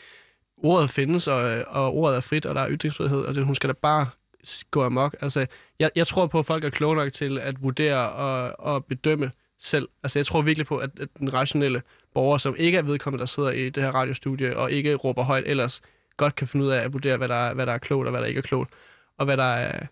ordet 0.56 0.90
findes, 0.90 1.28
og, 1.28 1.64
og 1.66 1.94
ordet 1.94 2.16
er 2.16 2.20
frit, 2.20 2.46
og 2.46 2.54
der 2.54 2.60
er 2.60 2.70
ytringsfrihed, 2.70 3.20
og 3.20 3.34
det, 3.34 3.44
hun 3.44 3.54
skal 3.54 3.68
da 3.68 3.74
bare 3.82 4.06
gå 4.70 4.84
amok. 4.84 5.16
Altså, 5.20 5.46
jeg, 5.78 5.90
jeg 5.96 6.06
tror 6.06 6.26
på, 6.26 6.38
at 6.38 6.46
folk 6.46 6.64
er 6.64 6.70
kloge 6.70 6.96
nok 6.96 7.12
til 7.12 7.38
at 7.38 7.62
vurdere 7.62 8.10
og, 8.12 8.54
og 8.58 8.84
bedømme 8.84 9.30
selv. 9.58 9.88
Altså, 10.02 10.18
jeg 10.18 10.26
tror 10.26 10.42
virkelig 10.42 10.66
på, 10.66 10.76
at, 10.76 10.90
at 11.00 11.08
den 11.18 11.34
rationelle 11.34 11.82
borger, 12.14 12.38
som 12.38 12.56
ikke 12.58 12.78
er 12.78 12.82
vedkommende, 12.82 13.20
der 13.20 13.26
sidder 13.26 13.50
i 13.50 13.70
det 13.70 13.82
her 13.82 13.90
radiostudie, 13.90 14.56
og 14.56 14.72
ikke 14.72 14.94
råber 14.94 15.22
højt 15.22 15.44
ellers, 15.46 15.82
godt 16.16 16.34
kan 16.34 16.48
finde 16.48 16.64
ud 16.64 16.70
af 16.70 16.84
at 16.84 16.92
vurdere, 16.92 17.16
hvad 17.16 17.28
der, 17.28 17.34
er, 17.34 17.54
hvad 17.54 17.66
der 17.66 17.72
er 17.72 17.78
klogt, 17.78 18.06
og 18.06 18.10
hvad 18.10 18.20
der 18.20 18.26
ikke 18.26 18.38
er 18.38 18.42
klogt, 18.42 18.70
og 19.18 19.24
hvad 19.24 19.36
der, 19.36 19.44
er, 19.44 19.86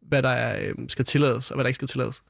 hvad 0.00 0.22
der 0.22 0.28
er, 0.28 0.68
øhm, 0.68 0.88
skal 0.88 1.04
tillades, 1.04 1.50
og 1.50 1.54
hvad 1.54 1.64
der 1.64 1.68
ikke 1.68 1.74
skal 1.74 1.88
tillades. 1.88 2.22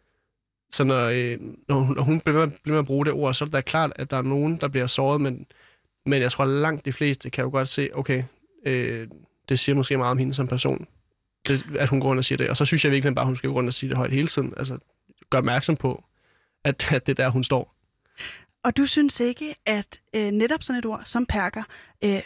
Så 0.72 0.84
når, 0.84 1.04
øh, 1.04 1.38
når, 1.68 1.76
hun, 1.76 1.96
når 1.96 2.02
hun 2.02 2.20
bliver 2.20 2.46
med, 2.46 2.56
bliver 2.62 2.74
med 2.74 2.78
at 2.78 2.86
bruge 2.86 3.04
det 3.04 3.12
ord, 3.12 3.34
så 3.34 3.44
er 3.44 3.46
det 3.46 3.52
da 3.52 3.60
klart, 3.60 3.92
at 3.96 4.10
der 4.10 4.16
er 4.16 4.22
nogen, 4.22 4.56
der 4.56 4.68
bliver 4.68 4.86
såret, 4.86 5.20
men, 5.20 5.46
men 6.06 6.22
jeg 6.22 6.32
tror, 6.32 6.44
at 6.44 6.50
langt 6.50 6.84
de 6.84 6.92
fleste 6.92 7.30
kan 7.30 7.44
jo 7.44 7.50
godt 7.50 7.68
se, 7.68 7.88
okay, 7.94 8.22
øh, 8.66 9.08
det 9.48 9.58
siger 9.58 9.76
måske 9.76 9.96
meget 9.96 10.10
om 10.10 10.18
hende 10.18 10.34
som 10.34 10.48
person, 10.48 10.86
det, 11.49 11.64
at 11.78 11.88
hun 11.88 12.01
går 12.01 12.09
rundt 12.09 12.18
og 12.18 12.24
siger 12.24 12.36
det. 12.36 12.49
Og 12.49 12.57
så 12.57 12.64
synes 12.64 12.84
jeg 12.84 12.92
virkelig 12.92 13.14
bare, 13.14 13.22
at 13.22 13.26
hun 13.26 13.36
skal 13.36 13.51
gå 13.51 13.57
rundt 13.57 13.66
og 13.68 13.74
sige 13.74 13.90
det 13.90 13.96
højt 13.96 14.12
hele 14.12 14.28
tiden. 14.28 14.55
Altså, 14.57 14.78
gør 15.30 15.38
opmærksom 15.38 15.76
på, 15.76 16.05
at, 16.64 16.92
at 16.92 17.07
det 17.07 17.18
er 17.18 17.24
der, 17.24 17.30
hun 17.30 17.44
står. 17.44 17.74
og 18.64 18.76
du 18.76 18.86
synes 18.86 19.20
ikke, 19.20 19.55
at 19.66 20.01
øh, 20.14 20.30
netop 20.30 20.62
sådan 20.62 20.78
et 20.78 20.86
ord 20.86 21.03
som 21.05 21.26
perker 21.26 21.62
øh, 22.05 22.20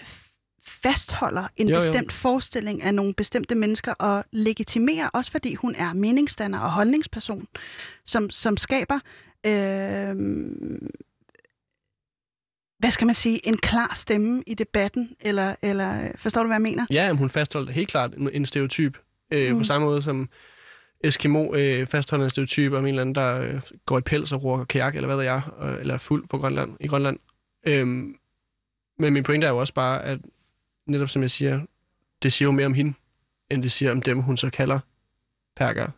fastholder 0.67 1.49
en 1.57 1.69
Jo, 1.69 1.75
jo, 1.75 1.81
jo. 1.83 1.87
bestemt 1.87 2.13
forestilling 2.13 2.83
af 2.83 2.95
nogle 2.95 3.15
bestemte 3.15 3.55
mennesker 3.55 3.93
og 3.93 4.25
legitimerer, 4.33 5.09
også 5.09 5.31
fordi 5.31 5.55
hun 5.55 5.75
er 5.75 5.93
meningsdanner 5.93 6.59
og 6.59 6.73
holdningsperson, 6.73 7.47
som, 8.07 8.31
som 8.31 8.57
skaber, 8.57 8.99
øh, 9.47 10.15
hvad 12.79 12.91
skal 12.91 13.07
man 13.07 13.15
sige, 13.15 13.47
en 13.47 13.57
klar 13.57 13.93
stemme 13.95 14.43
i 14.47 14.55
debatten, 14.55 15.17
eller, 15.21 15.55
eller 15.63 16.13
forstår 16.17 16.43
du, 16.43 16.47
hvad 16.47 16.55
jeg 16.55 16.63
mener? 16.63 16.87
Ja, 16.91 17.07
men 17.09 17.19
hun 17.19 17.29
fastholder 17.31 17.73
helt 17.73 17.89
klart 17.89 18.15
en, 18.15 18.31
en 18.33 18.47
stereotyp. 18.47 18.99
Øh, 19.33 19.53
mm. 19.53 19.59
På 19.59 19.65
samme 19.65 19.87
måde 19.87 20.03
som 20.03 20.29
Eskimo 21.05 21.55
øh, 21.55 21.87
fastholder 21.87 22.25
en 22.25 22.31
stereotyp 22.31 22.73
om 22.73 22.85
en 22.85 22.89
eller 22.89 23.01
anden, 23.01 23.15
der 23.15 23.41
øh, 23.41 23.61
går 23.87 23.99
i 23.99 24.01
pels 24.01 24.33
og 24.33 24.45
roer 24.45 24.65
kajak, 24.65 24.95
eller 24.95 25.07
hvad 25.07 25.17
ved 25.17 25.25
jeg, 25.25 25.43
øh, 25.63 25.81
eller 25.81 25.95
er 25.95 25.99
fuld 25.99 26.29
på 26.29 26.39
Grønland, 26.39 26.77
i 26.81 26.87
Grønland. 26.87 27.19
Øhm, 27.67 28.17
men 28.99 29.13
min 29.13 29.23
pointe 29.23 29.47
er 29.47 29.51
jo 29.51 29.59
også 29.59 29.75
bare, 29.75 30.05
at 30.05 30.19
netop 30.87 31.09
som 31.09 31.23
jeg 31.23 31.31
siger, 31.31 31.61
det 32.23 32.33
siger 32.33 32.47
jo 32.47 32.53
mere 32.53 32.67
om 32.67 32.75
hende, 32.75 32.95
end 33.51 33.63
det 33.63 33.73
siger 33.73 33.91
om 33.91 34.03
dem, 34.03 34.19
hun 34.19 34.37
så 34.37 34.51
kalder 34.51 34.79
perker. 35.57 35.89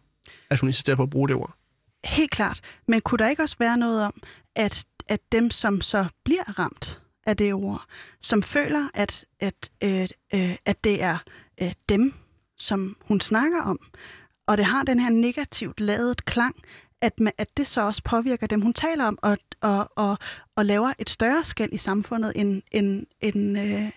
At 0.51 0.61
hun 0.61 0.69
insisterer 0.69 0.97
på 0.97 1.03
at 1.03 1.11
bruge 1.11 1.29
det 1.29 1.37
ord. 1.37 1.57
helt 2.05 2.31
klart. 2.31 2.61
Men 2.89 3.01
kunne 3.01 3.19
der 3.19 3.29
ikke 3.29 3.43
også 3.43 3.57
være 3.59 3.77
noget 3.77 4.05
om, 4.05 4.23
at, 4.57 4.85
at 5.09 5.21
dem, 5.33 5.51
som 5.51 5.81
så 5.81 6.07
bliver 6.25 6.59
ramt 6.59 7.01
af 7.27 7.37
det 7.37 7.53
ord, 7.53 7.85
som 8.21 8.43
føler, 8.43 8.89
at, 8.95 9.25
at, 9.41 9.71
øh, 9.83 10.09
øh, 10.35 10.57
at 10.65 10.85
det 10.85 11.03
er 11.03 11.19
øh, 11.63 11.73
dem, 11.89 12.15
som 12.59 12.97
hun 13.01 13.21
snakker 13.21 13.63
om, 13.63 13.79
og 14.47 14.57
det 14.57 14.65
har 14.65 14.83
den 14.83 15.01
her 15.01 15.11
negativt 15.11 15.81
lavet 15.81 16.25
klang, 16.25 16.55
at, 17.01 17.21
man, 17.21 17.33
at 17.39 17.57
det 17.57 17.67
så 17.67 17.87
også 17.87 18.03
påvirker 18.03 18.47
dem, 18.47 18.61
hun 18.61 18.73
taler 18.73 19.05
om, 19.05 19.19
og, 19.23 19.39
og, 19.61 19.93
og, 19.97 20.19
og 20.57 20.65
laver 20.65 20.93
et 20.99 21.11
større 21.11 21.45
skæld 21.45 21.73
i 21.73 21.77
samfundet, 21.77 22.33
end, 22.37 22.63
end, 22.71 23.07
end, 23.21 23.59
øh, 23.59 23.91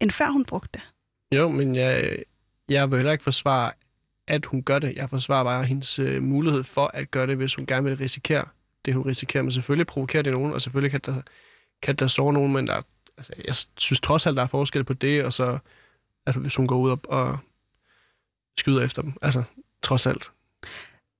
end 0.00 0.10
før 0.10 0.30
hun 0.30 0.44
brugte 0.44 0.68
det. 0.74 0.82
Jo, 1.38 1.48
men 1.48 1.74
jeg, 1.74 2.16
jeg 2.68 2.90
vil 2.90 2.96
heller 2.96 3.12
ikke 3.12 3.24
forsvare, 3.24 3.72
at 4.28 4.46
hun 4.46 4.62
gør 4.62 4.78
det. 4.78 4.96
Jeg 4.96 5.10
forsvarer 5.10 5.44
bare 5.44 5.64
hendes 5.64 5.98
øh, 5.98 6.22
mulighed 6.22 6.62
for 6.62 6.90
at 6.94 7.10
gøre 7.10 7.26
det, 7.26 7.36
hvis 7.36 7.54
hun 7.54 7.66
gerne 7.66 7.84
vil 7.84 7.96
risikere 7.96 8.44
det, 8.84 8.94
hun 8.94 9.06
risikerer. 9.06 9.42
Men 9.42 9.52
selvfølgelig 9.52 9.86
provokerer 9.86 10.22
det 10.22 10.32
nogen, 10.32 10.52
og 10.52 10.60
selvfølgelig 10.60 10.90
kan 10.90 11.00
der, 11.14 11.22
kan 11.82 11.96
der 11.96 12.06
sove 12.06 12.32
nogen, 12.32 12.52
men 12.52 12.66
der, 12.66 12.82
altså, 13.16 13.32
jeg 13.44 13.54
synes 13.76 14.00
trods 14.00 14.26
alt, 14.26 14.36
der 14.36 14.42
er 14.42 14.46
forskel 14.46 14.84
på 14.84 14.92
det, 14.92 15.24
og 15.24 15.32
så 15.32 15.58
altså, 16.26 16.40
hvis 16.40 16.56
hun 16.56 16.66
går 16.66 16.76
ud 16.76 16.90
og, 16.90 17.00
og 17.04 17.38
skyder 18.58 18.82
efter 18.84 19.02
dem. 19.02 19.12
Altså, 19.22 19.42
trods 19.82 20.06
alt. 20.06 20.30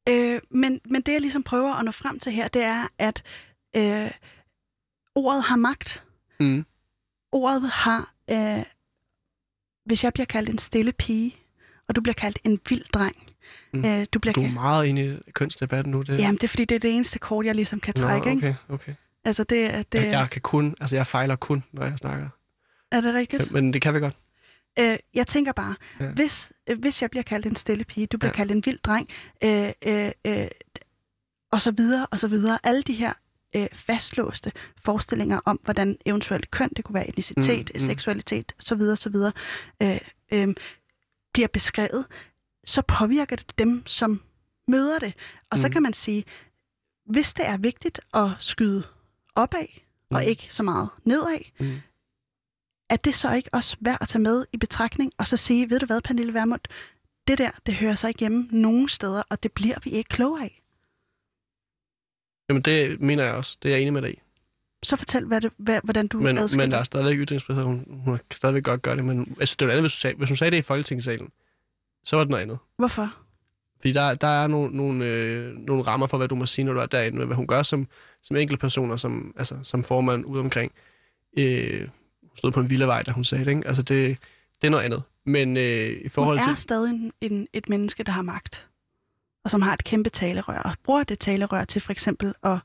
Øh, 0.08 0.40
men, 0.50 0.80
men 0.90 1.02
det, 1.02 1.12
jeg 1.12 1.20
ligesom 1.20 1.42
prøver 1.42 1.74
at 1.74 1.84
nå 1.84 1.90
frem 1.90 2.18
til 2.18 2.32
her, 2.32 2.48
det 2.48 2.64
er, 2.64 2.86
at 2.98 3.22
øh, 3.76 4.10
ordet 5.14 5.42
har 5.42 5.56
magt. 5.56 6.02
Mm. 6.40 6.64
Ordet 7.32 7.70
har... 7.70 8.12
Øh, 8.30 8.62
hvis 9.84 10.04
jeg 10.04 10.12
bliver 10.12 10.26
kaldt 10.26 10.48
en 10.48 10.58
stille 10.58 10.92
pige, 10.92 11.36
og 11.88 11.96
du 11.96 12.00
bliver 12.00 12.14
kaldt 12.14 12.38
en 12.44 12.60
vild 12.68 12.84
dreng. 12.84 13.16
Mm. 13.72 13.84
Øh, 13.84 14.06
du, 14.14 14.18
bliver 14.18 14.32
Du 14.32 14.40
er 14.40 14.44
kaldt, 14.44 14.54
meget 14.54 14.86
inde 14.86 15.22
i 15.26 15.30
kønsdebatten 15.30 15.90
nu. 15.90 16.02
Det... 16.02 16.18
Jamen, 16.18 16.34
det 16.34 16.44
er 16.44 16.48
fordi, 16.48 16.64
det 16.64 16.74
er 16.74 16.78
det 16.78 16.94
eneste 16.94 17.18
kort, 17.18 17.46
jeg 17.46 17.54
ligesom 17.54 17.80
kan 17.80 17.94
trække. 17.94 18.34
Nå, 18.34 18.36
okay, 18.36 18.54
okay. 18.68 18.94
Altså, 19.24 19.44
det, 19.44 19.92
det, 19.92 19.98
Jeg, 19.98 20.12
jeg 20.12 20.30
kan 20.30 20.42
kun, 20.42 20.74
altså 20.80 20.96
jeg 20.96 21.06
fejler 21.06 21.36
kun, 21.36 21.64
når 21.72 21.84
jeg 21.84 21.98
snakker. 21.98 22.28
er 22.90 23.00
det 23.00 23.14
rigtigt? 23.14 23.52
Men 23.52 23.72
det 23.72 23.82
kan 23.82 23.94
vi 23.94 24.00
godt. 24.00 24.16
Øh, 24.78 24.96
jeg 25.14 25.26
tænker 25.26 25.52
bare, 25.52 25.74
Ja. 26.00 26.06
hvis, 26.06 26.52
øh, 26.66 26.78
hvis 26.80 27.02
jeg 27.02 27.10
bliver 27.10 27.22
kaldt 27.22 27.46
en 27.46 27.56
stille 27.56 27.84
pige, 27.84 28.06
du 28.06 28.18
bliver 28.18 28.30
Ja. 28.30 28.34
kaldt 28.36 28.52
en 28.52 28.62
vild 28.66 28.78
dreng, 28.78 29.08
øh, 29.44 29.72
øh, 29.86 30.12
øh, 30.26 30.48
og 31.52 31.60
så 31.60 31.70
videre, 31.70 32.06
og 32.10 32.18
så 32.18 32.28
videre. 32.28 32.58
Alle 32.62 32.82
de 32.82 32.94
her 32.94 33.12
øh, 33.56 33.66
fastlåste 33.72 34.52
forestillinger 34.84 35.40
om, 35.44 35.60
hvordan 35.62 35.96
eventuelt 36.06 36.50
køn, 36.50 36.68
det 36.76 36.84
kunne 36.84 36.94
være 36.94 37.08
etnicitet, 37.08 37.70
Mm, 37.74 37.74
mm, 37.74 37.80
seksualitet, 37.80 38.52
så 38.58 38.74
videre, 38.74 38.96
så 38.96 39.08
videre, 39.08 39.32
øh, 39.82 39.98
øh, 40.32 40.54
bliver 41.32 41.48
beskrevet, 41.48 42.06
så 42.64 42.82
påvirker 42.82 43.36
det 43.36 43.58
dem, 43.58 43.86
som 43.86 44.20
møder 44.68 44.98
det. 44.98 45.14
Og 45.50 45.58
så 45.58 45.68
Mm. 45.68 45.72
kan 45.72 45.82
man 45.82 45.92
sige, 45.92 46.24
hvis 47.06 47.34
det 47.34 47.46
er 47.48 47.56
vigtigt 47.56 48.00
at 48.14 48.30
skyde 48.38 48.82
opad, 49.34 49.66
og 50.10 50.20
Mm. 50.22 50.28
ikke 50.28 50.48
så 50.50 50.62
meget 50.62 50.88
nedad, 51.04 51.38
Mm. 51.60 51.76
Er 52.90 52.96
det 52.96 53.14
så 53.14 53.34
ikke 53.34 53.48
også 53.52 53.76
værd 53.80 53.98
at 54.00 54.08
tage 54.08 54.22
med 54.22 54.44
i 54.52 54.56
betragtning, 54.56 55.12
og 55.18 55.26
så 55.26 55.36
sige, 55.36 55.70
ved 55.70 55.78
du 55.78 55.86
hvad, 55.86 56.00
Pernille 56.00 56.34
Vermund, 56.34 56.60
det 57.28 57.38
der, 57.38 57.50
det 57.66 57.74
hører 57.74 57.94
sig 57.94 58.08
ikke 58.08 58.20
hjemme 58.20 58.48
nogen 58.50 58.88
steder, 58.88 59.22
og 59.30 59.42
det 59.42 59.52
bliver 59.52 59.76
vi 59.84 59.90
ikke 59.90 60.08
kloge 60.08 60.42
af. 60.42 60.62
Jamen 62.48 62.62
det 62.62 63.00
mener 63.00 63.24
jeg 63.24 63.34
også. 63.34 63.56
Det 63.62 63.68
er 63.68 63.72
jeg 63.72 63.80
enig 63.80 63.92
med 63.92 64.02
dig 64.02 64.10
i. 64.14 64.20
Så 64.82 64.96
fortæl, 64.96 65.24
hvad 65.24 65.40
det, 65.40 65.52
hvad, 65.56 65.80
hvordan 65.84 66.08
du 66.08 66.20
Men, 66.20 66.38
adskiller. 66.38 66.64
men 66.66 66.70
der 66.70 66.78
er 66.78 66.84
stadigvæk 66.84 67.18
ytringsfrihed. 67.26 67.62
Hun, 67.62 68.00
hun 68.04 68.16
kan 68.30 68.36
stadigvæk 68.36 68.64
godt 68.64 68.82
gøre 68.82 68.96
det. 68.96 69.04
Men 69.04 69.36
altså, 69.40 69.56
det 69.58 69.68
var 69.68 69.72
andet, 69.72 69.82
hvis 69.82 69.94
hun, 69.94 69.98
sagde, 69.98 70.16
hvis 70.16 70.28
hun 70.28 70.36
sagde 70.36 70.50
det 70.50 70.58
i 70.58 70.62
Folketingssalen, 70.62 71.30
så 72.04 72.16
var 72.16 72.24
det 72.24 72.30
noget 72.30 72.42
andet. 72.42 72.58
Hvorfor? 72.76 73.14
Fordi 73.80 73.92
der, 73.92 74.14
der 74.14 74.26
er 74.26 74.46
nogle, 74.46 74.76
nogle, 74.76 75.04
øh, 75.04 75.56
nogle 75.56 75.82
rammer 75.82 76.06
for, 76.06 76.16
hvad 76.18 76.28
du 76.28 76.34
må 76.34 76.46
sige, 76.46 76.64
når 76.64 76.72
du 76.72 76.80
er 76.80 76.86
derinde. 76.86 77.18
Men 77.18 77.26
hvad 77.26 77.36
hun 77.36 77.46
gør 77.46 77.62
som, 77.62 77.88
som 78.22 78.36
enkelte 78.36 78.60
personer, 78.60 78.96
som, 78.96 79.34
altså, 79.36 79.58
som 79.62 79.84
formand 79.84 80.24
ude 80.24 80.40
omkring. 80.40 80.72
Øh, 81.38 81.88
stod 82.36 82.52
på 82.52 82.60
en 82.60 82.70
villavej, 82.70 83.02
da 83.02 83.12
hun 83.12 83.24
sagde 83.24 83.44
det. 83.44 83.50
Ikke? 83.50 83.66
Altså 83.68 83.82
det, 83.82 84.18
det 84.62 84.66
er 84.66 84.70
noget 84.70 84.84
andet. 84.84 85.02
Men 85.24 85.56
øh, 85.56 85.62
i 85.62 85.98
Hun 86.02 86.10
forhold 86.10 86.38
er 86.38 86.42
til... 86.42 86.56
stadig 86.56 86.90
en, 86.90 87.12
en, 87.20 87.48
et 87.52 87.68
menneske, 87.68 88.02
der 88.02 88.12
har 88.12 88.22
magt, 88.22 88.66
og 89.44 89.50
som 89.50 89.62
har 89.62 89.72
et 89.72 89.84
kæmpe 89.84 90.10
talerør, 90.10 90.58
og 90.58 90.74
bruger 90.84 91.02
det 91.02 91.18
talerør 91.18 91.64
til 91.64 91.80
for 91.80 91.92
eksempel 91.92 92.34
at... 92.42 92.58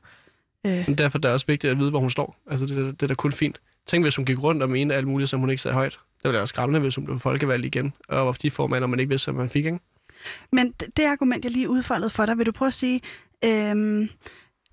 Øh, 0.66 0.84
Men 0.86 0.98
derfor 0.98 1.18
er 1.18 1.20
det 1.20 1.30
også 1.30 1.46
vigtigt 1.46 1.70
at 1.70 1.78
vide, 1.78 1.90
hvor 1.90 2.00
hun 2.00 2.10
står. 2.10 2.36
Altså, 2.50 2.66
det, 2.66 2.76
det, 2.76 3.00
det 3.00 3.02
er 3.02 3.06
da 3.06 3.14
kun 3.14 3.32
fint. 3.32 3.60
Tænk, 3.86 4.04
hvis 4.04 4.16
hun 4.16 4.24
gik 4.24 4.42
rundt 4.42 4.62
og 4.62 4.70
mente 4.70 4.94
alt 4.94 5.06
muligt, 5.06 5.30
som 5.30 5.40
hun 5.40 5.50
ikke 5.50 5.62
sagde 5.62 5.74
højt. 5.74 5.92
Det 5.92 6.24
ville 6.28 6.36
være 6.36 6.46
skræmmende, 6.46 6.80
hvis 6.80 6.94
hun 6.94 7.04
blev 7.04 7.18
folkevalgt 7.18 7.66
igen, 7.66 7.92
og 8.08 8.26
var 8.26 8.32
partiformand, 8.32 8.84
og 8.84 8.90
man 8.90 9.00
ikke 9.00 9.10
vidste, 9.10 9.32
hvad 9.32 9.42
man 9.42 9.50
fik, 9.50 9.64
ikke? 9.64 9.78
men 10.52 10.74
det, 10.80 10.96
det 10.96 11.04
argument, 11.04 11.44
jeg 11.44 11.52
lige 11.52 11.68
udfoldede 11.68 12.10
for 12.10 12.26
dig, 12.26 12.38
vil 12.38 12.46
du 12.46 12.52
prøve 12.52 12.66
at 12.66 12.74
sige... 12.74 13.00
Øh, 13.44 14.08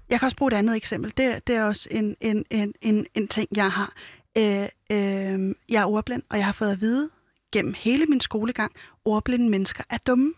jeg 0.10 0.20
kan 0.20 0.26
også 0.26 0.38
bruge 0.38 0.52
et 0.52 0.58
andet 0.58 0.76
eksempel. 0.76 1.14
Det, 1.18 1.47
det 1.47 1.56
er 1.56 1.64
også 1.64 1.88
en, 1.91 2.16
en, 2.22 2.45
en, 2.50 2.74
en, 2.82 3.06
en 3.16 3.28
ting, 3.28 3.47
jeg 3.56 3.72
har. 3.72 3.93
Øh, 4.38 4.67
øh, 4.91 5.55
jeg 5.69 5.82
er 5.82 5.86
ordblind, 5.86 6.23
og 6.30 6.38
jeg 6.38 6.45
har 6.45 6.51
fået 6.51 6.71
at 6.71 6.82
vide 6.82 7.09
gennem 7.51 7.73
hele 7.77 8.05
min 8.05 8.19
skolegang, 8.19 8.71
ordblinde 9.05 9.49
mennesker 9.49 9.84
er 9.89 9.97
dumme. 9.97 10.34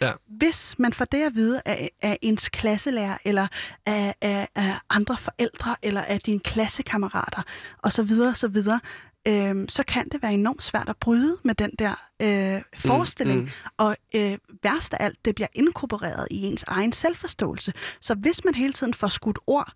Ja. 0.00 0.12
Hvis 0.26 0.74
man 0.78 0.92
får 0.92 1.04
det 1.04 1.22
at 1.22 1.34
vide 1.34 1.62
af, 1.64 1.90
af 2.02 2.18
ens 2.22 2.48
klasselærer, 2.48 3.18
eller 3.24 3.46
af, 3.86 4.14
af, 4.20 4.48
af 4.54 4.74
andre 4.90 5.16
forældre, 5.16 5.76
eller 5.82 6.02
af 6.02 6.20
dine 6.20 6.40
klassekammerater, 6.40 7.42
osv., 7.82 8.08
så, 8.34 8.48
videre, 8.48 8.80
øh, 9.28 9.64
så 9.68 9.82
kan 9.88 10.08
det 10.08 10.22
være 10.22 10.34
enormt 10.34 10.62
svært 10.62 10.88
at 10.88 10.96
bryde 10.96 11.38
med 11.44 11.54
den 11.54 11.70
der 11.78 12.08
øh, 12.22 12.62
forestilling. 12.76 13.40
Mm, 13.40 13.44
mm. 13.44 13.50
Og 13.76 13.96
øh, 14.14 14.38
værst 14.62 14.94
af 14.94 15.04
alt, 15.04 15.24
det 15.24 15.34
bliver 15.34 15.48
inkorporeret 15.54 16.28
i 16.30 16.42
ens 16.42 16.64
egen 16.68 16.92
selvforståelse. 16.92 17.72
Så 18.00 18.14
hvis 18.14 18.44
man 18.44 18.54
hele 18.54 18.72
tiden 18.72 18.94
får 18.94 19.08
skudt 19.08 19.38
ord 19.46 19.72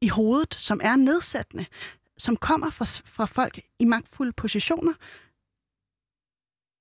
i 0.00 0.08
hovedet, 0.08 0.54
som 0.54 0.80
er 0.82 0.96
nedsættende, 0.96 1.66
som 2.20 2.36
kommer 2.36 2.70
fra, 2.70 2.84
fra 2.84 3.24
folk 3.24 3.60
i 3.78 3.84
magtfulde 3.84 4.32
positioner, 4.32 4.92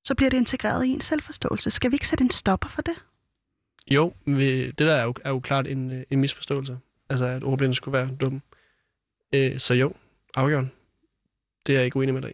så 0.03 0.15
bliver 0.15 0.29
det 0.29 0.37
integreret 0.37 0.85
i 0.85 0.89
ens 0.89 1.05
selvforståelse. 1.05 1.71
Skal 1.71 1.91
vi 1.91 1.95
ikke 1.95 2.07
sætte 2.07 2.23
en 2.23 2.29
stopper 2.29 2.69
for 2.69 2.81
det? 2.81 3.03
Jo, 3.91 4.13
det 4.25 4.79
der 4.79 4.95
er 4.95 5.03
jo, 5.03 5.13
er 5.23 5.29
jo 5.29 5.39
klart 5.39 5.67
en, 5.67 5.91
øh, 5.91 6.03
en 6.09 6.19
misforståelse. 6.19 6.79
Altså, 7.09 7.25
at 7.25 7.43
ordblinde 7.43 7.75
skulle 7.75 7.97
være 7.97 8.15
dumme. 8.21 8.41
Øh, 9.35 9.59
så 9.59 9.73
jo, 9.73 9.93
afgjørende. 10.35 10.69
Det 11.65 11.73
er 11.73 11.79
jeg 11.79 11.85
ikke 11.85 11.97
uenig 11.97 12.13
med 12.13 12.21
dig. 12.21 12.33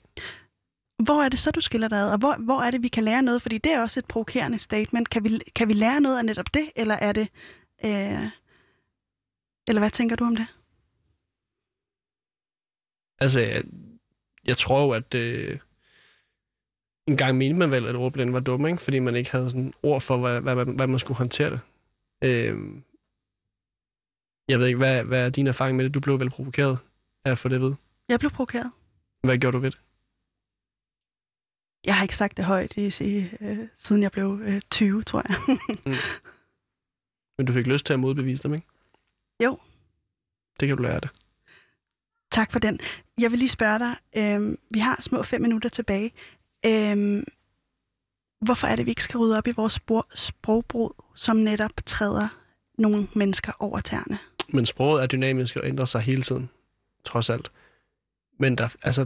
Hvor 1.03 1.23
er 1.23 1.29
det 1.29 1.39
så, 1.39 1.51
du 1.51 1.61
skiller 1.61 1.87
dig 1.87 1.99
ad? 1.99 2.11
Og 2.11 2.17
hvor, 2.17 2.35
hvor 2.39 2.61
er 2.61 2.71
det, 2.71 2.83
vi 2.83 2.87
kan 2.87 3.03
lære 3.03 3.21
noget? 3.21 3.41
Fordi 3.41 3.57
det 3.57 3.71
er 3.71 3.81
også 3.81 3.99
et 3.99 4.05
provokerende 4.05 4.59
statement. 4.59 5.09
Kan 5.09 5.23
vi, 5.23 5.39
kan 5.55 5.67
vi 5.67 5.73
lære 5.73 6.01
noget 6.01 6.17
af 6.17 6.25
netop 6.25 6.53
det, 6.53 6.71
eller 6.75 6.95
er 6.95 7.11
det... 7.11 7.27
Øh, 7.85 8.29
eller 9.67 9.79
hvad 9.79 9.89
tænker 9.89 10.15
du 10.15 10.23
om 10.23 10.35
det? 10.35 10.47
Altså, 13.19 13.39
jeg, 13.39 13.63
jeg 14.45 14.57
tror 14.57 14.83
jo, 14.83 14.91
at 14.91 15.15
øh, 15.15 15.59
en 17.07 17.17
gang 17.17 17.37
mente 17.37 17.59
man 17.59 17.71
vel, 17.71 17.85
at 17.85 17.95
ordblinde 17.95 18.33
var 18.33 18.39
dumme, 18.39 18.69
ikke? 18.69 18.81
fordi 18.81 18.99
man 18.99 19.15
ikke 19.15 19.31
havde 19.31 19.49
sådan 19.49 19.73
ord 19.83 20.01
for, 20.01 20.17
hvad, 20.17 20.41
hvad, 20.41 20.55
hvad, 20.55 20.65
hvad 20.65 20.87
man 20.87 20.99
skulle 20.99 21.17
håndtere 21.17 21.49
det. 21.49 21.59
Øh, 22.23 22.57
jeg 24.47 24.59
ved 24.59 24.67
ikke, 24.67 24.77
hvad, 24.77 25.03
hvad 25.03 25.25
er 25.25 25.29
din 25.29 25.47
erfaring 25.47 25.77
med 25.77 25.85
det? 25.85 25.93
Du 25.93 25.99
blev 25.99 26.19
vel 26.19 26.29
provokeret 26.29 26.79
af 27.25 27.31
at 27.31 27.37
få 27.37 27.49
det 27.49 27.61
ved. 27.61 27.73
Jeg 28.09 28.19
blev 28.19 28.31
provokeret. 28.31 28.71
Hvad 29.23 29.37
gjorde 29.37 29.55
du 29.55 29.61
ved 29.61 29.71
det? 29.71 29.79
Jeg 31.85 31.95
har 31.95 32.03
ikke 32.03 32.15
sagt 32.15 32.37
det 32.37 32.45
højt 32.45 32.77
i, 32.77 33.03
i, 33.03 33.29
øh, 33.41 33.67
siden 33.75 34.03
jeg 34.03 34.11
blev 34.11 34.39
øh, 34.43 34.61
20, 34.71 35.03
tror 35.03 35.23
jeg. 35.29 35.37
Men 37.37 37.47
du 37.47 37.53
fik 37.53 37.67
lyst 37.67 37.85
til 37.85 37.93
at 37.93 37.99
modbevise 37.99 38.43
dem, 38.43 38.53
ikke? 38.53 38.67
Jo. 39.43 39.59
Det 40.59 40.67
kan 40.67 40.77
du 40.77 40.83
lære 40.83 40.93
af 40.93 41.01
det 41.01 41.11
tak 42.35 42.51
for 42.51 42.59
den. 42.59 42.79
Jeg 43.17 43.31
vil 43.31 43.39
lige 43.39 43.49
spørge 43.49 43.79
dig. 43.79 43.95
Øh, 44.17 44.57
vi 44.69 44.79
har 44.79 44.97
små 45.01 45.23
fem 45.23 45.41
minutter 45.41 45.69
tilbage. 45.69 46.11
Øh, 46.65 47.23
hvorfor 48.41 48.67
er 48.67 48.75
det, 48.75 48.85
vi 48.85 48.91
ikke 48.91 49.03
skal 49.03 49.17
rydde 49.17 49.37
op 49.37 49.47
i 49.47 49.51
vores 49.51 49.73
spor, 49.73 50.07
sprogbrug, 50.13 50.95
som 51.15 51.37
netop 51.37 51.71
træder 51.85 52.27
nogle 52.77 53.07
mennesker 53.13 53.51
over 53.59 53.79
tæerne? 53.79 54.19
Men 54.49 54.65
sproget 54.65 55.03
er 55.03 55.07
dynamisk 55.07 55.55
og 55.55 55.67
ændrer 55.67 55.85
sig 55.85 56.01
hele 56.01 56.21
tiden, 56.21 56.49
trods 57.05 57.29
alt. 57.29 57.51
Men 58.39 58.57
der, 58.57 58.75
altså, 58.83 59.05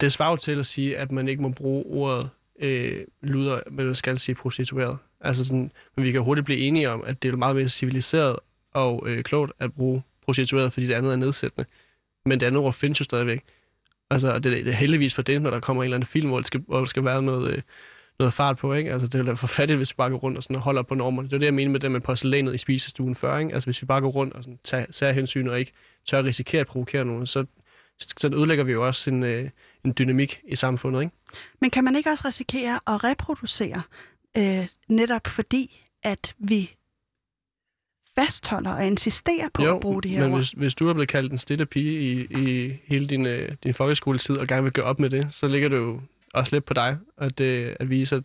det 0.00 0.12
svarer 0.12 0.36
til 0.36 0.58
at 0.58 0.66
sige, 0.66 0.98
at 0.98 1.12
man 1.12 1.28
ikke 1.28 1.42
må 1.42 1.48
bruge 1.48 1.84
ordet 1.86 2.30
øh, 2.58 3.04
luder, 3.22 3.60
men 3.70 3.86
man 3.86 3.94
skal 3.94 4.18
sige 4.18 4.34
prostitueret. 4.34 4.98
Altså 5.20 5.44
sådan, 5.44 5.72
men 5.96 6.04
vi 6.04 6.12
kan 6.12 6.22
hurtigt 6.22 6.44
blive 6.44 6.58
enige 6.58 6.90
om, 6.90 7.04
at 7.04 7.22
det 7.22 7.32
er 7.32 7.36
meget 7.36 7.56
mere 7.56 7.68
civiliseret 7.68 8.36
og 8.72 9.04
øh, 9.06 9.22
klogt 9.22 9.52
at 9.58 9.72
bruge 9.72 10.02
prostitueret, 10.22 10.72
fordi 10.72 10.86
det 10.86 10.94
andet 10.94 11.12
er 11.12 11.16
nedsættende. 11.16 11.66
Men 12.26 12.40
det 12.40 12.46
andet 12.46 12.62
ord 12.62 12.72
findes 12.72 13.00
jo 13.00 13.04
stadigvæk. 13.04 13.44
Altså, 14.10 14.38
det, 14.38 14.44
det 14.44 14.68
er 14.68 14.72
heldigvis 14.72 15.14
for 15.14 15.22
det, 15.22 15.42
når 15.42 15.50
der 15.50 15.60
kommer 15.60 15.82
en 15.82 15.84
eller 15.84 15.96
anden 15.96 16.06
film, 16.06 16.28
hvor, 16.28 16.38
det 16.38 16.46
skal, 16.46 16.60
hvor 16.66 16.78
der 16.78 16.84
skal 16.84 17.04
være 17.04 17.22
noget, 17.22 17.52
øh, 17.52 17.62
noget 18.18 18.34
fart 18.34 18.58
på, 18.58 18.72
ikke? 18.72 18.92
Altså, 18.92 19.06
det 19.06 19.28
er 19.28 19.34
for 19.34 19.46
fattigt, 19.46 19.76
hvis 19.76 19.90
vi 19.90 19.94
bare 19.96 20.10
går 20.10 20.16
rundt 20.16 20.36
og 20.36 20.42
sådan 20.42 20.56
og 20.56 20.62
holder 20.62 20.82
på 20.82 20.94
normerne. 20.94 21.28
Det 21.28 21.34
er 21.34 21.38
det, 21.38 21.46
jeg 21.46 21.54
mener 21.54 21.70
med 21.70 21.80
det 21.80 21.90
med 21.90 22.00
porcelænet 22.00 22.54
i 22.54 22.58
spisestuen 22.58 23.14
før, 23.14 23.38
ikke? 23.38 23.54
Altså, 23.54 23.66
hvis 23.66 23.82
vi 23.82 23.86
bare 23.86 24.00
går 24.00 24.10
rundt 24.10 24.34
og 24.34 24.42
sådan 24.42 24.58
tager 24.64 24.86
særhensyn 24.90 25.48
og 25.48 25.58
ikke 25.58 25.72
tør 26.08 26.24
risikere 26.24 26.60
at 26.60 26.66
provokere 26.66 27.04
nogen, 27.04 27.26
så, 27.26 27.44
så 27.98 28.30
ødelægger 28.34 28.64
vi 28.64 28.72
jo 28.72 28.86
også 28.86 29.10
en, 29.10 29.22
øh, 29.22 29.50
en 29.84 29.94
dynamik 29.98 30.40
i 30.48 30.56
samfundet, 30.56 31.02
ikke? 31.02 31.14
Men 31.60 31.70
kan 31.70 31.84
man 31.84 31.96
ikke 31.96 32.10
også 32.10 32.22
risikere 32.26 32.80
at 32.86 33.04
reproducere, 33.04 33.82
øh, 34.36 34.66
netop 34.88 35.26
fordi, 35.26 35.82
at 36.02 36.34
vi 36.38 36.75
fastholder 38.18 38.74
og 38.74 38.86
insisterer 38.86 39.48
på 39.54 39.64
jo, 39.64 39.74
at 39.74 39.80
bruge 39.80 40.02
det 40.02 40.10
her 40.10 40.22
men 40.22 40.32
ord. 40.32 40.38
hvis, 40.38 40.50
hvis 40.50 40.74
du 40.74 40.88
er 40.88 40.92
blevet 40.92 41.08
kaldt 41.08 41.32
en 41.32 41.38
stille 41.38 41.66
pige 41.66 42.00
i, 42.00 42.26
i 42.30 42.74
hele 42.86 43.06
din, 43.06 43.26
øh, 43.26 43.52
din 43.64 43.74
folkeskoletid 43.74 44.38
og 44.38 44.46
gerne 44.46 44.62
vil 44.62 44.72
gøre 44.72 44.86
op 44.86 44.98
med 44.98 45.10
det, 45.10 45.34
så 45.34 45.46
ligger 45.46 45.68
det 45.68 45.76
jo 45.76 46.00
også 46.34 46.56
lidt 46.56 46.64
på 46.64 46.74
dig 46.74 46.98
at, 47.18 47.40
øh, 47.40 47.76
at 47.80 47.90
vise, 47.90 48.16
at, 48.16 48.22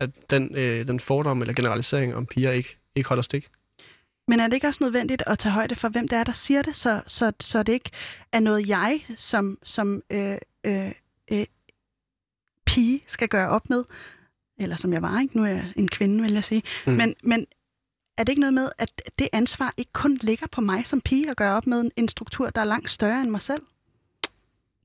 at 0.00 0.10
den, 0.30 0.56
øh, 0.56 0.86
den 0.86 1.00
fordom 1.00 1.40
eller 1.40 1.54
generalisering 1.54 2.14
om 2.14 2.26
piger 2.26 2.50
ikke, 2.50 2.78
ikke 2.94 3.08
holder 3.08 3.22
stik. 3.22 3.48
Men 4.28 4.40
er 4.40 4.46
det 4.46 4.54
ikke 4.54 4.66
også 4.66 4.84
nødvendigt 4.84 5.22
at 5.26 5.38
tage 5.38 5.52
højde 5.52 5.74
for, 5.74 5.88
hvem 5.88 6.08
det 6.08 6.18
er, 6.18 6.24
der 6.24 6.32
siger 6.32 6.62
det, 6.62 6.76
så, 6.76 7.02
så, 7.06 7.32
så 7.40 7.62
det 7.62 7.72
ikke 7.72 7.90
er 8.32 8.40
noget, 8.40 8.68
jeg 8.68 9.00
som, 9.16 9.58
som 9.62 10.02
øh, 10.10 10.38
øh, 10.64 10.92
øh, 11.32 11.46
pige 12.66 13.02
skal 13.06 13.28
gøre 13.28 13.48
op 13.48 13.70
med? 13.70 13.84
Eller 14.58 14.76
som 14.76 14.92
jeg 14.92 15.02
var, 15.02 15.20
ikke? 15.20 15.36
Nu 15.36 15.44
er 15.44 15.48
jeg 15.48 15.72
en 15.76 15.88
kvinde, 15.88 16.22
vil 16.22 16.32
jeg 16.32 16.44
sige. 16.44 16.62
Mm. 16.86 16.92
Mm. 16.92 16.98
Men, 16.98 17.14
men 17.22 17.46
er 18.22 18.24
det 18.24 18.32
ikke 18.32 18.40
noget 18.40 18.54
med, 18.54 18.68
at 18.78 19.02
det 19.18 19.28
ansvar 19.32 19.74
ikke 19.76 19.92
kun 19.92 20.18
ligger 20.20 20.46
på 20.46 20.60
mig 20.60 20.86
som 20.86 21.00
pige 21.00 21.30
at 21.30 21.36
gøre 21.36 21.56
op 21.56 21.66
med 21.66 21.90
en, 21.96 22.08
struktur, 22.08 22.50
der 22.50 22.60
er 22.60 22.64
langt 22.64 22.90
større 22.90 23.20
end 23.20 23.30
mig 23.30 23.40
selv? 23.40 23.62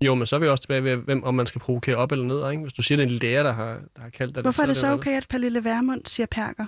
Jo, 0.01 0.15
men 0.15 0.27
så 0.27 0.35
er 0.35 0.39
vi 0.39 0.47
også 0.47 0.61
tilbage 0.61 0.83
ved, 0.83 0.95
hvem, 0.95 1.23
om 1.23 1.35
man 1.35 1.45
skal 1.45 1.61
provokere 1.61 1.95
op 1.95 2.11
eller 2.11 2.25
ned. 2.25 2.51
Ikke? 2.51 2.61
Hvis 2.61 2.73
du 2.73 2.81
siger, 2.81 2.97
det 2.97 3.03
er 3.03 3.07
en 3.07 3.15
lærer, 3.15 3.43
der 3.43 3.51
har, 3.51 3.81
der 3.95 4.01
har 4.01 4.09
kaldt 4.09 4.35
dig 4.35 4.41
Hvorfor 4.41 4.63
er 4.63 4.67
det 4.67 4.77
så 4.77 4.81
noget 4.81 4.93
andet. 4.93 5.07
okay, 5.07 5.17
at 5.17 5.27
Pernille 5.29 5.63
Vermund 5.63 6.05
siger 6.05 6.27
perker? 6.27 6.65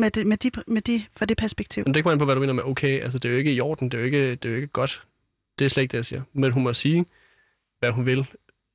Med, 0.00 0.10
det, 0.10 0.26
med, 0.26 0.36
de, 0.36 0.50
med 0.66 0.82
de, 0.82 1.04
fra 1.16 1.26
det 1.26 1.36
perspektiv. 1.36 1.84
Men 1.86 1.94
det 1.94 2.02
kommer 2.02 2.12
an 2.12 2.18
på, 2.18 2.24
hvad 2.24 2.34
du 2.34 2.40
mener 2.40 2.52
med 2.52 2.64
okay. 2.64 3.00
Altså, 3.00 3.18
det 3.18 3.28
er 3.28 3.32
jo 3.32 3.38
ikke 3.38 3.52
i 3.52 3.60
orden. 3.60 3.88
Det 3.88 3.94
er 3.94 3.98
jo 3.98 4.04
ikke, 4.04 4.30
det 4.30 4.44
er 4.44 4.50
jo 4.50 4.56
ikke 4.56 4.68
godt. 4.68 5.02
Det 5.58 5.64
er 5.64 5.68
slet 5.68 5.82
ikke 5.82 5.92
det, 5.92 5.98
jeg 5.98 6.06
siger. 6.06 6.22
Men 6.32 6.52
hun 6.52 6.62
må 6.62 6.74
sige, 6.74 7.06
hvad 7.78 7.90
hun 7.90 8.06
vil, 8.06 8.26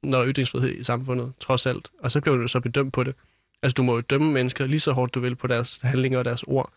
når 0.03 0.17
der 0.17 0.25
er 0.25 0.31
ytringsfrihed 0.33 0.69
i 0.69 0.83
samfundet, 0.83 1.33
trods 1.39 1.65
alt. 1.65 1.91
Og 1.99 2.11
så 2.11 2.21
bliver 2.21 2.37
du 2.37 2.47
så 2.47 2.59
bedømt 2.59 2.93
på 2.93 3.03
det. 3.03 3.15
Altså, 3.63 3.73
du 3.73 3.83
må 3.83 3.95
jo 3.95 4.01
dømme 4.01 4.31
mennesker 4.31 4.65
lige 4.65 4.79
så 4.79 4.91
hårdt, 4.91 5.15
du 5.15 5.19
vil, 5.19 5.35
på 5.35 5.47
deres 5.47 5.79
handlinger 5.81 6.19
og 6.19 6.25
deres 6.25 6.43
ord. 6.43 6.73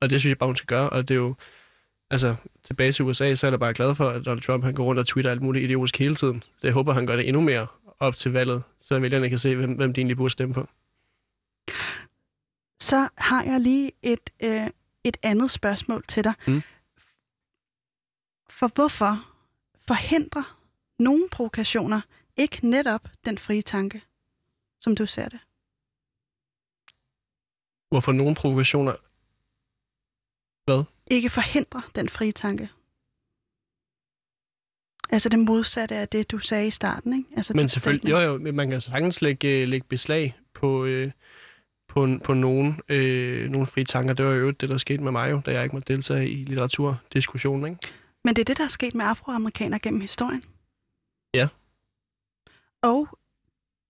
Og 0.00 0.10
det 0.10 0.20
synes 0.20 0.30
jeg 0.30 0.38
bare, 0.38 0.48
hun 0.48 0.56
skal 0.56 0.66
gøre. 0.66 0.90
Og 0.90 1.08
det 1.08 1.14
er 1.14 1.18
jo... 1.18 1.34
Altså, 2.10 2.34
tilbage 2.64 2.92
til 2.92 3.04
USA, 3.04 3.34
så 3.34 3.46
er 3.46 3.50
jeg 3.50 3.60
bare 3.60 3.74
glad 3.74 3.94
for, 3.94 4.08
at 4.08 4.26
Donald 4.26 4.40
Trump 4.40 4.64
han 4.64 4.74
går 4.74 4.84
rundt 4.84 4.98
og 4.98 5.06
twitter 5.06 5.30
alt 5.30 5.42
muligt 5.42 5.64
idiotisk 5.64 5.98
hele 5.98 6.14
tiden. 6.14 6.42
Så 6.42 6.66
jeg 6.66 6.74
håber, 6.74 6.92
han 6.92 7.06
gør 7.06 7.16
det 7.16 7.28
endnu 7.28 7.40
mere 7.40 7.66
op 8.00 8.14
til 8.14 8.32
valget, 8.32 8.62
så 8.78 8.98
vælgerne 8.98 9.28
kan 9.28 9.38
se, 9.38 9.56
hvem, 9.56 9.72
hvem 9.72 9.92
de 9.92 10.00
egentlig 10.00 10.16
burde 10.16 10.30
stemme 10.30 10.54
på. 10.54 10.68
Så 12.80 13.08
har 13.16 13.42
jeg 13.42 13.60
lige 13.60 13.90
et, 14.02 14.30
øh, 14.42 14.66
et 15.04 15.16
andet 15.22 15.50
spørgsmål 15.50 16.04
til 16.08 16.24
dig. 16.24 16.34
Mm. 16.46 16.62
For 18.50 18.74
hvorfor 18.74 19.24
forhindrer 19.86 20.58
nogle 20.98 21.28
provokationer 21.30 22.00
ikke 22.36 22.68
netop 22.68 23.08
den 23.24 23.38
frie 23.38 23.62
tanke, 23.62 24.02
som 24.80 24.96
du 24.96 25.06
ser 25.06 25.28
det? 25.28 25.38
Hvorfor 27.92 28.12
nogle 28.12 28.34
provokationer... 28.34 28.94
Ikke 31.06 31.30
forhindrer 31.30 31.90
den 31.94 32.08
frie 32.08 32.32
tanke? 32.32 32.68
Altså 35.10 35.28
det 35.28 35.38
modsatte 35.38 35.94
af 35.94 36.08
det, 36.08 36.30
du 36.30 36.38
sagde 36.38 36.66
i 36.66 36.70
starten, 36.70 37.12
ikke? 37.12 37.28
Altså 37.36 37.52
Men 37.56 37.68
selvfølgelig, 37.68 38.10
jo 38.10 38.18
jo, 38.18 38.38
men 38.38 38.56
man 38.56 38.70
kan 38.70 38.80
sagtens 38.80 39.22
lægge, 39.22 39.66
lægge 39.66 39.86
beslag 39.88 40.36
på, 40.54 40.84
øh, 40.84 41.10
på, 41.88 42.08
på 42.24 42.34
nogle, 42.34 42.76
øh, 42.88 43.50
nogle 43.50 43.66
frie 43.66 43.84
tanker. 43.84 44.14
Det 44.14 44.26
var 44.26 44.32
jo 44.32 44.50
det, 44.50 44.68
der 44.68 44.76
skete 44.76 45.02
med 45.02 45.12
mig 45.12 45.30
jo, 45.30 45.40
da 45.46 45.52
jeg 45.52 45.62
ikke 45.62 45.76
måtte 45.76 45.92
deltage 45.92 46.28
i 46.28 46.44
litteraturdiskussionen. 46.44 47.66
Ikke? 47.66 47.78
Men 48.24 48.36
det 48.36 48.42
er 48.42 48.44
det, 48.44 48.58
der 48.58 48.64
er 48.64 48.68
sket 48.68 48.94
med 48.94 49.04
afroamerikanere 49.04 49.80
gennem 49.80 50.00
historien. 50.00 50.44
Ja. 51.34 51.48
Og 52.82 53.18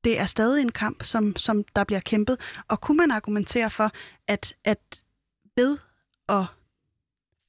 det 0.05 0.21
er 0.21 0.27
stadig 0.27 0.63
en 0.63 0.73
kamp, 0.73 1.03
som, 1.03 1.37
som 1.37 1.65
der 1.77 1.85
bliver 1.85 2.01
kæmpet. 2.01 2.41
Og 2.69 2.81
kunne 2.81 2.97
man 2.97 3.11
argumentere 3.11 3.71
for, 3.71 3.91
at, 4.27 4.55
at 4.65 4.79
ved 5.57 5.79
at 6.29 6.45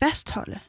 fastholde, 0.03 0.59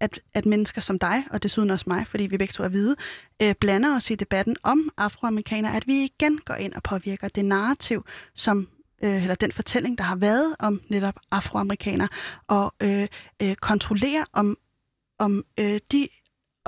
at, 0.00 0.20
at 0.34 0.46
mennesker 0.46 0.80
som 0.80 0.98
dig, 0.98 1.24
og 1.30 1.42
desuden 1.42 1.70
også 1.70 1.84
mig, 1.88 2.06
fordi 2.06 2.26
vi 2.26 2.36
begge 2.36 2.52
to 2.52 2.64
er 2.64 2.68
hvide, 2.68 2.96
øh, 3.42 3.54
blander 3.54 3.96
os 3.96 4.10
i 4.10 4.14
debatten 4.14 4.56
om 4.62 4.90
afroamerikanere, 4.96 5.76
at 5.76 5.86
vi 5.86 6.04
igen 6.04 6.38
går 6.38 6.54
ind 6.54 6.74
og 6.74 6.82
påvirker 6.82 7.28
det 7.28 7.44
narrativ, 7.44 8.04
som 8.34 8.68
øh, 9.02 9.22
eller 9.22 9.34
den 9.34 9.52
fortælling, 9.52 9.98
der 9.98 10.04
har 10.04 10.16
været 10.16 10.56
om 10.58 10.80
netop 10.88 11.20
afroamerikanere, 11.30 12.08
og 12.46 12.74
øh, 12.82 13.08
øh, 13.42 13.54
kontrollere 13.54 14.24
om, 14.32 14.58
om 15.18 15.44
øh, 15.58 15.80
de 15.92 16.08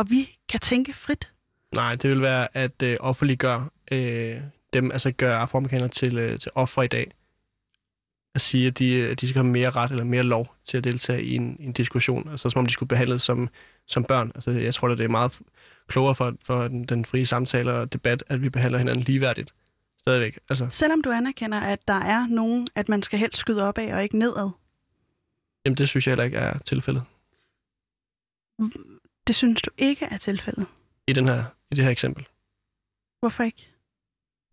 og 0.00 0.10
vi 0.10 0.38
kan 0.48 0.60
tænke 0.60 0.92
frit. 0.92 1.32
Nej, 1.74 1.94
det 1.94 2.10
vil 2.10 2.22
være 2.22 2.56
at 2.56 2.82
øh, 2.82 2.96
offentliggøre 3.00 3.68
øh, 3.92 4.40
dem, 4.72 4.90
altså 4.92 5.10
gøre 5.10 5.36
afroamerikanere 5.36 5.88
til, 5.88 6.18
øh, 6.18 6.38
til 6.38 6.50
ofre 6.54 6.84
i 6.84 6.88
dag. 6.88 7.10
At 8.34 8.40
sige, 8.40 8.66
at 8.66 8.78
de, 8.78 9.06
at 9.06 9.20
de 9.20 9.28
skal 9.28 9.42
have 9.42 9.52
mere 9.52 9.70
ret 9.70 9.90
eller 9.90 10.04
mere 10.04 10.22
lov 10.22 10.54
til 10.64 10.78
at 10.78 10.84
deltage 10.84 11.22
i 11.24 11.34
en, 11.34 11.56
en 11.60 11.72
diskussion. 11.72 12.28
Altså 12.28 12.50
som 12.50 12.58
om 12.58 12.66
de 12.66 12.72
skulle 12.72 12.88
behandles 12.88 13.22
som, 13.22 13.48
som 13.86 14.04
børn. 14.04 14.32
Altså 14.34 14.50
jeg 14.50 14.74
tror, 14.74 14.88
at 14.88 14.98
det 14.98 15.04
er 15.04 15.08
meget 15.08 15.38
klogere 15.88 16.14
for, 16.14 16.36
for 16.42 16.68
den, 16.68 16.84
den 16.84 17.04
frie 17.04 17.26
samtale 17.26 17.72
og 17.72 17.92
debat, 17.92 18.24
at 18.26 18.42
vi 18.42 18.48
behandler 18.50 18.78
hinanden 18.78 19.04
ligeværdigt. 19.04 19.54
Stadigvæk. 19.98 20.38
Altså, 20.48 20.66
Selvom 20.70 21.02
du 21.02 21.10
anerkender, 21.10 21.60
at 21.60 21.88
der 21.88 21.94
er 22.00 22.26
nogen, 22.26 22.68
at 22.74 22.88
man 22.88 23.02
skal 23.02 23.18
helst 23.18 23.36
skyde 23.36 23.68
op 23.68 23.78
af 23.78 23.94
og 23.94 24.02
ikke 24.02 24.18
nedad. 24.18 24.50
jamen 25.64 25.76
det 25.76 25.88
synes 25.88 26.06
jeg 26.06 26.10
heller 26.12 26.24
ikke 26.24 26.36
er 26.36 26.58
tilfældet. 26.58 27.02
Det 29.26 29.34
synes 29.34 29.62
du 29.62 29.70
ikke 29.78 30.04
er 30.04 30.18
tilfældet. 30.18 30.66
I, 31.06 31.12
den 31.12 31.28
her, 31.28 31.44
i 31.70 31.74
det 31.74 31.84
her 31.84 31.90
eksempel. 31.90 32.26
Hvorfor 33.20 33.42
ikke? 33.42 33.69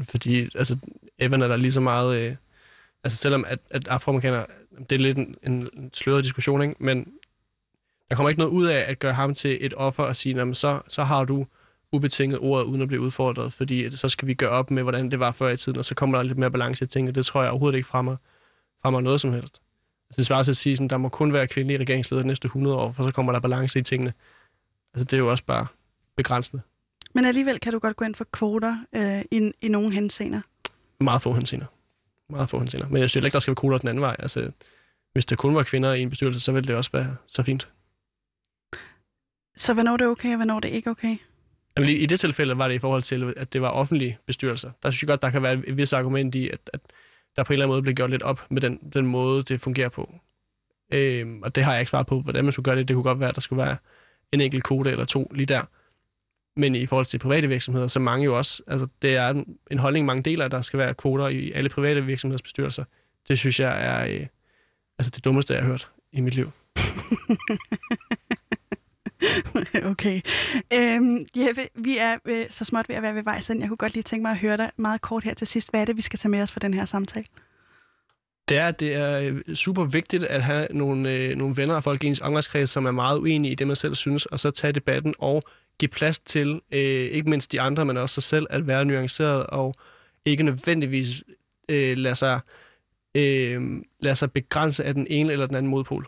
Fordi 0.04 0.50
altså, 0.56 0.78
Evan 1.20 1.42
er 1.42 1.48
der 1.48 1.56
lige 1.56 1.72
så 1.72 1.82
meget... 1.82 2.20
Øh, 2.20 2.36
altså 3.04 3.18
selvom 3.18 3.46
at, 3.48 3.60
at 3.70 3.88
afroamerikanere, 3.88 4.46
det 4.90 4.92
er 4.92 5.00
lidt 5.00 5.18
en, 5.18 5.36
en, 5.44 5.70
sløret 5.94 6.24
diskussion, 6.24 6.62
ikke? 6.62 6.76
men 6.80 7.08
der 8.10 8.16
kommer 8.16 8.30
ikke 8.30 8.40
noget 8.40 8.52
ud 8.52 8.66
af 8.66 8.86
at 8.88 9.00
gøre 9.00 9.14
ham 9.14 9.34
til 9.34 9.58
et 9.66 9.74
offer 9.78 10.04
og 10.04 10.16
sige, 10.16 10.36
jamen 10.36 10.56
så, 10.56 10.82
så 10.88 11.04
har 11.04 11.24
du 11.24 11.46
ubetinget 11.92 12.40
ordet, 12.40 12.66
uden 12.66 12.82
at 12.82 12.88
blive 12.88 13.02
udfordret, 13.02 13.54
fordi 13.54 13.98
så 13.98 14.10
skal 14.10 14.28
vi 14.28 14.34
gøre 14.34 14.50
op 14.50 14.72
med, 14.72 14.84
hvordan 14.84 15.12
det 15.12 15.20
var 15.20 15.32
før 15.32 15.50
i 15.50 15.58
tiden, 15.58 15.80
og 15.80 15.86
så 15.86 15.96
kommer 15.96 16.18
der 16.18 16.24
lidt 16.24 16.38
mere 16.38 16.52
balance 16.52 16.86
i 16.86 16.88
tingene. 16.88 17.12
Det 17.12 17.26
tror 17.26 17.42
jeg 17.42 17.52
overhovedet 17.52 17.78
ikke 17.78 17.88
fremmer, 17.88 18.16
fremmer 18.82 19.02
noget 19.02 19.22
som 19.22 19.32
helst. 19.32 19.62
Altså, 20.10 20.18
det 20.18 20.26
svarer 20.26 20.44
til 20.44 20.52
at 20.52 20.58
sige, 20.58 20.84
at 20.84 20.90
der 20.90 20.98
må 20.98 21.10
kun 21.10 21.34
være 21.34 21.48
kvindelige 21.48 21.80
regeringsledere 21.80 22.24
de 22.24 22.28
næste 22.28 22.46
100 22.46 22.76
år, 22.76 22.92
for 22.92 23.04
så 23.04 23.12
kommer 23.12 23.32
der 23.32 23.40
balance 23.40 23.80
i 23.80 23.84
tingene. 23.84 24.14
Altså, 24.94 25.04
det 25.04 25.14
er 25.14 25.18
jo 25.18 25.30
også 25.30 25.44
bare 25.44 25.68
begrænsende. 26.16 26.62
Men 27.14 27.26
alligevel 27.26 27.60
kan 27.60 27.74
du 27.74 27.80
godt 27.80 27.96
gå 27.96 28.06
ind 28.06 28.16
for 28.16 28.24
kvoter 28.24 28.78
øh, 28.94 29.22
i, 29.32 29.52
i 29.62 29.68
nogle 29.68 29.92
henseender. 29.92 30.42
Meget 31.00 31.22
få 31.22 31.34
henseender. 31.34 31.66
Meget 32.30 32.50
få 32.50 32.60
henseender. 32.60 32.88
Men 32.88 33.02
jeg 33.02 33.10
synes 33.10 33.26
ikke, 33.26 33.34
der 33.34 33.40
skal 33.40 33.52
være 33.52 33.56
kvoter 33.56 33.78
den 33.78 33.90
anden 33.90 34.02
vej. 34.02 34.16
Altså, 34.20 34.52
hvis 35.14 35.26
der 35.26 35.36
kun 35.36 35.56
var 35.56 35.64
kvinder 35.64 35.94
i 35.94 36.02
en 36.02 36.10
bestyrelse, 36.10 36.40
så 36.40 36.52
ville 36.52 36.68
det 36.68 36.76
også 36.76 36.92
være 36.94 37.16
så 37.28 37.44
fint. 37.44 37.68
Så 39.56 39.74
hvornår 39.74 39.94
er 39.94 39.98
det 39.98 40.08
okay, 40.08 40.30
og 40.30 40.36
hvornår 40.36 40.56
er 40.56 40.60
det 40.60 40.70
ikke 40.70 40.90
okay? 40.90 41.18
Jamen, 41.78 41.90
i 41.90 42.06
det 42.06 42.20
tilfælde 42.20 42.58
var 42.58 42.68
det 42.68 42.76
i 42.76 42.80
forhold 42.80 43.02
til, 43.02 43.34
at 43.38 43.54
det 43.54 43.62
var 43.62 43.70
offentlige 43.70 44.18
bestyrelser. 44.26 44.72
Der 44.84 44.92
synes 44.92 45.04
jeg 45.04 45.08
godt, 45.08 45.22
der 45.22 45.30
kan 45.30 45.44
være 45.44 45.54
et, 45.54 45.64
et 45.68 45.78
vis 45.78 45.94
argument 45.94 46.36
i, 46.36 46.50
at, 46.50 46.60
at 46.74 46.80
der 47.36 47.44
på 47.44 47.54
en 47.54 47.56
eller 47.56 47.66
anden 47.66 47.74
måde 47.74 47.82
bliver 47.82 47.96
gjort 47.96 48.10
lidt 48.10 48.24
op 48.24 48.42
med 48.50 48.62
den, 48.62 48.80
den 48.94 49.06
måde, 49.06 49.44
det 49.44 49.62
fungerer 49.62 49.90
på. 49.90 50.14
Øhm, 50.94 51.42
og 51.44 51.56
det 51.56 51.64
har 51.64 51.72
jeg 51.72 51.82
ikke 51.82 51.90
svaret 51.90 52.08
på, 52.08 52.22
hvordan 52.22 52.44
man 52.44 52.52
skulle 52.52 52.64
gøre 52.64 52.76
det. 52.76 52.88
Det 52.88 52.94
kunne 52.94 53.04
godt 53.04 53.20
være, 53.20 53.30
at 53.30 53.36
der 53.36 53.42
skulle 53.42 53.64
være 53.64 53.78
en 54.32 54.42
enkelt 54.42 54.64
kode 54.64 54.92
eller 54.92 55.06
to 55.06 55.32
lige 55.36 55.46
der. 55.46 55.62
Men 56.58 56.76
i 56.76 56.86
forhold 56.86 57.06
til 57.06 57.20
private 57.20 57.48
virksomheder, 57.48 57.88
så 57.88 58.00
mange 58.00 58.26
jo 58.26 58.38
også, 58.38 58.64
altså 58.68 58.88
det 59.02 59.16
er 59.16 59.30
en, 59.30 59.58
en 59.72 59.78
holdning, 59.78 60.06
mange 60.06 60.24
deler, 60.24 60.46
at 60.46 60.52
der 60.52 60.62
skal 60.62 60.80
være 60.80 60.94
kvoter 60.94 61.28
i 61.28 61.52
alle 61.52 61.70
private 61.70 62.06
virksomheders 62.06 62.42
bestyrelser. 62.42 62.84
Det 63.28 63.40
synes 63.40 63.60
jeg 63.60 63.86
er 63.86 64.20
øh, 64.20 64.28
altså 65.00 65.12
det 65.16 65.26
dummeste, 65.26 65.54
jeg 65.54 65.62
har 65.62 65.70
hørt 65.70 65.92
i 66.12 66.22
mit 66.22 66.36
liv. 66.36 66.52
okay. 69.92 70.22
Øhm, 70.74 71.26
Jeppe, 71.36 71.62
vi 71.76 71.98
er 71.98 72.18
øh, 72.26 72.46
så 72.50 72.66
småt 72.66 72.90
ved 72.90 72.96
at 72.96 73.02
være 73.02 73.16
ved 73.16 73.24
vej 73.24 73.40
siden. 73.40 73.62
Jeg 73.62 73.68
kunne 73.68 73.78
godt 73.78 73.94
lige 73.94 74.04
tænke 74.04 74.22
mig 74.22 74.32
at 74.32 74.38
høre 74.38 74.58
dig 74.58 74.72
meget 74.78 75.02
kort 75.02 75.24
her 75.24 75.34
til 75.34 75.48
sidst. 75.48 75.70
Hvad 75.70 75.82
er 75.82 75.86
det, 75.86 75.98
vi 75.98 76.02
skal 76.02 76.20
tage 76.20 76.30
med 76.30 76.42
os 76.42 76.52
for 76.52 76.60
den 76.60 76.74
her 76.74 76.86
samtale? 76.86 77.26
det 78.50 78.58
er, 78.58 78.72
det 78.72 78.96
er 78.96 79.20
øh, 79.20 79.56
super 79.56 79.84
vigtigt 79.84 80.24
at 80.24 80.44
have 80.44 80.68
nogle, 80.72 81.12
øh, 81.12 81.36
nogle 81.36 81.58
venner 81.58 81.76
og 81.76 81.84
folk 81.84 82.04
i 82.04 82.08
ens 82.08 82.22
omgangskreds, 82.22 82.70
som 82.70 82.86
er 82.86 82.92
meget 82.92 83.20
uenige 83.20 83.52
i 83.52 83.56
det, 83.56 83.68
man 83.68 83.76
selv 83.76 83.96
synes, 83.96 84.26
og 84.26 84.40
så 84.40 84.52
tage 84.52 84.74
debatten 84.74 85.14
og 85.20 85.44
give 85.80 85.90
plads 85.90 86.20
til, 86.20 86.62
øh, 86.72 87.12
ikke 87.12 87.30
mindst 87.30 87.52
de 87.52 87.62
andre, 87.62 87.86
men 87.86 87.98
også 87.98 88.14
sig 88.14 88.24
selv, 88.24 88.48
at 88.50 88.68
være 88.68 88.86
nuanceret 88.86 89.48
og 89.48 89.76
ikke 90.26 90.44
nødvendigvis 90.44 91.24
øh, 91.70 91.98
lade, 91.98 92.16
sig, 92.16 92.40
øh, 93.16 93.62
lade 94.00 94.16
sig 94.16 94.32
begrænse 94.32 94.84
af 94.84 94.94
den 94.94 95.08
ene 95.10 95.32
eller 95.32 95.48
den 95.48 95.56
anden 95.56 95.70
modpol. 95.70 96.08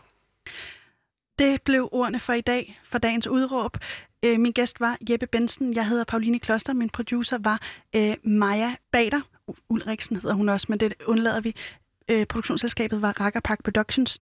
Det 1.38 1.62
blev 1.62 1.88
ordene 1.92 2.20
for 2.20 2.32
i 2.32 2.40
dag, 2.40 2.80
for 2.84 2.98
dagens 2.98 3.26
udråb. 3.26 3.76
Øh, 4.24 4.40
min 4.40 4.52
gæst 4.52 4.80
var 4.80 4.96
Jeppe 5.10 5.26
Bensen. 5.26 5.74
Jeg 5.74 5.88
hedder 5.88 6.04
Pauline 6.04 6.38
Kloster. 6.38 6.72
Min 6.72 6.88
producer 6.88 7.38
var 7.38 7.60
øh, 7.96 8.14
Maja 8.22 8.74
Bader. 8.92 9.20
Ulriksen 9.68 10.16
hedder 10.16 10.34
hun 10.34 10.48
også, 10.48 10.66
men 10.68 10.80
det 10.80 10.94
undlader 11.06 11.40
vi. 11.40 11.54
Øh, 12.10 12.26
produktionsselskabet 12.26 13.02
var 13.02 13.20
Rakkerpark 13.20 13.64
Productions. 13.64 14.18